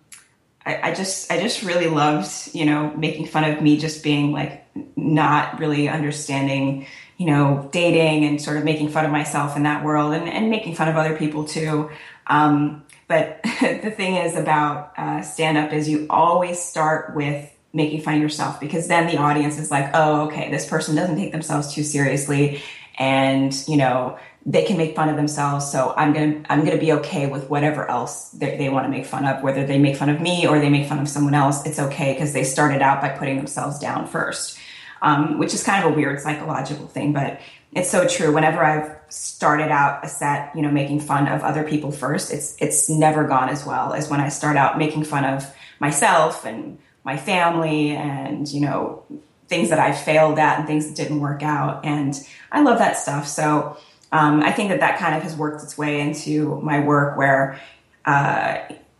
I, 0.66 0.89
I 0.89 0.93
just, 0.93 1.32
I 1.32 1.39
just 1.39 1.64
really 1.64 1.88
loved, 1.88 2.49
you 2.53 2.66
know, 2.66 2.93
making 2.95 3.28
fun 3.28 3.43
of 3.49 3.61
me 3.61 3.78
just 3.78 4.03
being 4.03 4.32
like 4.32 4.66
not 4.95 5.59
really 5.59 5.89
understanding 5.89 6.86
you 7.18 7.28
know, 7.28 7.70
dating 7.72 8.26
and 8.26 8.41
sort 8.41 8.57
of 8.57 8.64
making 8.64 8.89
fun 8.89 9.05
of 9.05 9.11
myself 9.11 9.55
in 9.55 9.64
that 9.64 9.84
world 9.84 10.14
and, 10.14 10.28
and 10.28 10.49
making 10.49 10.76
fun 10.76 10.88
of 10.88 10.97
other 10.97 11.16
people 11.16 11.45
too. 11.45 11.89
Um, 12.28 12.84
but 13.07 13.41
the 13.43 13.91
thing 13.91 14.16
is 14.16 14.36
about 14.36 14.93
uh, 14.97 15.22
stand 15.22 15.57
up 15.57 15.72
is 15.74 15.88
you 15.88 16.07
always 16.09 16.61
start 16.61 17.16
with 17.16 17.49
making 17.72 18.01
fun 18.01 18.16
of 18.16 18.22
yourself 18.22 18.59
because 18.59 18.88
then 18.88 19.07
the 19.07 19.18
audience 19.18 19.57
is 19.57 19.72
like, 19.72 19.89
oh, 19.93 20.28
okay, 20.28 20.49
this 20.51 20.68
person 20.68 20.95
doesn't 20.95 21.16
take 21.16 21.32
themselves 21.32 21.74
too 21.74 21.84
seriously. 21.84 22.61
And, 22.97 23.55
you 23.68 23.78
know, 23.78 24.20
they 24.46 24.66
can 24.66 24.78
make 24.78 24.96
fun 24.96 25.10
of 25.10 25.16
themselves. 25.16 25.72
So 25.72 25.94
I'm 25.96 26.14
going 26.14 26.44
to, 26.44 26.52
I'm 26.52 26.60
going 26.66 26.78
to 26.78 26.86
be 26.86 26.91
okay 26.94 27.28
with 27.28 27.50
whatever 27.50 27.89
else 27.89 28.30
they, 28.32 28.58
they 28.58 28.70
want 28.70 28.86
to 28.86 28.89
make 28.89 29.06
fun 29.06 29.26
of, 29.26 29.41
whether 29.41 29.66
they 29.66 29.80
make 29.80 29.96
fun 29.96 30.10
of 30.10 30.20
me 30.20 30.46
or 30.46 30.60
they 30.60 30.70
make 30.70 30.88
fun 30.88 31.00
of 31.00 31.08
someone 31.08 31.34
else. 31.34 31.66
It's 31.66 31.80
okay 31.80 32.14
because 32.14 32.34
they 32.34 32.44
started 32.44 32.82
out 32.82 33.02
by 33.02 33.10
putting 33.10 33.38
themselves 33.38 33.80
down 33.80 34.08
first 34.08 34.60
um, 35.04 35.38
which 35.38 35.54
is 35.54 35.64
kind 35.64 35.86
of 35.86 35.91
a 35.91 35.96
weird 35.96 36.22
psychological 36.22 36.88
thing, 36.88 37.14
but 37.14 37.39
it's 37.74 37.91
so 37.91 38.08
true. 38.08 38.34
Whenever 38.34 38.64
I've 38.64 38.96
started 39.10 39.70
out 39.70 40.04
a 40.04 40.08
set, 40.08 40.56
you 40.56 40.62
know, 40.62 40.72
making 40.72 41.02
fun 41.02 41.28
of 41.28 41.41
other 41.41 41.64
people 41.64 41.91
first, 41.91 42.32
it's 42.32 42.56
it's 42.60 42.89
never 42.89 43.28
gone 43.28 43.50
as 43.50 43.66
well 43.66 43.94
as 43.94 44.10
when 44.10 44.22
I 44.22 44.30
start 44.30 44.56
out 44.56 44.78
making 44.78 45.04
fun 45.04 45.26
of 45.26 45.54
myself 45.80 46.46
and 46.46 46.80
my 47.04 47.18
family 47.18 47.91
and 47.91 48.48
you 48.48 48.62
know 48.62 49.04
things 49.50 49.70
that 49.70 49.80
I 49.80 49.91
failed 49.91 50.39
at 50.39 50.60
and 50.60 50.68
things 50.68 50.88
that 50.88 50.96
didn't 50.96 51.20
work 51.20 51.44
out. 51.44 51.84
And 51.84 52.16
I 52.52 52.62
love 52.62 52.80
that 52.80 52.96
stuff. 52.96 53.28
So 53.28 53.78
um, 54.14 54.43
I 54.43 54.51
think 54.51 54.70
that 54.70 54.80
that 54.80 54.99
kind 54.99 55.16
of 55.16 55.24
has 55.24 55.36
worked 55.36 55.64
its 55.64 55.76
way 55.76 55.99
into 55.99 56.61
my 56.61 56.80
work 56.80 57.18
where 57.18 57.59
uh, 58.05 58.59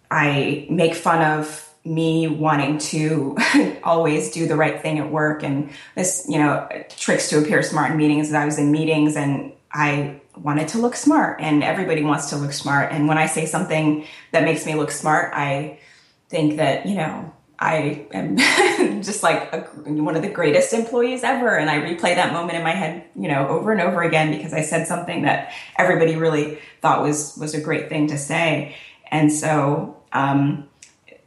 I 0.10 0.68
make 0.70 0.96
fun 0.96 1.40
of 1.40 1.70
me 1.86 2.28
wanting 2.28 2.80
to 2.80 3.38
always 3.84 4.32
do 4.32 4.48
the 4.48 4.56
right 4.56 4.82
thing 4.82 4.98
at 4.98 5.12
work. 5.12 5.44
And 5.44 5.70
this 5.96 6.26
you 6.28 6.40
know 6.40 6.68
tricks 6.90 7.30
to 7.30 7.40
appear 7.40 7.62
smart 7.62 7.92
in 7.92 7.98
meetings 7.98 8.30
And 8.30 8.38
i 8.38 8.46
was 8.46 8.58
in 8.58 8.72
meetings 8.72 9.16
and 9.16 9.52
i 9.72 10.20
wanted 10.38 10.70
to 10.70 10.78
look 10.78 10.96
smart 10.96 11.42
and 11.42 11.62
everybody 11.62 12.04
wants 12.04 12.30
to 12.30 12.38
look 12.38 12.54
smart. 12.54 12.92
And 12.92 13.08
when 13.08 13.18
i 13.18 13.28
say 13.28 13.46
something 13.46 14.06
that 14.32 14.44
makes 14.44 14.66
me 14.66 14.76
look 14.76 14.92
smart 14.92 15.34
i 15.36 15.80
think 16.30 16.58
that 16.58 16.86
you 16.86 16.96
know 16.96 17.34
i 17.60 18.06
am 18.14 18.38
just 19.04 19.24
like 19.24 19.54
a, 19.54 19.60
one 19.86 20.16
of 20.16 20.22
the 20.22 20.30
greatest 20.30 20.74
employees 20.74 21.24
ever 21.24 21.58
and 21.58 21.70
i 21.70 21.80
replay 21.80 22.16
that 22.16 22.34
moment 22.34 22.58
in 22.58 22.64
my 22.64 22.72
head 22.72 23.04
you 23.16 23.28
know 23.28 23.48
over 23.48 23.72
and 23.72 23.82
over 23.82 24.02
again 24.02 24.36
because 24.36 24.54
i 24.54 24.62
said 24.62 24.88
something 24.88 25.24
that 25.24 25.52
everybody 25.78 26.16
really 26.16 26.58
thought 26.84 27.02
was 27.02 27.36
was 27.38 27.56
a 27.56 27.62
great 27.62 27.90
thing 27.90 28.08
to 28.08 28.18
say. 28.18 28.76
And 29.10 29.32
so 29.32 29.98
um, 30.12 30.68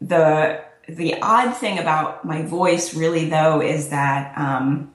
the 0.00 0.62
the 0.86 1.20
odd 1.20 1.56
thing 1.56 1.78
about 1.78 2.24
my 2.24 2.42
voice 2.42 2.94
really 2.94 3.28
though 3.28 3.60
is 3.60 3.88
that 3.88 4.36
um, 4.38 4.92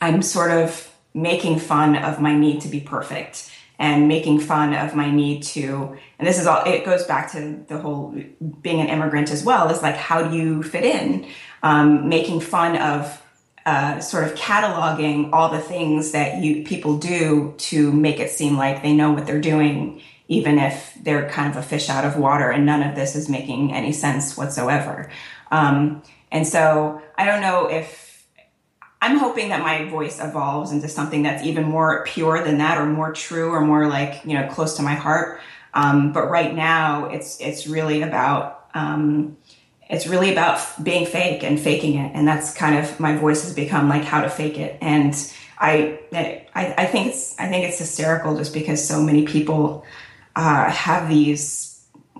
i'm 0.00 0.22
sort 0.22 0.50
of 0.50 0.90
making 1.12 1.58
fun 1.58 1.96
of 1.96 2.18
my 2.18 2.34
need 2.34 2.62
to 2.62 2.68
be 2.68 2.80
perfect 2.80 3.50
and 3.78 4.08
making 4.08 4.40
fun 4.40 4.74
of 4.74 4.94
my 4.94 5.10
need 5.10 5.42
to 5.42 5.96
and 6.18 6.26
this 6.26 6.38
is 6.38 6.46
all 6.46 6.64
it 6.64 6.84
goes 6.84 7.04
back 7.04 7.30
to 7.32 7.64
the 7.68 7.78
whole 7.78 8.14
being 8.60 8.80
an 8.80 8.88
immigrant 8.88 9.30
as 9.30 9.44
well 9.44 9.70
is 9.70 9.82
like 9.82 9.96
how 9.96 10.22
do 10.22 10.36
you 10.36 10.62
fit 10.62 10.84
in 10.84 11.26
um, 11.62 12.08
making 12.08 12.40
fun 12.40 12.76
of 12.76 13.22
uh, 13.66 14.00
sort 14.00 14.24
of 14.24 14.34
cataloging 14.34 15.30
all 15.32 15.50
the 15.50 15.60
things 15.60 16.12
that 16.12 16.42
you 16.42 16.64
people 16.64 16.96
do 16.96 17.54
to 17.58 17.92
make 17.92 18.18
it 18.18 18.30
seem 18.30 18.56
like 18.56 18.82
they 18.82 18.94
know 18.94 19.12
what 19.12 19.26
they're 19.26 19.40
doing 19.40 20.00
even 20.28 20.58
if 20.58 20.96
they're 21.02 21.28
kind 21.30 21.50
of 21.50 21.56
a 21.56 21.62
fish 21.62 21.88
out 21.88 22.04
of 22.04 22.16
water 22.16 22.50
and 22.50 22.64
none 22.66 22.82
of 22.82 22.94
this 22.94 23.16
is 23.16 23.28
making 23.28 23.72
any 23.72 23.92
sense 23.92 24.36
whatsoever. 24.36 25.10
Um, 25.50 26.02
and 26.30 26.46
so 26.46 27.02
I 27.16 27.24
don't 27.24 27.40
know 27.40 27.66
if 27.66 28.07
I'm 29.00 29.18
hoping 29.18 29.50
that 29.50 29.62
my 29.62 29.88
voice 29.88 30.20
evolves 30.20 30.72
into 30.72 30.88
something 30.88 31.22
that's 31.22 31.44
even 31.44 31.64
more 31.64 32.04
pure 32.04 32.42
than 32.42 32.58
that 32.58 32.78
or 32.78 32.86
more 32.86 33.12
true 33.12 33.50
or 33.50 33.60
more 33.60 33.86
like, 33.86 34.24
you 34.24 34.34
know, 34.34 34.48
close 34.48 34.76
to 34.76 34.82
my 34.82 34.94
heart. 34.94 35.40
Um, 35.74 36.12
but 36.12 36.28
right 36.28 36.54
now 36.54 37.06
it's, 37.06 37.40
it's 37.40 37.66
really 37.66 38.02
about, 38.02 38.66
um, 38.74 39.36
it's 39.88 40.06
really 40.06 40.32
about 40.32 40.60
being 40.82 41.06
fake 41.06 41.44
and 41.44 41.60
faking 41.60 41.94
it. 41.94 42.12
And 42.14 42.26
that's 42.26 42.52
kind 42.54 42.76
of 42.76 42.98
my 42.98 43.16
voice 43.16 43.44
has 43.44 43.54
become 43.54 43.88
like 43.88 44.02
how 44.02 44.20
to 44.20 44.28
fake 44.28 44.58
it. 44.58 44.76
And 44.80 45.14
I, 45.58 46.00
I, 46.12 46.74
I 46.76 46.86
think 46.86 47.08
it's, 47.08 47.38
I 47.38 47.46
think 47.46 47.68
it's 47.68 47.78
hysterical 47.78 48.36
just 48.36 48.52
because 48.52 48.86
so 48.86 49.00
many 49.00 49.26
people, 49.26 49.84
uh, 50.34 50.70
have 50.70 51.08
these 51.08 51.68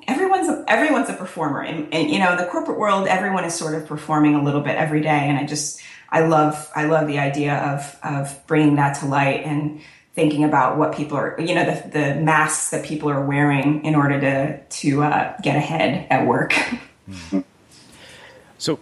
everyone's 0.08 0.48
a, 0.48 0.64
everyone's 0.66 1.08
a 1.08 1.12
performer 1.12 1.60
and, 1.60 1.92
and, 1.92 2.10
you 2.10 2.18
know 2.18 2.32
in 2.32 2.38
the 2.38 2.46
corporate 2.46 2.78
world 2.78 3.06
everyone 3.06 3.44
is 3.44 3.54
sort 3.54 3.74
of 3.74 3.86
performing 3.86 4.34
a 4.34 4.42
little 4.42 4.62
bit 4.62 4.74
every 4.76 5.00
day 5.02 5.08
and 5.10 5.38
i 5.38 5.44
just 5.44 5.80
i 6.10 6.20
love 6.20 6.70
i 6.74 6.84
love 6.84 7.06
the 7.06 7.18
idea 7.18 7.54
of 7.56 7.96
of 8.02 8.46
bringing 8.46 8.76
that 8.76 8.98
to 8.98 9.06
light 9.06 9.42
and 9.44 9.80
thinking 10.14 10.44
about 10.44 10.76
what 10.78 10.94
people 10.94 11.16
are 11.16 11.38
you 11.40 11.54
know 11.54 11.64
the, 11.64 11.88
the 11.88 12.14
masks 12.16 12.70
that 12.70 12.84
people 12.84 13.08
are 13.10 13.24
wearing 13.24 13.84
in 13.84 13.94
order 13.94 14.20
to 14.20 14.58
to 14.68 15.02
uh, 15.02 15.34
get 15.42 15.56
ahead 15.56 16.06
at 16.10 16.26
work 16.26 16.54
so 18.58 18.78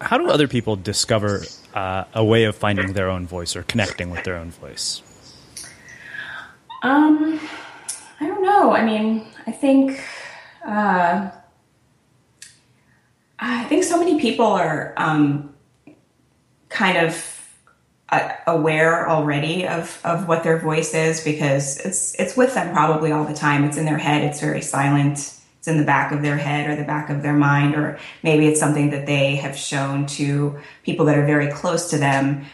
how 0.00 0.18
do 0.18 0.28
other 0.28 0.48
people 0.48 0.76
discover 0.76 1.44
uh, 1.74 2.04
a 2.14 2.24
way 2.24 2.44
of 2.44 2.56
finding 2.56 2.92
their 2.92 3.08
own 3.08 3.26
voice 3.26 3.54
or 3.54 3.62
connecting 3.62 4.10
with 4.10 4.24
their 4.24 4.36
own 4.36 4.50
voice 4.50 5.02
um 6.82 7.40
I 8.22 8.26
don't 8.28 8.42
know. 8.42 8.70
I 8.70 8.84
mean, 8.84 9.26
I 9.48 9.50
think 9.50 10.00
uh, 10.64 11.28
I 13.40 13.64
think 13.64 13.82
so 13.82 13.98
many 13.98 14.20
people 14.20 14.46
are 14.46 14.94
um, 14.96 15.51
kind 16.72 16.98
of 16.98 17.28
uh, 18.08 18.32
aware 18.46 19.08
already 19.08 19.66
of 19.66 20.00
of 20.04 20.28
what 20.28 20.42
their 20.42 20.58
voice 20.58 20.94
is 20.94 21.22
because 21.22 21.78
it's 21.80 22.14
it's 22.16 22.36
with 22.36 22.54
them 22.54 22.72
probably 22.72 23.12
all 23.12 23.24
the 23.24 23.34
time. 23.34 23.64
It's 23.64 23.76
in 23.76 23.84
their 23.84 23.98
head. 23.98 24.22
It's 24.22 24.40
very 24.40 24.62
silent. 24.62 25.34
It's 25.58 25.68
in 25.68 25.78
the 25.78 25.84
back 25.84 26.10
of 26.12 26.22
their 26.22 26.36
head 26.36 26.68
or 26.68 26.74
the 26.74 26.84
back 26.84 27.08
of 27.08 27.22
their 27.22 27.34
mind, 27.34 27.76
or 27.76 27.98
maybe 28.22 28.46
it's 28.48 28.58
something 28.58 28.90
that 28.90 29.06
they 29.06 29.36
have 29.36 29.56
shown 29.56 30.06
to 30.06 30.58
people 30.82 31.06
that 31.06 31.16
are 31.16 31.24
very 31.24 31.52
close 31.52 31.90
to 31.90 31.98
them 31.98 32.44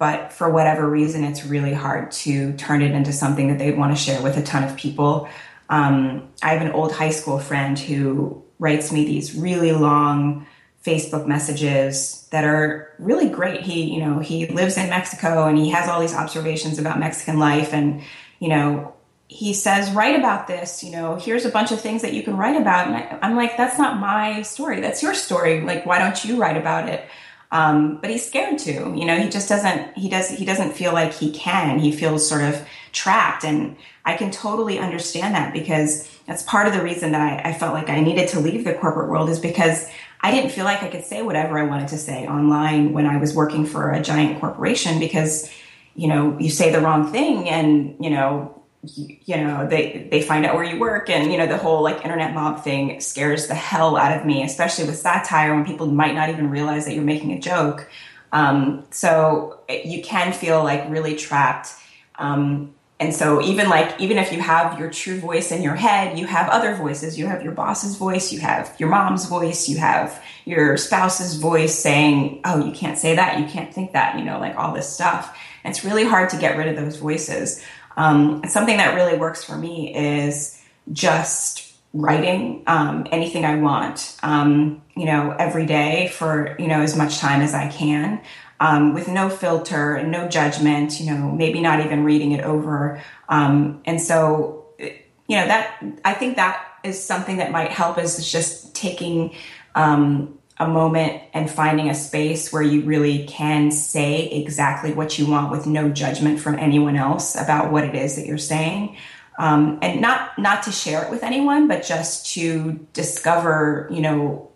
but 0.00 0.32
for 0.32 0.48
whatever 0.48 0.88
reason, 0.88 1.24
it's 1.24 1.44
really 1.44 1.74
hard 1.74 2.10
to 2.10 2.54
turn 2.54 2.80
it 2.80 2.92
into 2.92 3.12
something 3.12 3.48
that 3.48 3.58
they'd 3.58 3.76
want 3.76 3.94
to 3.94 4.02
share 4.02 4.22
with 4.22 4.38
a 4.38 4.42
ton 4.42 4.64
of 4.64 4.74
people. 4.74 5.28
Um, 5.68 6.30
I 6.42 6.54
have 6.54 6.62
an 6.62 6.72
old 6.72 6.90
high 6.90 7.10
school 7.10 7.38
friend 7.38 7.78
who 7.78 8.42
writes 8.58 8.90
me 8.90 9.04
these 9.04 9.36
really 9.36 9.72
long 9.72 10.46
Facebook 10.84 11.26
messages 11.26 12.26
that 12.30 12.44
are 12.44 12.92
really 12.98 13.28
great. 13.28 13.62
He, 13.62 13.92
you 13.92 14.00
know, 14.00 14.18
he 14.18 14.46
lives 14.46 14.76
in 14.76 14.88
Mexico 14.88 15.46
and 15.46 15.58
he 15.58 15.70
has 15.70 15.88
all 15.88 16.00
these 16.00 16.14
observations 16.14 16.78
about 16.78 16.98
Mexican 16.98 17.38
life. 17.38 17.74
And, 17.74 18.02
you 18.38 18.48
know, 18.48 18.94
he 19.28 19.52
says, 19.52 19.90
write 19.92 20.18
about 20.18 20.48
this, 20.48 20.82
you 20.82 20.90
know, 20.90 21.16
here's 21.16 21.44
a 21.44 21.50
bunch 21.50 21.70
of 21.70 21.80
things 21.80 22.02
that 22.02 22.14
you 22.14 22.22
can 22.22 22.36
write 22.36 22.60
about. 22.60 22.88
And 22.88 22.96
I, 22.96 23.18
I'm 23.22 23.36
like, 23.36 23.56
that's 23.56 23.78
not 23.78 24.00
my 24.00 24.42
story. 24.42 24.80
That's 24.80 25.02
your 25.02 25.14
story. 25.14 25.60
Like, 25.60 25.86
why 25.86 25.98
don't 25.98 26.24
you 26.24 26.40
write 26.40 26.56
about 26.56 26.88
it? 26.88 27.04
Um, 27.52 27.98
but 28.00 28.10
he's 28.10 28.26
scared 28.26 28.58
to, 28.60 28.72
you 28.72 29.04
know, 29.04 29.16
he 29.16 29.28
just 29.28 29.48
doesn't, 29.48 29.98
he 29.98 30.08
does, 30.08 30.30
he 30.30 30.44
doesn't 30.44 30.72
feel 30.72 30.92
like 30.92 31.12
he 31.12 31.32
can. 31.32 31.78
He 31.78 31.92
feels 31.92 32.28
sort 32.28 32.42
of 32.42 32.66
trapped. 32.92 33.44
And 33.44 33.76
I 34.04 34.16
can 34.16 34.30
totally 34.30 34.78
understand 34.78 35.34
that 35.34 35.52
because 35.52 36.08
that's 36.26 36.42
part 36.44 36.66
of 36.66 36.72
the 36.72 36.82
reason 36.82 37.12
that 37.12 37.20
I, 37.44 37.50
I 37.50 37.52
felt 37.52 37.74
like 37.74 37.88
I 37.88 38.00
needed 38.00 38.28
to 38.30 38.40
leave 38.40 38.64
the 38.64 38.74
corporate 38.74 39.10
world 39.10 39.28
is 39.28 39.40
because 39.40 39.88
I 40.22 40.30
didn't 40.30 40.50
feel 40.50 40.64
like 40.64 40.82
I 40.82 40.88
could 40.88 41.04
say 41.04 41.22
whatever 41.22 41.58
I 41.58 41.62
wanted 41.62 41.88
to 41.88 41.98
say 41.98 42.26
online 42.26 42.92
when 42.92 43.06
I 43.06 43.16
was 43.16 43.34
working 43.34 43.64
for 43.64 43.90
a 43.90 44.02
giant 44.02 44.40
corporation 44.40 44.98
because, 44.98 45.50
you 45.94 46.08
know, 46.08 46.38
you 46.38 46.50
say 46.50 46.70
the 46.70 46.80
wrong 46.80 47.10
thing 47.10 47.48
and, 47.48 47.96
you 48.00 48.10
know, 48.10 48.60
you, 48.82 49.16
you 49.26 49.36
know 49.36 49.66
they 49.68 50.08
they 50.10 50.22
find 50.22 50.46
out 50.46 50.54
where 50.54 50.64
you 50.64 50.78
work 50.78 51.10
and 51.10 51.30
you 51.30 51.36
know 51.36 51.46
the 51.46 51.58
whole 51.58 51.82
like 51.82 52.02
internet 52.02 52.32
mob 52.32 52.64
thing 52.64 52.98
scares 52.98 53.46
the 53.46 53.54
hell 53.54 53.94
out 53.94 54.16
of 54.18 54.24
me 54.24 54.42
especially 54.42 54.86
with 54.86 54.96
satire 54.96 55.54
when 55.54 55.66
people 55.66 55.86
might 55.86 56.14
not 56.14 56.30
even 56.30 56.48
realize 56.48 56.86
that 56.86 56.94
you're 56.94 57.04
making 57.04 57.32
a 57.32 57.38
joke. 57.38 57.90
Um, 58.32 58.86
so 58.90 59.60
you 59.68 60.02
can 60.02 60.32
feel 60.32 60.62
like 60.62 60.88
really 60.88 61.16
trapped. 61.16 61.74
Um, 62.18 62.74
and 63.00 63.14
so 63.14 63.40
even 63.40 63.70
like 63.70 63.98
even 63.98 64.18
if 64.18 64.30
you 64.30 64.40
have 64.40 64.78
your 64.78 64.90
true 64.90 65.18
voice 65.18 65.50
in 65.50 65.62
your 65.62 65.74
head 65.74 66.18
you 66.18 66.26
have 66.26 66.48
other 66.50 66.74
voices. 66.74 67.18
You 67.18 67.26
have 67.26 67.42
your 67.42 67.52
boss's 67.52 67.96
voice 67.96 68.30
you 68.30 68.40
have 68.40 68.74
your 68.78 68.90
mom's 68.90 69.24
voice 69.24 69.68
you 69.68 69.78
have 69.78 70.22
your 70.44 70.76
spouse's 70.76 71.36
voice 71.36 71.76
saying 71.76 72.40
oh 72.44 72.64
you 72.64 72.72
can't 72.72 72.98
say 72.98 73.16
that 73.16 73.40
you 73.40 73.46
can't 73.46 73.72
think 73.74 73.92
that 73.92 74.18
you 74.18 74.24
know 74.24 74.38
like 74.38 74.56
all 74.56 74.74
this 74.74 74.88
stuff. 74.88 75.36
And 75.64 75.74
it's 75.74 75.84
really 75.84 76.04
hard 76.04 76.30
to 76.30 76.36
get 76.36 76.56
rid 76.56 76.68
of 76.68 76.76
those 76.76 76.96
voices. 76.96 77.64
Um, 77.96 78.42
something 78.48 78.76
that 78.76 78.94
really 78.94 79.18
works 79.18 79.42
for 79.42 79.56
me 79.56 79.94
is 79.94 80.62
just 80.92 81.70
writing 81.92 82.62
um, 82.66 83.06
anything 83.10 83.44
i 83.44 83.56
want 83.56 84.16
um, 84.22 84.80
you 84.96 85.04
know 85.06 85.34
every 85.38 85.66
day 85.66 86.08
for 86.08 86.54
you 86.58 86.68
know 86.68 86.80
as 86.80 86.96
much 86.96 87.18
time 87.18 87.40
as 87.40 87.52
i 87.52 87.68
can 87.68 88.20
um, 88.60 88.92
with 88.92 89.08
no 89.08 89.30
filter 89.30 89.94
and 89.94 90.12
no 90.12 90.28
judgment, 90.28 91.00
you 91.00 91.10
know, 91.10 91.30
maybe 91.32 91.60
not 91.60 91.80
even 91.80 92.04
reading 92.04 92.32
it 92.32 92.44
over. 92.44 93.02
Um, 93.28 93.80
and 93.86 94.00
so, 94.00 94.66
you 94.78 95.36
know, 95.36 95.46
that 95.46 95.82
I 96.04 96.12
think 96.12 96.36
that 96.36 96.66
is 96.84 97.02
something 97.02 97.38
that 97.38 97.50
might 97.50 97.70
help 97.70 97.98
is 97.98 98.30
just 98.30 98.74
taking 98.74 99.34
um, 99.74 100.38
a 100.58 100.68
moment 100.68 101.22
and 101.32 101.50
finding 101.50 101.88
a 101.88 101.94
space 101.94 102.52
where 102.52 102.62
you 102.62 102.82
really 102.82 103.24
can 103.26 103.70
say 103.70 104.26
exactly 104.26 104.92
what 104.92 105.18
you 105.18 105.26
want 105.26 105.50
with 105.50 105.66
no 105.66 105.88
judgment 105.88 106.38
from 106.38 106.58
anyone 106.58 106.96
else 106.96 107.34
about 107.34 107.72
what 107.72 107.84
it 107.84 107.94
is 107.94 108.16
that 108.16 108.26
you're 108.26 108.38
saying. 108.38 108.96
Um, 109.38 109.78
and 109.80 110.02
not 110.02 110.38
not 110.38 110.64
to 110.64 110.72
share 110.72 111.02
it 111.02 111.10
with 111.10 111.22
anyone, 111.22 111.66
but 111.66 111.82
just 111.82 112.34
to 112.34 112.86
discover, 112.92 113.88
you 113.90 114.02
know, 114.02 114.49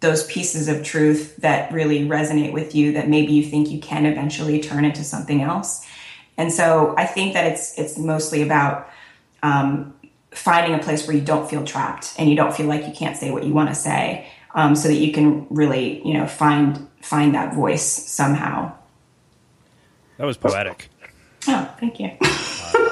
those 0.00 0.26
pieces 0.26 0.68
of 0.68 0.82
truth 0.82 1.36
that 1.38 1.72
really 1.72 2.00
resonate 2.00 2.52
with 2.52 2.74
you 2.74 2.92
that 2.92 3.08
maybe 3.08 3.32
you 3.32 3.44
think 3.44 3.70
you 3.70 3.78
can 3.78 4.06
eventually 4.06 4.60
turn 4.60 4.84
into 4.84 5.04
something 5.04 5.42
else. 5.42 5.86
And 6.36 6.52
so 6.52 6.94
I 6.96 7.04
think 7.04 7.34
that 7.34 7.46
it's 7.46 7.78
it's 7.78 7.98
mostly 7.98 8.42
about 8.42 8.88
um, 9.42 9.94
finding 10.30 10.78
a 10.78 10.82
place 10.82 11.06
where 11.06 11.14
you 11.14 11.22
don't 11.22 11.48
feel 11.48 11.64
trapped 11.64 12.14
and 12.18 12.30
you 12.30 12.36
don't 12.36 12.54
feel 12.54 12.66
like 12.66 12.86
you 12.86 12.92
can't 12.92 13.16
say 13.16 13.30
what 13.30 13.44
you 13.44 13.52
want 13.52 13.68
to 13.68 13.74
say, 13.74 14.26
um, 14.54 14.74
so 14.74 14.88
that 14.88 14.94
you 14.94 15.12
can 15.12 15.46
really 15.50 16.06
you 16.06 16.14
know 16.14 16.26
find 16.26 16.88
find 17.02 17.34
that 17.34 17.54
voice 17.54 17.84
somehow. 17.84 18.72
That 20.16 20.24
was 20.24 20.38
poetic. 20.38 20.88
Oh, 21.46 21.74
thank 21.78 22.00
you. 22.00 22.10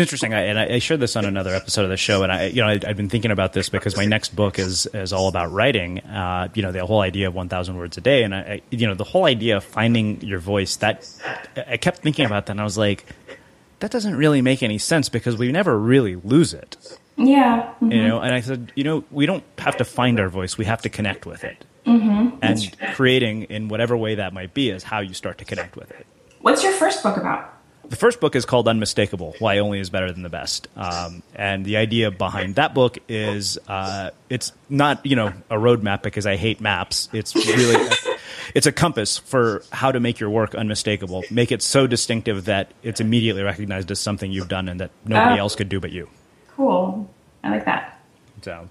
It's 0.00 0.08
interesting, 0.08 0.32
I, 0.32 0.44
and 0.44 0.58
I, 0.58 0.76
I, 0.76 0.78
shared 0.78 1.00
this 1.00 1.14
on 1.14 1.26
another 1.26 1.54
episode 1.54 1.82
of 1.82 1.90
the 1.90 1.98
show, 1.98 2.22
and 2.22 2.32
I, 2.32 2.46
you 2.46 2.62
know, 2.62 2.68
I, 2.68 2.78
have 2.86 2.96
been 2.96 3.10
thinking 3.10 3.30
about 3.30 3.52
this 3.52 3.68
because 3.68 3.98
my 3.98 4.06
next 4.06 4.34
book 4.34 4.58
is 4.58 4.86
is 4.94 5.12
all 5.12 5.28
about 5.28 5.52
writing. 5.52 6.00
Uh, 6.00 6.48
you 6.54 6.62
know, 6.62 6.72
the 6.72 6.86
whole 6.86 7.02
idea 7.02 7.28
of 7.28 7.34
one 7.34 7.50
thousand 7.50 7.76
words 7.76 7.98
a 7.98 8.00
day, 8.00 8.22
and 8.22 8.34
I, 8.34 8.62
you 8.70 8.86
know, 8.86 8.94
the 8.94 9.04
whole 9.04 9.26
idea 9.26 9.58
of 9.58 9.64
finding 9.64 10.22
your 10.22 10.38
voice. 10.38 10.76
That 10.76 11.06
I 11.68 11.76
kept 11.76 11.98
thinking 11.98 12.24
about 12.24 12.46
that, 12.46 12.52
and 12.52 12.62
I 12.62 12.64
was 12.64 12.78
like, 12.78 13.04
that 13.80 13.90
doesn't 13.90 14.16
really 14.16 14.40
make 14.40 14.62
any 14.62 14.78
sense 14.78 15.10
because 15.10 15.36
we 15.36 15.52
never 15.52 15.78
really 15.78 16.16
lose 16.16 16.54
it. 16.54 16.98
Yeah, 17.18 17.64
mm-hmm. 17.74 17.92
you 17.92 18.08
know, 18.08 18.20
and 18.20 18.32
I 18.32 18.40
said, 18.40 18.72
you 18.74 18.84
know, 18.84 19.04
we 19.10 19.26
don't 19.26 19.44
have 19.58 19.76
to 19.76 19.84
find 19.84 20.18
our 20.18 20.30
voice; 20.30 20.56
we 20.56 20.64
have 20.64 20.80
to 20.80 20.88
connect 20.88 21.26
with 21.26 21.44
it. 21.44 21.62
Mm-hmm. 21.84 22.38
And 22.40 22.94
creating 22.94 23.42
in 23.42 23.68
whatever 23.68 23.98
way 23.98 24.14
that 24.14 24.32
might 24.32 24.54
be 24.54 24.70
is 24.70 24.82
how 24.82 25.00
you 25.00 25.12
start 25.12 25.36
to 25.38 25.44
connect 25.44 25.76
with 25.76 25.90
it. 25.90 26.06
What's 26.40 26.64
your 26.64 26.72
first 26.72 27.02
book 27.02 27.18
about? 27.18 27.59
The 27.90 27.96
first 27.96 28.20
book 28.20 28.36
is 28.36 28.46
called 28.46 28.68
Unmistakable: 28.68 29.34
Why 29.40 29.58
Only 29.58 29.80
is 29.80 29.90
Better 29.90 30.12
Than 30.12 30.22
the 30.22 30.28
Best. 30.28 30.68
Um, 30.76 31.24
and 31.34 31.64
the 31.64 31.76
idea 31.76 32.12
behind 32.12 32.54
that 32.54 32.72
book 32.72 32.98
is 33.08 33.58
uh, 33.66 34.10
it's 34.30 34.52
not 34.68 35.04
you 35.04 35.16
know 35.16 35.32
a 35.50 35.56
roadmap 35.56 36.02
because 36.02 36.24
I 36.24 36.36
hate 36.36 36.60
maps. 36.60 37.08
It's 37.12 37.34
really 37.34 37.88
it's 38.54 38.66
a 38.66 38.72
compass 38.72 39.18
for 39.18 39.64
how 39.72 39.90
to 39.90 39.98
make 39.98 40.20
your 40.20 40.30
work 40.30 40.54
unmistakable, 40.54 41.24
make 41.30 41.50
it 41.50 41.62
so 41.62 41.88
distinctive 41.88 42.44
that 42.44 42.70
it's 42.84 43.00
immediately 43.00 43.42
recognized 43.42 43.90
as 43.90 43.98
something 43.98 44.30
you've 44.30 44.48
done 44.48 44.68
and 44.68 44.80
that 44.80 44.92
nobody 45.04 45.34
uh, 45.34 45.42
else 45.42 45.56
could 45.56 45.68
do 45.68 45.80
but 45.80 45.90
you. 45.90 46.08
Cool, 46.56 47.10
I 47.42 47.50
like 47.50 47.64
that. 47.64 48.00
So. 48.42 48.68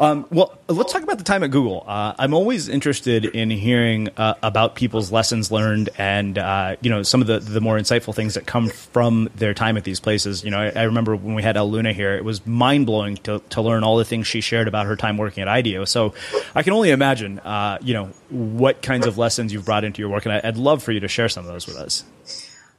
Um, 0.00 0.26
well, 0.30 0.56
let's 0.68 0.92
talk 0.92 1.02
about 1.02 1.18
the 1.18 1.24
time 1.24 1.42
at 1.42 1.50
Google. 1.50 1.82
Uh, 1.86 2.14
I'm 2.18 2.32
always 2.32 2.68
interested 2.68 3.24
in 3.24 3.50
hearing 3.50 4.08
uh, 4.16 4.34
about 4.42 4.76
people's 4.76 5.10
lessons 5.10 5.50
learned 5.50 5.90
and 5.98 6.38
uh, 6.38 6.76
you 6.80 6.90
know 6.90 7.02
some 7.02 7.20
of 7.20 7.26
the, 7.26 7.40
the 7.40 7.60
more 7.60 7.76
insightful 7.76 8.14
things 8.14 8.34
that 8.34 8.46
come 8.46 8.68
from 8.68 9.28
their 9.34 9.54
time 9.54 9.76
at 9.76 9.82
these 9.82 9.98
places. 9.98 10.44
You 10.44 10.52
know, 10.52 10.58
I, 10.60 10.80
I 10.80 10.82
remember 10.84 11.16
when 11.16 11.34
we 11.34 11.42
had 11.42 11.56
Elle 11.56 11.70
Luna 11.70 11.92
here, 11.92 12.14
it 12.14 12.24
was 12.24 12.46
mind 12.46 12.86
blowing 12.86 13.16
to, 13.18 13.40
to 13.50 13.60
learn 13.60 13.82
all 13.82 13.96
the 13.96 14.04
things 14.04 14.28
she 14.28 14.40
shared 14.40 14.68
about 14.68 14.86
her 14.86 14.94
time 14.94 15.16
working 15.16 15.42
at 15.42 15.48
IDEO. 15.48 15.84
So 15.84 16.14
I 16.54 16.62
can 16.62 16.74
only 16.74 16.90
imagine, 16.90 17.40
uh, 17.40 17.78
you 17.82 17.94
know, 17.94 18.06
what 18.30 18.82
kinds 18.82 19.06
of 19.06 19.18
lessons 19.18 19.52
you've 19.52 19.64
brought 19.64 19.82
into 19.82 20.00
your 20.00 20.10
work, 20.10 20.26
and 20.26 20.32
I, 20.32 20.40
would 20.44 20.58
love 20.58 20.82
for 20.82 20.92
you 20.92 21.00
to 21.00 21.08
share 21.08 21.28
some 21.28 21.44
of 21.44 21.52
those 21.52 21.66
with 21.66 21.76
us. 21.76 22.04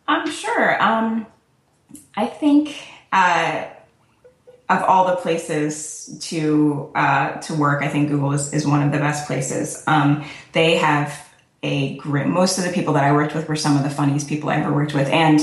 I'm 0.07 0.29
sure. 0.31 0.81
Um, 0.81 1.27
I 2.15 2.27
think 2.27 2.77
uh, 3.11 3.65
of 4.69 4.83
all 4.83 5.07
the 5.07 5.15
places 5.15 6.17
to 6.21 6.91
uh, 6.95 7.39
to 7.41 7.53
work, 7.55 7.81
I 7.81 7.87
think 7.87 8.09
Google 8.09 8.33
is, 8.33 8.53
is 8.53 8.67
one 8.67 8.83
of 8.83 8.91
the 8.91 8.99
best 8.99 9.25
places. 9.25 9.83
Um, 9.87 10.23
they 10.53 10.77
have 10.77 11.27
a 11.63 11.97
great. 11.97 12.27
Most 12.27 12.57
of 12.59 12.63
the 12.63 12.71
people 12.71 12.93
that 12.93 13.03
I 13.03 13.11
worked 13.11 13.33
with 13.33 13.49
were 13.49 13.55
some 13.55 13.75
of 13.75 13.83
the 13.83 13.89
funniest 13.89 14.29
people 14.29 14.49
I 14.49 14.57
ever 14.57 14.71
worked 14.71 14.93
with, 14.93 15.07
and 15.09 15.39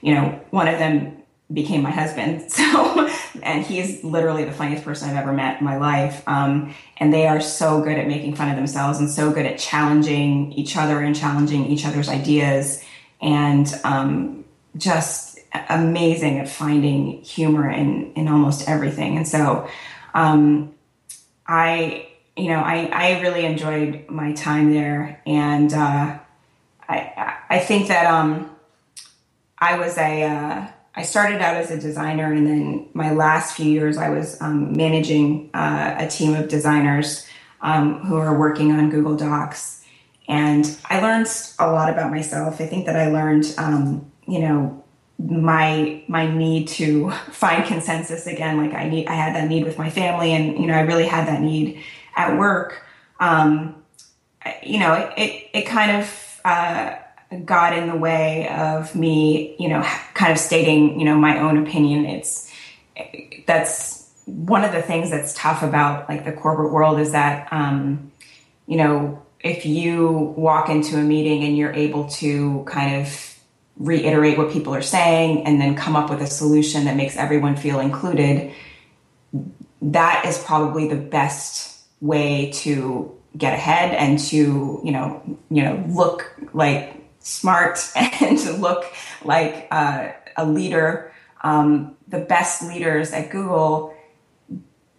you 0.00 0.14
know, 0.14 0.40
one 0.50 0.66
of 0.66 0.78
them 0.78 1.22
became 1.52 1.82
my 1.82 1.90
husband. 1.90 2.50
So, 2.60 3.08
and 3.42 3.64
he's 3.64 4.02
literally 4.02 4.44
the 4.44 4.52
funniest 4.52 4.84
person 4.84 5.08
I've 5.08 5.16
ever 5.16 5.32
met 5.32 5.60
in 5.60 5.64
my 5.64 5.76
life. 5.76 6.22
Um, 6.26 6.74
and 6.96 7.12
they 7.12 7.26
are 7.26 7.40
so 7.40 7.80
good 7.80 7.96
at 7.96 8.06
making 8.06 8.34
fun 8.34 8.50
of 8.50 8.56
themselves 8.56 8.98
and 8.98 9.08
so 9.08 9.32
good 9.32 9.46
at 9.46 9.58
challenging 9.58 10.52
each 10.52 10.76
other 10.76 11.00
and 11.00 11.14
challenging 11.14 11.66
each 11.66 11.86
other's 11.86 12.08
ideas, 12.08 12.82
and 13.20 13.72
um, 13.84 14.44
just 14.76 15.29
amazing 15.68 16.38
at 16.38 16.48
finding 16.48 17.22
humor 17.22 17.70
in 17.70 18.12
in 18.14 18.28
almost 18.28 18.68
everything. 18.68 19.16
And 19.16 19.26
so, 19.26 19.68
um, 20.14 20.74
I 21.46 22.08
you 22.36 22.48
know 22.48 22.60
I 22.60 22.90
I 22.92 23.20
really 23.20 23.44
enjoyed 23.44 24.08
my 24.08 24.32
time 24.32 24.72
there, 24.72 25.22
and 25.26 25.72
uh, 25.72 26.18
I 26.88 27.36
I 27.48 27.58
think 27.58 27.88
that 27.88 28.06
um, 28.06 28.50
I 29.58 29.78
was 29.78 29.98
a 29.98 30.22
uh, 30.22 30.66
I 30.94 31.02
started 31.02 31.40
out 31.40 31.56
as 31.56 31.70
a 31.70 31.78
designer, 31.78 32.32
and 32.32 32.46
then 32.46 32.88
my 32.94 33.12
last 33.12 33.56
few 33.56 33.70
years 33.70 33.96
I 33.96 34.10
was 34.10 34.40
um, 34.40 34.76
managing 34.76 35.50
uh, 35.54 35.96
a 35.98 36.08
team 36.08 36.34
of 36.34 36.48
designers 36.48 37.26
um, 37.60 38.00
who 38.00 38.16
are 38.16 38.38
working 38.38 38.72
on 38.72 38.90
Google 38.90 39.16
Docs. 39.16 39.84
And 40.28 40.78
I 40.88 41.00
learned 41.00 41.28
a 41.58 41.70
lot 41.70 41.90
about 41.90 42.10
myself. 42.10 42.60
I 42.60 42.66
think 42.66 42.86
that 42.86 42.96
I 42.96 43.10
learned, 43.10 43.52
um, 43.58 44.10
you 44.26 44.38
know, 44.38 44.79
my 45.28 46.02
my 46.08 46.26
need 46.26 46.68
to 46.68 47.10
find 47.30 47.64
consensus 47.66 48.26
again 48.26 48.56
like 48.56 48.72
i 48.72 48.88
need 48.88 49.06
i 49.06 49.14
had 49.14 49.34
that 49.34 49.48
need 49.48 49.64
with 49.64 49.76
my 49.76 49.90
family 49.90 50.32
and 50.32 50.58
you 50.58 50.66
know 50.66 50.74
i 50.74 50.80
really 50.80 51.06
had 51.06 51.26
that 51.28 51.40
need 51.42 51.82
at 52.16 52.38
work. 52.38 52.84
Um, 53.18 53.76
you 54.62 54.78
know 54.78 54.94
it, 54.94 55.12
it, 55.18 55.50
it 55.52 55.62
kind 55.66 56.02
of 56.02 56.40
uh, 56.44 56.96
got 57.44 57.76
in 57.76 57.88
the 57.88 57.96
way 57.96 58.48
of 58.48 58.94
me 58.96 59.54
you 59.58 59.68
know 59.68 59.82
kind 60.14 60.32
of 60.32 60.38
stating 60.38 60.98
you 60.98 61.04
know 61.04 61.16
my 61.16 61.38
own 61.38 61.58
opinion. 61.58 62.06
It's 62.06 62.50
that's 63.46 64.08
one 64.26 64.64
of 64.64 64.72
the 64.72 64.82
things 64.82 65.10
that's 65.10 65.34
tough 65.34 65.62
about 65.62 66.08
like 66.08 66.24
the 66.24 66.32
corporate 66.32 66.72
world 66.72 67.00
is 67.00 67.12
that 67.12 67.52
um, 67.52 68.10
you 68.66 68.76
know 68.76 69.22
if 69.40 69.64
you 69.64 70.34
walk 70.36 70.68
into 70.68 70.98
a 70.98 71.02
meeting 71.02 71.44
and 71.44 71.56
you're 71.56 71.72
able 71.72 72.08
to 72.08 72.64
kind 72.66 73.02
of 73.02 73.29
reiterate 73.80 74.38
what 74.38 74.52
people 74.52 74.74
are 74.74 74.82
saying 74.82 75.44
and 75.46 75.60
then 75.60 75.74
come 75.74 75.96
up 75.96 76.08
with 76.08 76.20
a 76.20 76.26
solution 76.26 76.84
that 76.84 76.94
makes 76.94 77.16
everyone 77.16 77.56
feel 77.56 77.80
included 77.80 78.52
that 79.82 80.24
is 80.26 80.38
probably 80.44 80.88
the 80.88 80.96
best 80.96 81.78
way 82.00 82.50
to 82.52 83.16
get 83.36 83.54
ahead 83.54 83.94
and 83.94 84.18
to 84.18 84.80
you 84.84 84.92
know 84.92 85.22
you 85.50 85.62
know 85.62 85.84
look 85.88 86.34
like 86.52 86.96
smart 87.20 87.78
and 87.96 88.38
to 88.38 88.52
look 88.52 88.84
like 89.24 89.68
uh, 89.70 90.08
a 90.36 90.46
leader. 90.46 91.12
Um, 91.42 91.96
the 92.08 92.18
best 92.18 92.62
leaders 92.62 93.12
at 93.12 93.30
google 93.30 93.94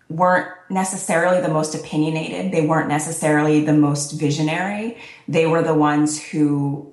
weren't 0.10 0.48
necessarily 0.70 1.40
the 1.40 1.50
most 1.50 1.76
opinionated. 1.76 2.52
They 2.52 2.66
weren't 2.66 2.90
necessarily 2.90 3.64
the 3.64 3.74
most 3.74 4.20
visionary. 4.20 4.98
They 5.28 5.46
were 5.46 5.62
the 5.62 5.74
ones 5.74 6.22
who 6.22 6.91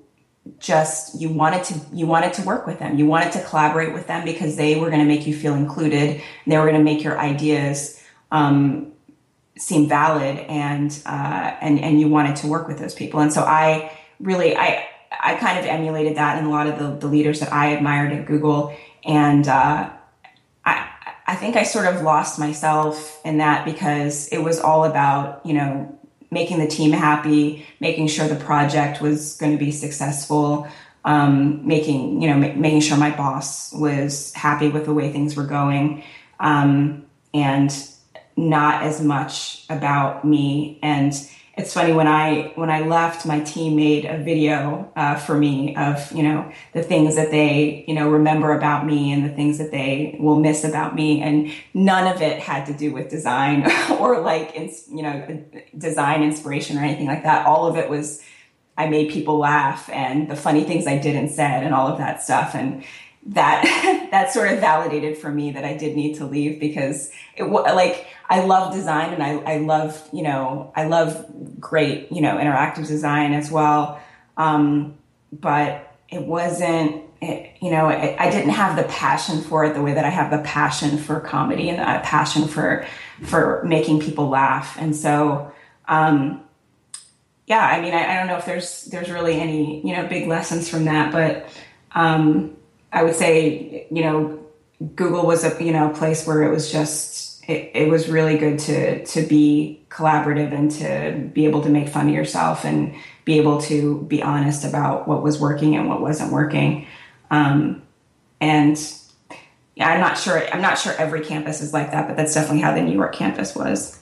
just 0.57 1.19
you 1.19 1.29
wanted 1.29 1.63
to 1.63 1.79
you 1.93 2.07
wanted 2.07 2.33
to 2.33 2.41
work 2.43 2.65
with 2.65 2.79
them 2.79 2.97
you 2.97 3.05
wanted 3.05 3.31
to 3.31 3.43
collaborate 3.43 3.93
with 3.93 4.07
them 4.07 4.25
because 4.25 4.55
they 4.55 4.79
were 4.79 4.89
going 4.89 5.01
to 5.01 5.05
make 5.05 5.27
you 5.27 5.35
feel 5.35 5.53
included 5.53 6.21
they 6.47 6.57
were 6.57 6.65
going 6.65 6.77
to 6.77 6.83
make 6.83 7.03
your 7.03 7.19
ideas 7.19 8.01
um, 8.31 8.91
seemed 9.59 9.89
valid 9.89 10.37
and 10.37 11.01
uh, 11.05 11.55
and 11.61 11.79
and 11.79 11.99
you 11.99 12.07
wanted 12.07 12.37
to 12.37 12.47
work 12.47 12.67
with 12.67 12.79
those 12.79 12.95
people. 12.95 13.19
And 13.19 13.31
so 13.31 13.43
I 13.43 13.91
really 14.19 14.55
I 14.55 14.87
I 15.11 15.35
kind 15.35 15.59
of 15.59 15.65
emulated 15.65 16.15
that 16.15 16.37
in 16.37 16.45
a 16.45 16.49
lot 16.49 16.67
of 16.67 16.79
the, 16.79 16.95
the 16.95 17.07
leaders 17.07 17.41
that 17.41 17.51
I 17.51 17.67
admired 17.67 18.13
at 18.13 18.25
Google. 18.25 18.75
And 19.03 19.47
uh, 19.47 19.89
I 20.65 20.89
I 21.27 21.35
think 21.35 21.55
I 21.57 21.63
sort 21.63 21.85
of 21.85 22.01
lost 22.01 22.39
myself 22.39 23.19
in 23.25 23.39
that 23.39 23.65
because 23.65 24.29
it 24.29 24.39
was 24.39 24.59
all 24.59 24.85
about 24.85 25.45
you 25.45 25.53
know 25.53 25.98
making 26.31 26.59
the 26.59 26.67
team 26.67 26.91
happy, 26.91 27.65
making 27.79 28.07
sure 28.07 28.27
the 28.27 28.35
project 28.35 29.01
was 29.01 29.35
going 29.37 29.51
to 29.51 29.57
be 29.57 29.71
successful. 29.71 30.67
Um, 31.05 31.65
making 31.65 32.21
you 32.21 32.27
know 32.27 32.35
ma- 32.35 32.53
making 32.55 32.81
sure 32.81 32.97
my 32.97 33.11
boss 33.11 33.71
was 33.71 34.33
happy 34.33 34.67
with 34.67 34.85
the 34.85 34.93
way 34.93 35.11
things 35.11 35.35
were 35.35 35.45
going 35.45 36.03
um, 36.41 37.05
and 37.33 37.73
not 38.35 38.83
as 38.83 39.01
much 39.01 39.65
about 39.69 40.25
me. 40.25 40.79
And 40.81 41.13
it's 41.59 41.73
funny 41.73 41.91
when 41.91 42.07
I 42.07 42.53
when 42.55 42.69
I 42.69 42.81
left, 42.81 43.25
my 43.25 43.41
team 43.41 43.75
made 43.75 44.05
a 44.05 44.17
video 44.17 44.89
uh, 44.95 45.15
for 45.15 45.37
me 45.37 45.75
of 45.75 46.09
you 46.13 46.23
know 46.23 46.49
the 46.73 46.81
things 46.81 47.15
that 47.15 47.31
they 47.31 47.83
you 47.85 47.93
know 47.93 48.09
remember 48.09 48.53
about 48.57 48.85
me 48.85 49.11
and 49.11 49.25
the 49.25 49.35
things 49.35 49.57
that 49.57 49.69
they 49.69 50.17
will 50.19 50.39
miss 50.39 50.63
about 50.63 50.95
me, 50.95 51.21
and 51.21 51.51
none 51.73 52.07
of 52.07 52.21
it 52.21 52.39
had 52.39 52.65
to 52.67 52.73
do 52.73 52.93
with 52.93 53.09
design 53.09 53.69
or 53.99 54.21
like 54.21 54.55
you 54.55 55.03
know 55.03 55.43
design 55.77 56.23
inspiration 56.23 56.77
or 56.77 56.81
anything 56.81 57.07
like 57.07 57.23
that. 57.23 57.45
All 57.45 57.67
of 57.67 57.75
it 57.75 57.89
was 57.89 58.23
I 58.77 58.87
made 58.87 59.11
people 59.11 59.37
laugh 59.37 59.89
and 59.89 60.29
the 60.29 60.37
funny 60.37 60.63
things 60.63 60.87
I 60.87 60.97
did 60.97 61.17
and 61.17 61.29
said 61.29 61.63
and 61.63 61.75
all 61.75 61.89
of 61.89 61.97
that 61.97 62.23
stuff 62.23 62.55
and 62.55 62.85
that 63.27 64.07
that 64.11 64.31
sort 64.31 64.51
of 64.51 64.59
validated 64.59 65.17
for 65.17 65.31
me 65.31 65.51
that 65.51 65.65
I 65.65 65.75
did 65.75 65.95
need 65.95 66.15
to 66.15 66.25
leave 66.25 66.59
because 66.59 67.11
it 67.35 67.43
like 67.43 68.07
I 68.29 68.41
love 68.45 68.73
design 68.73 69.13
and 69.13 69.23
I 69.23 69.37
I 69.39 69.57
love 69.57 70.07
you 70.13 70.23
know 70.23 70.71
I 70.75 70.85
love 70.85 71.25
great 71.59 72.11
you 72.11 72.21
know 72.21 72.37
interactive 72.37 72.87
design 72.87 73.33
as 73.33 73.51
well, 73.51 73.99
um, 74.37 74.97
but 75.31 75.95
it 76.09 76.23
wasn't 76.23 77.03
it, 77.21 77.51
you 77.61 77.71
know 77.71 77.89
it, 77.89 78.15
I 78.19 78.31
didn't 78.31 78.51
have 78.51 78.77
the 78.77 78.83
passion 78.83 79.41
for 79.41 79.65
it 79.65 79.73
the 79.73 79.81
way 79.81 79.93
that 79.93 80.05
I 80.05 80.09
have 80.09 80.31
the 80.31 80.39
passion 80.39 80.97
for 80.97 81.19
comedy 81.19 81.69
and 81.69 81.79
a 81.79 82.01
passion 82.03 82.47
for 82.47 82.85
for 83.23 83.61
making 83.65 84.01
people 84.01 84.29
laugh 84.29 84.77
and 84.79 84.95
so. 84.95 85.51
Um, 85.87 86.43
yeah, 87.47 87.65
I 87.65 87.81
mean, 87.81 87.95
I, 87.95 88.13
I, 88.13 88.17
don't 88.17 88.27
know 88.27 88.37
if 88.37 88.45
there's 88.45 88.85
there's 88.85 89.09
really 89.09 89.39
any 89.39 89.81
you 89.83 89.95
know 89.95 90.07
big 90.07 90.27
lessons 90.27 90.69
from 90.69 90.85
that, 90.85 91.11
but 91.11 91.49
um, 91.93 92.55
I 92.91 93.03
would 93.03 93.15
say, 93.15 93.87
you 93.91 94.03
know, 94.03 94.39
Google 94.95 95.25
was 95.25 95.43
a 95.43 95.63
you 95.63 95.73
know 95.73 95.89
place 95.89 96.25
where 96.25 96.43
it 96.43 96.49
was 96.49 96.71
just 96.71 97.43
it, 97.49 97.71
it 97.73 97.89
was 97.89 98.07
really 98.07 98.37
good 98.37 98.59
to 98.59 99.05
to 99.05 99.21
be 99.23 99.85
collaborative 99.89 100.53
and 100.53 100.71
to 100.71 101.29
be 101.33 101.45
able 101.45 101.61
to 101.63 101.69
make 101.69 101.89
fun 101.89 102.07
of 102.07 102.13
yourself 102.13 102.63
and 102.63 102.95
be 103.25 103.37
able 103.37 103.59
to 103.61 104.01
be 104.03 104.23
honest 104.23 104.63
about 104.63 105.07
what 105.07 105.21
was 105.21 105.39
working 105.39 105.75
and 105.75 105.89
what 105.89 106.01
wasn't 106.01 106.31
working. 106.31 106.87
Um, 107.29 107.81
and 108.39 108.79
yeah, 109.75 109.89
I'm 109.89 109.99
not 109.99 110.17
sure. 110.17 110.47
I'm 110.53 110.61
not 110.61 110.77
sure 110.77 110.93
every 110.97 111.25
campus 111.25 111.61
is 111.61 111.73
like 111.73 111.91
that, 111.91 112.07
but 112.07 112.15
that's 112.15 112.33
definitely 112.33 112.61
how 112.61 112.73
the 112.73 112.81
New 112.81 112.93
York 112.93 113.13
campus 113.13 113.55
was. 113.55 113.99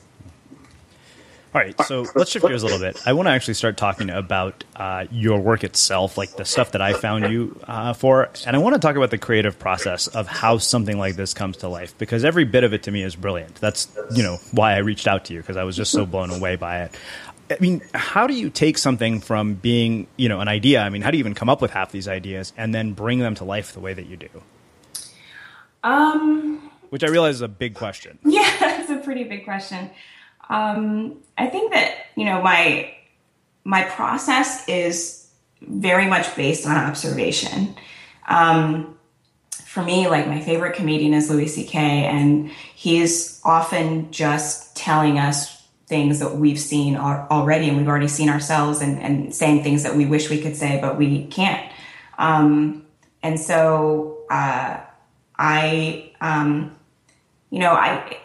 All 1.58 1.64
right, 1.64 1.82
so 1.86 2.06
let's 2.14 2.30
shift 2.30 2.46
gears 2.46 2.62
a 2.62 2.68
little 2.68 2.80
bit. 2.80 3.02
I 3.08 3.14
want 3.14 3.26
to 3.26 3.32
actually 3.32 3.56
start 3.56 3.78
talking 3.78 4.12
about 4.12 4.64
uh, 4.76 5.08
your 5.10 5.40
work 5.42 5.64
itself, 5.64 6.16
like 6.16 6.36
the 6.36 6.46
stuff 6.46 6.74
that 6.74 6.84
I 6.84 6.94
found 6.94 7.32
you 7.32 7.60
uh, 7.64 7.94
for, 7.94 8.30
and 8.46 8.56
I 8.56 8.60
want 8.60 8.76
to 8.76 8.80
talk 8.80 8.96
about 8.96 9.10
the 9.10 9.18
creative 9.18 9.58
process 9.58 10.06
of 10.06 10.28
how 10.28 10.60
something 10.60 11.00
like 11.00 11.16
this 11.16 11.34
comes 11.34 11.58
to 11.58 11.68
life 11.68 11.98
because 11.98 12.24
every 12.24 12.44
bit 12.44 12.64
of 12.64 12.74
it 12.74 12.84
to 12.84 12.92
me 12.92 13.02
is 13.02 13.16
brilliant. 13.16 13.56
That's 13.56 13.88
you 14.14 14.22
know 14.22 14.38
why 14.52 14.74
I 14.74 14.78
reached 14.80 15.08
out 15.08 15.26
to 15.26 15.34
you 15.34 15.40
because 15.40 15.58
I 15.58 15.64
was 15.64 15.76
just 15.76 15.92
so 15.92 16.06
blown 16.06 16.30
away 16.30 16.58
by 16.58 16.84
it. 16.84 16.96
I 17.50 17.58
mean, 17.60 17.82
how 17.92 18.28
do 18.28 18.36
you 18.36 18.52
take 18.52 18.78
something 18.78 19.20
from 19.20 19.56
being 19.56 20.06
you 20.16 20.30
know 20.30 20.42
an 20.42 20.48
idea? 20.48 20.82
I 20.82 20.90
mean, 20.90 21.02
how 21.02 21.10
do 21.10 21.18
you 21.18 21.22
even 21.24 21.34
come 21.34 21.50
up 21.50 21.60
with 21.60 21.72
half 21.72 21.92
these 21.92 22.08
ideas 22.08 22.54
and 22.56 22.72
then 22.72 22.94
bring 22.94 23.18
them 23.18 23.34
to 23.34 23.46
life 23.46 23.74
the 23.74 23.80
way 23.80 23.96
that 23.96 24.06
you 24.06 24.18
do? 24.18 24.30
Um, 25.84 26.70
which 26.92 27.04
I 27.04 27.08
realize 27.08 27.34
is 27.34 27.42
a 27.42 27.48
big 27.48 27.74
question. 27.74 28.20
Yeah, 28.26 28.80
it's 28.80 28.92
a 28.92 28.98
pretty 28.98 29.24
big 29.24 29.44
question. 29.44 29.90
Um, 30.50 31.18
I 31.38 31.48
think 31.48 31.74
that 31.74 31.94
you 32.16 32.26
know 32.26 32.42
my 32.42 32.94
my 33.64 33.84
process 33.84 34.68
is 34.68 35.30
very 35.62 36.08
much 36.08 36.36
based 36.36 36.66
on 36.66 36.78
observation. 36.78 37.76
Um, 38.28 38.98
for 39.66 39.84
me, 39.84 40.08
like 40.08 40.28
my 40.28 40.42
favorite 40.42 40.76
comedian 40.76 41.14
is 41.14 41.30
Louis 41.30 41.48
C.K., 41.48 41.80
and 41.80 42.50
he's 42.50 43.42
often 43.44 44.12
just 44.12 44.76
telling 44.76 45.20
us 45.20 45.56
things 45.88 46.20
that 46.20 46.36
we've 46.36 46.60
seen 46.60 46.96
already, 46.96 47.68
and 47.68 47.78
we've 47.78 47.88
already 47.88 48.08
seen 48.08 48.30
ourselves, 48.30 48.82
and, 48.82 49.00
and 49.00 49.36
saying 49.36 49.64
things 49.64 49.84
that 49.84 49.96
we 49.96 50.06
wish 50.06 50.30
we 50.30 50.42
could 50.42 50.56
say 50.56 50.80
but 50.82 50.98
we 50.98 51.26
can't. 51.28 51.72
Um, 52.18 52.86
and 53.22 53.40
so 53.40 54.20
uh, 54.30 54.80
I, 55.38 56.12
um, 56.22 56.76
you 57.50 57.60
know, 57.60 57.72
I 57.72 58.18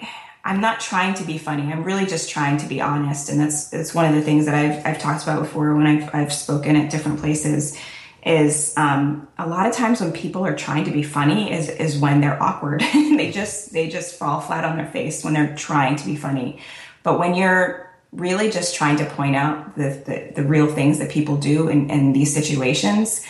I'm 0.45 0.61
not 0.61 0.81
trying 0.81 1.15
to 1.15 1.25
be 1.25 1.39
funny. 1.39 1.73
I'm 1.73 1.85
really 1.85 2.07
just 2.07 2.29
trying 2.29 2.57
to 2.59 2.67
be 2.67 2.81
honest. 2.81 3.29
And 3.29 3.41
that's, 3.41 3.69
that's 3.69 3.95
one 3.95 4.07
of 4.07 4.15
the 4.15 4.23
things 4.23 4.47
that 4.47 4.55
I've, 4.55 4.85
I've 4.85 4.99
talked 4.99 5.23
about 5.23 5.41
before 5.41 5.75
when 5.75 5.87
I've, 5.87 6.13
I've 6.15 6.33
spoken 6.33 6.75
at 6.75 6.91
different 6.91 7.21
places 7.21 7.79
is 8.25 8.73
um, 8.77 9.29
a 9.39 9.49
lot 9.49 9.67
of 9.67 9.75
times 9.75 10.01
when 10.01 10.13
people 10.13 10.45
are 10.45 10.55
trying 10.55 10.85
to 10.85 10.91
be 10.91 11.03
funny 11.03 11.53
is, 11.53 11.69
is 11.69 11.99
when 11.99 12.21
they're 12.21 12.41
awkward. 12.43 12.81
they 12.93 13.31
just, 13.33 13.73
they 13.73 13.89
just 13.89 14.17
fall 14.17 14.41
flat 14.41 14.65
on 14.65 14.77
their 14.77 14.87
face 14.87 15.25
when 15.25 15.35
they're 15.35 15.55
trying 15.57 15.97
to 15.97 16.07
be 16.07 16.17
funny. 16.17 16.61
But 17.03 17.19
when 17.19 17.35
you're 17.35 17.91
really 18.13 18.51
just 18.51 18.75
trying 18.75 18.97
to 18.97 19.07
point 19.07 19.37
out 19.37 19.77
the, 19.77 20.03
the, 20.07 20.43
the 20.43 20.49
real 20.49 20.67
things 20.67 20.99
that 20.99 21.11
people 21.11 21.37
do 21.37 21.69
in, 21.69 21.91
in 21.91 22.13
these 22.13 22.33
situations, 22.33 23.25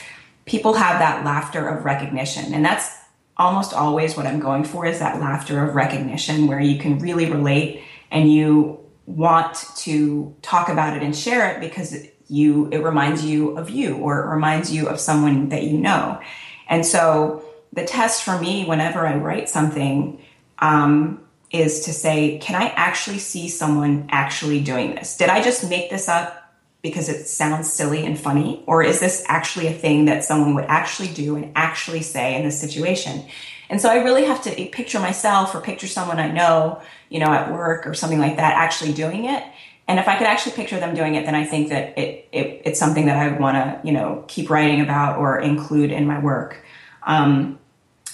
people 0.45 0.75
have 0.75 0.99
that 0.99 1.25
laughter 1.25 1.69
of 1.69 1.85
recognition. 1.85 2.53
And 2.53 2.65
that's 2.65 3.02
almost 3.43 3.75
always 3.75 4.17
what 4.17 4.25
I'm 4.25 4.39
going 4.39 4.63
for 4.63 4.87
is 4.87 5.01
that 5.01 5.21
laughter 5.21 5.65
of 5.65 5.75
recognition 5.75 6.47
where 6.47 6.61
you 6.61 6.79
can 6.79 7.01
really 7.01 7.31
relate 7.31 7.83
and 8.11 8.33
you 8.33 8.79
want 9.07 9.65
to 9.79 10.35
talk 10.43 10.69
about 10.69 10.97
it 10.97 11.03
and 11.03 11.15
share 11.15 11.51
it 11.51 11.61
because 11.61 12.07
you 12.29 12.69
it 12.71 12.79
reminds 12.79 13.25
you 13.25 13.57
of 13.59 13.69
you 13.69 13.97
or 13.97 14.23
it 14.23 14.29
reminds 14.29 14.73
you 14.73 14.89
of 14.89 15.01
someone 15.01 15.49
that 15.49 15.65
you 15.65 15.77
know. 15.77 16.21
And 16.69 16.87
so 16.87 17.45
the 17.73 17.85
test 17.85 18.23
for 18.23 18.39
me 18.39 18.65
whenever 18.65 19.07
I 19.07 19.17
write 19.17 19.49
something 19.49 20.23
um, 20.61 21.21
is 21.51 21.81
to 21.87 21.93
say, 21.93 22.39
can 22.39 22.55
I 22.55 22.69
actually 22.69 23.19
see 23.19 23.49
someone 23.49 24.07
actually 24.11 24.61
doing 24.61 24.95
this? 24.95 25.17
Did 25.17 25.31
I 25.31 25.43
just 25.43 25.69
make 25.69 25.91
this 25.91 26.09
up 26.09 26.42
because 26.83 27.09
it 27.09 27.29
sounds 27.29 27.73
silly 27.73 28.05
and 28.05 28.19
funny? 28.19 28.63
Or 28.67 28.83
is 28.83 29.01
this 29.01 29.25
actually 29.29 29.69
a 29.69 29.73
thing 29.73 30.07
that 30.07 30.25
someone 30.25 30.55
would 30.55 30.65
actually 30.65 31.09
do 31.09 31.37
and 31.37 31.53
actually 31.55 32.03
say 32.03 32.35
in 32.35 32.43
this 32.43 32.61
situation? 32.61 33.25
And 33.71 33.81
so 33.81 33.89
I 33.89 34.03
really 34.03 34.25
have 34.25 34.43
to 34.43 34.51
picture 34.67 35.01
myself 35.01 35.55
or 35.55 35.61
picture 35.61 35.87
someone 35.87 36.19
I 36.19 36.31
know, 36.31 36.83
you 37.09 37.21
know, 37.21 37.33
at 37.33 37.53
work 37.53 37.87
or 37.87 37.95
something 37.95 38.19
like 38.19 38.37
that 38.37 38.55
actually 38.55 38.93
doing 38.93 39.25
it. 39.25 39.45
And 39.89 39.99
if 39.99 40.09
I 40.09 40.17
could 40.17 40.27
actually 40.27 40.53
picture 40.53 40.79
them 40.79 40.95
doing 40.95 41.15
it, 41.15 41.25
then 41.25 41.35
I 41.35 41.45
think 41.45 41.71
that 41.71 41.97
it, 41.99 42.29
it 42.33 42.63
it's 42.65 42.79
something 42.79 43.07
that 43.07 43.17
I 43.17 43.29
would 43.29 43.41
want 43.41 43.57
to, 43.57 43.81
you 43.87 43.93
know, 43.93 44.25
keep 44.29 44.51
writing 44.51 44.81
about 44.81 45.19
or 45.19 45.41
include 45.41 45.91
in 45.91 46.07
my 46.07 46.19
work. 46.19 46.65
Um, 47.05 47.59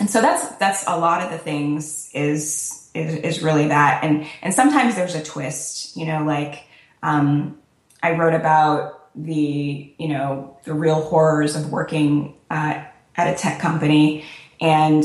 and 0.01 0.09
so 0.09 0.21
that's 0.21 0.57
that's 0.57 0.85
a 0.87 0.97
lot 0.99 1.23
of 1.23 1.31
the 1.31 1.39
things 1.39 2.11
is 2.15 2.89
is, 2.95 3.17
is 3.17 3.43
really 3.43 3.69
that. 3.69 4.05
And 4.05 4.27
and 4.43 4.55
sometimes 4.55 4.95
there's 4.95 5.15
a 5.15 5.23
twist, 5.23 5.97
you 5.97 6.07
know, 6.07 6.25
like 6.25 6.65
um, 7.03 7.59
I 8.03 8.13
wrote 8.13 8.35
about 8.35 9.09
the 9.15 9.95
you 9.99 10.09
know 10.09 10.57
the 10.65 10.75
real 10.75 11.03
horrors 11.03 11.57
of 11.57 11.71
working 11.73 12.37
uh, 12.51 12.85
at 13.17 13.35
a 13.35 13.37
tech 13.37 13.61
company, 13.61 14.25
and 14.61 15.05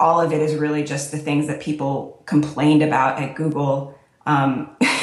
all 0.00 0.20
of 0.20 0.32
it 0.32 0.40
is 0.40 0.54
really 0.54 0.84
just 0.84 1.10
the 1.10 1.18
things 1.18 1.46
that 1.48 1.60
people 1.60 2.22
complained 2.26 2.82
about 2.82 3.20
at 3.20 3.34
Google. 3.34 3.98
Um, 4.26 4.76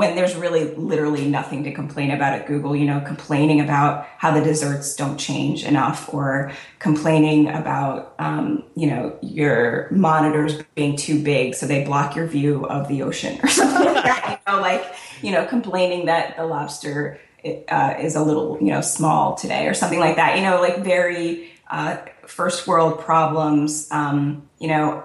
when 0.00 0.16
there's 0.16 0.34
really 0.34 0.64
literally 0.76 1.28
nothing 1.28 1.62
to 1.62 1.70
complain 1.70 2.10
about 2.10 2.32
at 2.32 2.46
Google, 2.46 2.74
you 2.74 2.86
know, 2.86 3.02
complaining 3.02 3.60
about 3.60 4.06
how 4.16 4.32
the 4.32 4.40
desserts 4.40 4.96
don't 4.96 5.18
change 5.18 5.62
enough 5.62 6.08
or 6.14 6.52
complaining 6.78 7.50
about, 7.50 8.14
um, 8.18 8.64
you 8.74 8.86
know, 8.86 9.14
your 9.20 9.88
monitors 9.90 10.62
being 10.74 10.96
too 10.96 11.22
big 11.22 11.54
so 11.54 11.66
they 11.66 11.84
block 11.84 12.16
your 12.16 12.26
view 12.26 12.64
of 12.64 12.88
the 12.88 13.02
ocean 13.02 13.38
or 13.42 13.48
something 13.50 13.92
like 13.92 14.02
that, 14.02 14.40
you 14.46 14.54
know, 14.54 14.60
like, 14.62 14.94
you 15.20 15.32
know, 15.32 15.44
complaining 15.44 16.06
that 16.06 16.34
the 16.38 16.46
lobster 16.46 17.20
uh, 17.44 17.94
is 18.00 18.14
a 18.16 18.22
little, 18.22 18.56
you 18.58 18.68
know, 18.68 18.80
small 18.80 19.34
today 19.34 19.66
or 19.66 19.74
something 19.74 20.00
like 20.00 20.16
that, 20.16 20.38
you 20.38 20.42
know, 20.42 20.62
like 20.62 20.78
very 20.78 21.50
uh, 21.70 21.98
first 22.26 22.66
world 22.66 23.00
problems, 23.00 23.86
um, 23.90 24.48
you 24.58 24.68
know, 24.68 25.04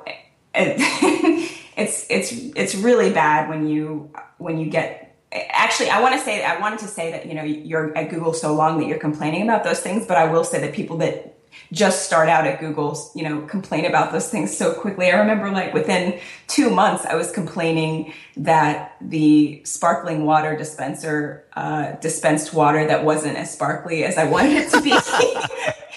it, 0.54 0.80
it's, 1.78 2.06
it's, 2.10 2.32
it's 2.56 2.76
really 2.76 3.12
bad 3.12 3.50
when 3.50 3.68
you, 3.68 4.12
when 4.38 4.58
you 4.60 4.70
get 4.70 5.02
actually 5.32 5.90
i 5.90 6.00
want 6.02 6.14
to 6.14 6.22
say 6.22 6.46
i 6.46 6.58
wanted 6.62 6.80
to 6.80 6.88
say 6.88 7.12
that 7.12 7.26
you 7.26 7.34
know 7.34 7.44
you're 7.44 7.98
at 7.98 8.10
google 8.10 8.32
so 8.32 8.54
long 8.54 8.80
that 8.80 8.88
you're 8.88 8.98
complaining 8.98 9.42
about 9.42 9.66
those 9.66 9.82
things 9.82 10.06
but 10.06 10.16
i 10.16 10.24
will 10.32 10.46
say 10.46 10.62
that 10.62 10.72
people 10.72 10.98
that 10.98 11.36
just 11.72 12.06
start 12.06 12.30
out 12.30 12.46
at 12.46 12.60
Google, 12.60 12.98
you 13.16 13.24
know, 13.24 13.42
complain 13.42 13.86
about 13.86 14.12
those 14.12 14.30
things 14.30 14.56
so 14.56 14.74
quickly. 14.74 15.12
I 15.12 15.20
remember 15.20 15.50
like 15.52 15.74
within 15.74 16.20
two 16.48 16.70
months, 16.70 17.06
I 17.06 17.16
was 17.16 17.32
complaining 17.32 18.14
that 18.38 18.96
the 19.02 19.62
sparkling 19.66 20.26
water 20.26 20.56
dispenser 20.56 21.46
uh, 21.56 21.94
dispensed 21.94 22.54
water 22.54 22.86
that 22.88 23.04
wasn't 23.04 23.38
as 23.38 23.52
sparkly 23.52 24.04
as 24.04 24.18
I 24.18 24.26
wanted 24.26 24.54
it 24.54 24.70
to 24.72 24.82
be. 24.82 24.98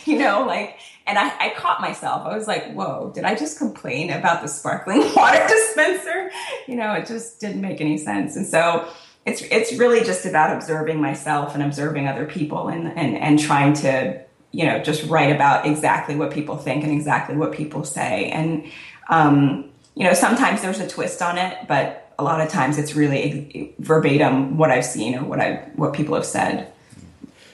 you 0.10 0.18
know, 0.18 0.44
like, 0.46 0.78
and 1.08 1.18
I, 1.18 1.32
I 1.40 1.54
caught 1.56 1.80
myself. 1.80 2.26
I 2.26 2.36
was 2.36 2.46
like, 2.46 2.72
whoa, 2.74 3.10
did 3.14 3.24
I 3.24 3.34
just 3.34 3.58
complain 3.58 4.10
about 4.10 4.42
the 4.42 4.48
sparkling 4.48 5.00
water 5.16 5.44
dispenser? 5.48 6.30
You 6.66 6.76
know, 6.76 6.92
it 6.92 7.06
just 7.06 7.40
didn't 7.40 7.60
make 7.60 7.80
any 7.80 7.98
sense. 7.98 8.36
And 8.36 8.46
so, 8.46 8.86
it's 9.26 9.42
it's 9.42 9.74
really 9.74 10.04
just 10.04 10.24
about 10.24 10.56
observing 10.56 11.00
myself 11.00 11.54
and 11.54 11.62
observing 11.62 12.08
other 12.08 12.24
people 12.24 12.68
and 12.68 12.88
and 12.96 13.16
and 13.16 13.38
trying 13.38 13.74
to 13.74 14.20
you 14.52 14.64
know 14.64 14.82
just 14.82 15.08
write 15.08 15.34
about 15.34 15.66
exactly 15.66 16.16
what 16.16 16.30
people 16.30 16.56
think 16.56 16.82
and 16.82 16.92
exactly 16.92 17.36
what 17.36 17.52
people 17.52 17.84
say 17.84 18.30
and 18.30 18.64
um, 19.10 19.70
you 19.94 20.04
know 20.04 20.14
sometimes 20.14 20.62
there's 20.62 20.80
a 20.80 20.88
twist 20.88 21.20
on 21.20 21.36
it 21.36 21.68
but 21.68 22.08
a 22.18 22.24
lot 22.24 22.40
of 22.40 22.48
times 22.48 22.78
it's 22.78 22.96
really 22.96 23.74
verbatim 23.78 24.56
what 24.56 24.70
I've 24.70 24.84
seen 24.84 25.14
or 25.14 25.24
what 25.24 25.40
I 25.40 25.68
what 25.76 25.92
people 25.92 26.14
have 26.14 26.26
said. 26.26 26.72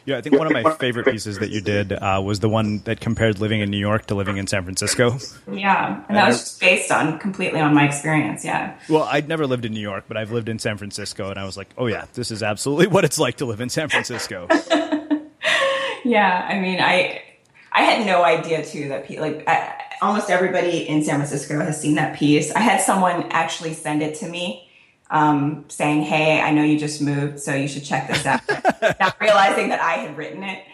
Yeah, 0.06 0.18
I 0.18 0.20
think 0.20 0.36
one 0.36 0.46
of 0.46 0.52
my 0.52 0.74
favorite 0.74 1.06
pieces 1.06 1.38
that 1.38 1.50
you 1.50 1.62
did 1.62 1.92
uh, 1.92 2.20
was 2.22 2.40
the 2.40 2.48
one 2.48 2.80
that 2.80 3.00
compared 3.00 3.40
living 3.40 3.60
in 3.60 3.70
New 3.70 3.78
York 3.78 4.06
to 4.06 4.14
living 4.14 4.36
in 4.36 4.46
San 4.46 4.62
Francisco. 4.62 5.18
Yeah, 5.50 6.04
and 6.08 6.16
that 6.16 6.28
was 6.28 6.40
just 6.40 6.60
based 6.60 6.92
on 6.92 7.18
completely 7.18 7.60
on 7.60 7.74
my 7.74 7.86
experience. 7.86 8.44
Yeah. 8.44 8.76
Well, 8.88 9.04
I'd 9.04 9.28
never 9.28 9.46
lived 9.46 9.64
in 9.64 9.72
New 9.72 9.80
York, 9.80 10.04
but 10.06 10.16
I've 10.16 10.30
lived 10.30 10.48
in 10.48 10.58
San 10.58 10.76
Francisco, 10.76 11.30
and 11.30 11.38
I 11.38 11.44
was 11.44 11.56
like, 11.56 11.68
oh 11.78 11.86
yeah, 11.86 12.04
this 12.14 12.30
is 12.30 12.42
absolutely 12.42 12.86
what 12.94 13.04
it's 13.04 13.18
like 13.18 13.36
to 13.38 13.46
live 13.46 13.60
in 13.60 13.70
San 13.70 13.88
Francisco. 13.88 14.46
yeah, 16.04 16.46
I 16.48 16.58
mean, 16.60 16.80
I 16.80 17.22
I 17.72 17.82
had 17.82 18.06
no 18.06 18.24
idea 18.24 18.64
too 18.64 18.88
that 18.88 19.10
like 19.18 19.44
I, 19.48 19.80
almost 20.02 20.28
everybody 20.28 20.86
in 20.88 21.02
San 21.02 21.16
Francisco 21.16 21.58
has 21.60 21.80
seen 21.80 21.94
that 21.94 22.16
piece. 22.16 22.52
I 22.52 22.60
had 22.60 22.80
someone 22.80 23.30
actually 23.30 23.72
send 23.72 24.02
it 24.02 24.16
to 24.16 24.28
me 24.28 24.68
um, 25.10 25.64
saying, 25.68 26.02
"Hey, 26.02 26.40
I 26.40 26.50
know 26.50 26.62
you 26.62 26.78
just 26.78 27.00
moved, 27.00 27.40
so 27.40 27.54
you 27.54 27.68
should 27.68 27.84
check 27.84 28.08
this 28.08 28.26
out." 28.26 28.40
Not 29.00 29.20
realizing 29.20 29.68
that 29.68 29.80
I 29.80 29.94
had 29.94 30.16
written 30.16 30.42
it. 30.42 30.64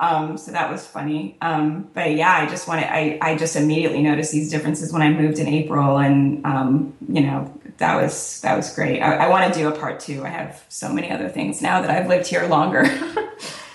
Um, 0.00 0.38
so 0.38 0.52
that 0.52 0.70
was 0.70 0.86
funny. 0.86 1.36
Um, 1.40 1.88
but 1.92 2.14
yeah, 2.14 2.32
I 2.32 2.46
just 2.46 2.68
wanted, 2.68 2.84
I, 2.84 3.18
I 3.20 3.36
just 3.36 3.56
immediately 3.56 4.00
noticed 4.00 4.30
these 4.30 4.50
differences 4.50 4.92
when 4.92 5.02
I 5.02 5.10
moved 5.10 5.38
in 5.38 5.48
April 5.48 5.98
and, 5.98 6.44
um, 6.46 6.94
you 7.08 7.20
know, 7.20 7.52
that 7.78 8.00
was, 8.00 8.40
that 8.42 8.56
was 8.56 8.72
great. 8.74 9.00
I, 9.00 9.26
I 9.26 9.28
want 9.28 9.52
to 9.52 9.58
do 9.58 9.68
a 9.68 9.72
part 9.72 10.00
two. 10.00 10.24
I 10.24 10.28
have 10.28 10.64
so 10.68 10.92
many 10.92 11.10
other 11.10 11.28
things 11.28 11.60
now 11.60 11.80
that 11.80 11.90
I've 11.90 12.08
lived 12.08 12.28
here 12.28 12.46
longer. 12.46 12.84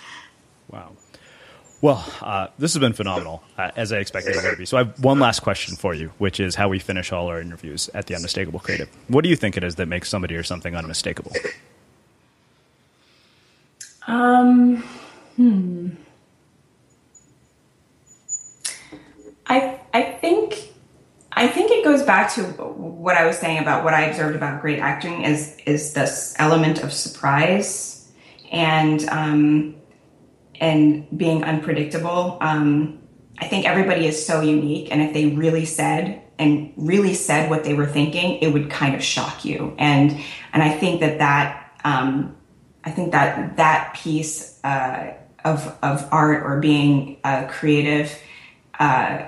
Well, 1.83 2.01
uh, 2.21 2.47
this 2.57 2.71
has 2.75 2.79
been 2.79 2.93
phenomenal, 2.93 3.43
uh, 3.57 3.71
as 3.75 3.91
I 3.91 3.97
expected 3.97 4.37
it 4.37 4.43
would 4.45 4.57
be. 4.57 4.65
So, 4.65 4.77
I 4.77 4.83
have 4.85 5.03
one 5.03 5.19
last 5.19 5.41
question 5.41 5.75
for 5.75 5.93
you, 5.93 6.13
which 6.17 6.39
is 6.39 6.55
how 6.55 6.69
we 6.69 6.79
finish 6.79 7.11
all 7.11 7.27
our 7.27 7.41
interviews 7.41 7.89
at 7.93 8.05
the 8.05 8.15
Unmistakable 8.15 8.61
Creative. 8.61 8.87
What 9.09 9.25
do 9.25 9.29
you 9.29 9.35
think 9.35 9.57
it 9.57 9.65
is 9.65 9.75
that 9.75 9.89
makes 9.89 10.07
somebody 10.07 10.35
or 10.35 10.43
something 10.43 10.77
unmistakable? 10.77 11.33
Um, 14.07 14.77
hmm. 15.35 15.89
I 19.47 19.77
I 19.93 20.03
think 20.03 20.69
I 21.33 21.47
think 21.49 21.69
it 21.69 21.83
goes 21.83 22.03
back 22.03 22.33
to 22.35 22.43
what 22.43 23.17
I 23.17 23.25
was 23.25 23.37
saying 23.37 23.59
about 23.59 23.83
what 23.83 23.93
I 23.93 24.03
observed 24.03 24.37
about 24.37 24.61
great 24.61 24.79
acting 24.79 25.25
is 25.25 25.57
is 25.65 25.91
this 25.91 26.33
element 26.39 26.81
of 26.81 26.93
surprise 26.93 28.09
and 28.53 29.05
um, 29.09 29.75
and 30.59 31.07
being 31.17 31.43
unpredictable. 31.43 32.37
Um, 32.41 32.99
I 33.39 33.47
think 33.47 33.65
everybody 33.65 34.05
is 34.05 34.25
so 34.25 34.41
unique, 34.41 34.91
and 34.91 35.01
if 35.01 35.13
they 35.13 35.27
really 35.27 35.65
said 35.65 36.21
and 36.39 36.73
really 36.77 37.13
said 37.13 37.49
what 37.49 37.63
they 37.63 37.73
were 37.73 37.85
thinking, 37.85 38.39
it 38.41 38.53
would 38.53 38.69
kind 38.69 38.95
of 38.95 39.03
shock 39.03 39.45
you. 39.45 39.75
And 39.77 40.19
and 40.53 40.63
I 40.63 40.69
think 40.69 40.99
that 41.01 41.19
that 41.19 41.71
um, 41.83 42.35
I 42.83 42.91
think 42.91 43.11
that 43.11 43.57
that 43.57 43.95
piece 43.95 44.59
uh, 44.63 45.13
of 45.43 45.77
of 45.81 46.07
art 46.11 46.43
or 46.43 46.59
being 46.59 47.17
uh, 47.23 47.47
creative 47.47 48.17
uh, 48.79 49.27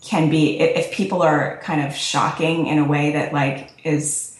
can 0.00 0.30
be 0.30 0.58
if 0.60 0.92
people 0.92 1.22
are 1.22 1.60
kind 1.62 1.86
of 1.86 1.94
shocking 1.94 2.66
in 2.66 2.78
a 2.78 2.84
way 2.84 3.12
that 3.12 3.32
like 3.32 3.72
is 3.84 4.38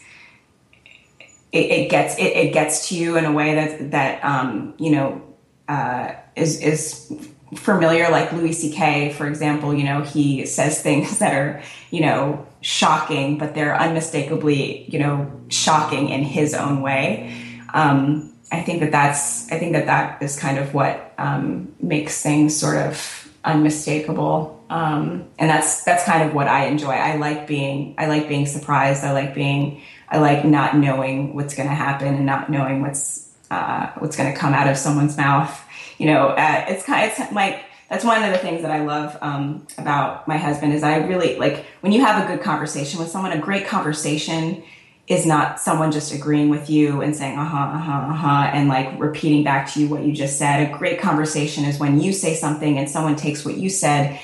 it, 1.53 1.71
it 1.71 1.91
gets 1.91 2.17
it, 2.19 2.37
it, 2.37 2.53
gets 2.53 2.89
to 2.89 2.97
you 2.97 3.17
in 3.17 3.25
a 3.25 3.33
way 3.33 3.55
that 3.55 3.91
that 3.91 4.25
um, 4.25 4.75
you 4.79 4.91
know 4.91 5.23
uh, 5.69 6.15
is 6.35 6.61
is 6.61 7.13
familiar, 7.55 8.11
like 8.11 8.33
Louis 8.33 8.53
C.K. 8.53 9.13
for 9.13 9.27
example. 9.27 9.75
You 9.75 9.85
know, 9.85 10.03
he 10.03 10.47
says 10.47 10.83
things 10.83 11.19
that 11.21 11.35
are 11.35 11.63
you 11.91 12.01
know 12.01 12.47
shocking, 12.61 13.39
but 13.39 13.55
they're 13.55 13.79
unmistakably 13.79 14.89
you 14.89 14.99
know 14.99 15.31
shocking 15.49 16.09
in 16.09 16.23
his 16.23 16.55
own 16.55 16.83
way. 16.83 17.35
Um, 17.73 18.33
I 18.53 18.63
think 18.63 18.81
that 18.81 18.93
that's 18.93 19.51
I 19.51 19.59
think 19.59 19.73
that 19.73 19.87
that 19.87 20.23
is 20.23 20.39
kind 20.39 20.59
of 20.59 20.73
what 20.75 21.13
um, 21.19 21.75
makes 21.81 22.23
things 22.23 22.57
sort 22.57 22.77
of 22.77 23.33
unmistakable. 23.45 24.65
Um, 24.69 25.29
and 25.39 25.49
that's 25.49 25.85
that's 25.85 26.05
kind 26.05 26.29
of 26.29 26.35
what 26.35 26.49
I 26.49 26.67
enjoy. 26.67 26.93
I 26.93 27.17
like 27.17 27.47
being 27.47 27.95
I 27.99 28.07
like 28.07 28.29
being 28.29 28.47
surprised. 28.47 29.05
I 29.05 29.13
like 29.13 29.35
being 29.35 29.83
I 30.09 30.19
like 30.19 30.45
not 30.45 30.77
knowing 30.77 31.35
what's 31.35 31.55
going 31.55 31.69
to 31.69 31.75
happen 31.75 32.15
and 32.15 32.27
not 32.27 32.51
knowing 32.51 32.83
what's 32.83 33.26
uh, 33.51 33.93
what's 33.99 34.17
going 34.17 34.33
to 34.33 34.39
come 34.39 34.53
out 34.53 34.69
of 34.69 34.77
someone's 34.77 35.17
mouth. 35.17 35.63
You 35.99 36.07
know, 36.07 36.29
uh, 36.29 36.65
it's 36.69 36.85
kind 36.85 37.11
of 37.11 37.19
it's 37.19 37.33
like 37.33 37.65
that's 37.89 38.05
one 38.05 38.23
of 38.23 38.33
the 38.33 38.39
things 38.39 38.63
that 38.63 38.71
I 38.71 38.85
love 38.85 39.17
um, 39.21 39.67
about 39.79 40.27
my 40.27 40.37
husband 40.37 40.73
is 40.73 40.83
I 40.83 40.97
really 40.97 41.37
like 41.37 41.65
when 41.81 41.93
you 41.93 42.05
have 42.05 42.25
a 42.25 42.27
good 42.27 42.43
conversation 42.43 42.99
with 42.99 43.09
someone. 43.09 43.33
A 43.33 43.39
great 43.39 43.67
conversation 43.67 44.63
is 45.07 45.25
not 45.25 45.61
someone 45.61 45.93
just 45.93 46.13
agreeing 46.13 46.49
with 46.49 46.69
you 46.69 47.01
and 47.01 47.15
saying 47.15 47.39
uh 47.39 47.45
huh 47.45 47.57
uh 47.57 47.79
huh 47.79 47.93
uh 48.11 48.13
huh 48.13 48.51
and 48.53 48.69
like 48.69 48.99
repeating 48.99 49.45
back 49.45 49.73
to 49.73 49.81
you 49.81 49.89
what 49.89 50.03
you 50.03 50.13
just 50.13 50.39
said. 50.39 50.69
A 50.69 50.77
great 50.77 51.01
conversation 51.01 51.65
is 51.65 51.79
when 51.79 52.01
you 52.01 52.13
say 52.13 52.35
something 52.35 52.77
and 52.77 52.91
someone 52.91 53.15
takes 53.15 53.45
what 53.45 53.57
you 53.57 53.71
said 53.71 54.19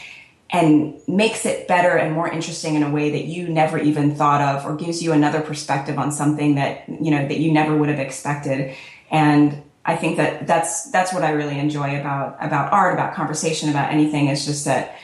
and 0.51 1.01
makes 1.09 1.47
it 1.47 1.67
better 1.67 1.97
and 1.97 2.13
more 2.13 2.29
interesting 2.29 2.75
in 2.75 2.83
a 2.83 2.91
way 2.91 3.11
that 3.11 3.25
you 3.25 3.49
never 3.49 3.79
even 3.79 4.15
thought 4.15 4.41
of 4.41 4.67
or 4.67 4.77
gives 4.77 5.03
you 5.03 5.13
another 5.13 5.41
perspective 5.41 5.99
on 5.99 6.13
something 6.13 6.57
that 6.57 6.85
you 6.89 7.11
know 7.11 7.27
that 7.27 7.39
you 7.39 7.53
never 7.53 7.77
would 7.77 7.89
have 7.89 8.01
expected 8.01 8.75
and 9.13 9.63
i 9.85 9.95
think 9.95 10.17
that 10.17 10.47
that's 10.47 10.91
that's 10.91 11.13
what 11.13 11.23
i 11.23 11.31
really 11.31 11.59
enjoy 11.59 12.01
about 12.01 12.37
about 12.41 12.73
art 12.73 12.95
about 12.95 13.15
conversation 13.15 13.69
about 13.69 13.93
anything 13.93 14.27
is 14.27 14.45
just 14.45 14.65
that 14.65 14.97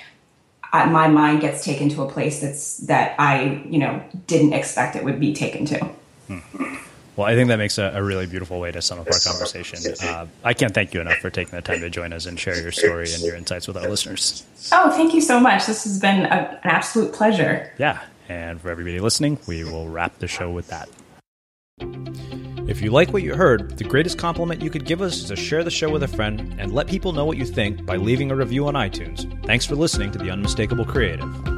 I, 0.71 0.85
my 0.87 1.09
mind 1.09 1.41
gets 1.41 1.65
taken 1.65 1.89
to 1.91 2.03
a 2.03 2.11
place 2.11 2.41
that's 2.41 2.79
that 2.79 3.15
i 3.21 3.63
you 3.69 3.79
know 3.79 4.03
didn't 4.27 4.53
expect 4.53 4.97
it 4.97 5.05
would 5.05 5.21
be 5.21 5.33
taken 5.33 5.65
to 5.67 5.79
hmm. 6.27 6.75
Well, 7.19 7.27
I 7.27 7.35
think 7.35 7.49
that 7.49 7.57
makes 7.57 7.79
a, 7.79 7.91
a, 7.97 8.01
really 8.01 8.27
beautiful 8.27 8.61
way 8.61 8.71
to 8.71 8.81
sum 8.81 9.01
up 9.01 9.09
our 9.09 9.19
conversation. 9.19 9.81
Uh, 10.01 10.27
I 10.45 10.55
can't 10.55 10.73
thank 10.73 10.95
you 10.95 11.01
enough 11.01 11.17
for 11.17 11.31
taking 11.31 11.57
the 11.57 11.63
time 11.63 11.81
to 11.81 11.91
join 11.91 12.13
us 12.13 12.27
and 12.27 12.39
share 12.39 12.63
your 12.63 12.71
story 12.71 13.13
and 13.13 13.21
your 13.25 13.35
insights 13.35 13.67
with 13.67 13.77
our 13.77 13.89
listeners. 13.89 14.45
Oh, 14.71 14.89
thank 14.93 15.13
you 15.13 15.21
so 15.21 15.41
much. 15.41 15.67
This 15.67 15.83
has 15.83 15.99
been 15.99 16.27
a, 16.27 16.61
an 16.63 16.71
absolute 16.71 17.13
pleasure. 17.13 17.73
Yeah. 17.77 17.99
And 18.29 18.61
for 18.61 18.71
everybody 18.71 19.01
listening, 19.01 19.41
we 19.49 19.65
will 19.65 19.89
wrap 19.89 20.17
the 20.21 20.29
show 20.29 20.49
with 20.53 20.69
that. 20.69 20.89
If 22.69 22.83
you 22.83 22.91
like 22.91 23.15
what 23.15 23.23
you 23.23 23.35
heard, 23.35 23.79
the 23.79 23.85
greatest 23.85 24.19
compliment 24.19 24.61
you 24.61 24.69
could 24.69 24.85
give 24.85 25.01
us 25.01 25.17
is 25.17 25.25
to 25.29 25.37
share 25.37 25.65
the 25.65 25.71
show 25.71 25.91
with 25.91 26.03
a 26.03 26.09
friend 26.09 26.55
and 26.59 26.71
let 26.71 26.87
people 26.87 27.15
know 27.15 27.25
what 27.25 27.39
you 27.39 27.47
think 27.47 27.87
by 27.87 27.97
leaving 27.97 28.31
a 28.31 28.37
review 28.37 28.67
on 28.69 28.75
iTunes. 28.75 29.25
Thanks 29.47 29.65
for 29.65 29.75
listening 29.75 30.13
to 30.13 30.19
The 30.19 30.31
Unmistakable 30.31 30.85
Creative. 30.85 31.58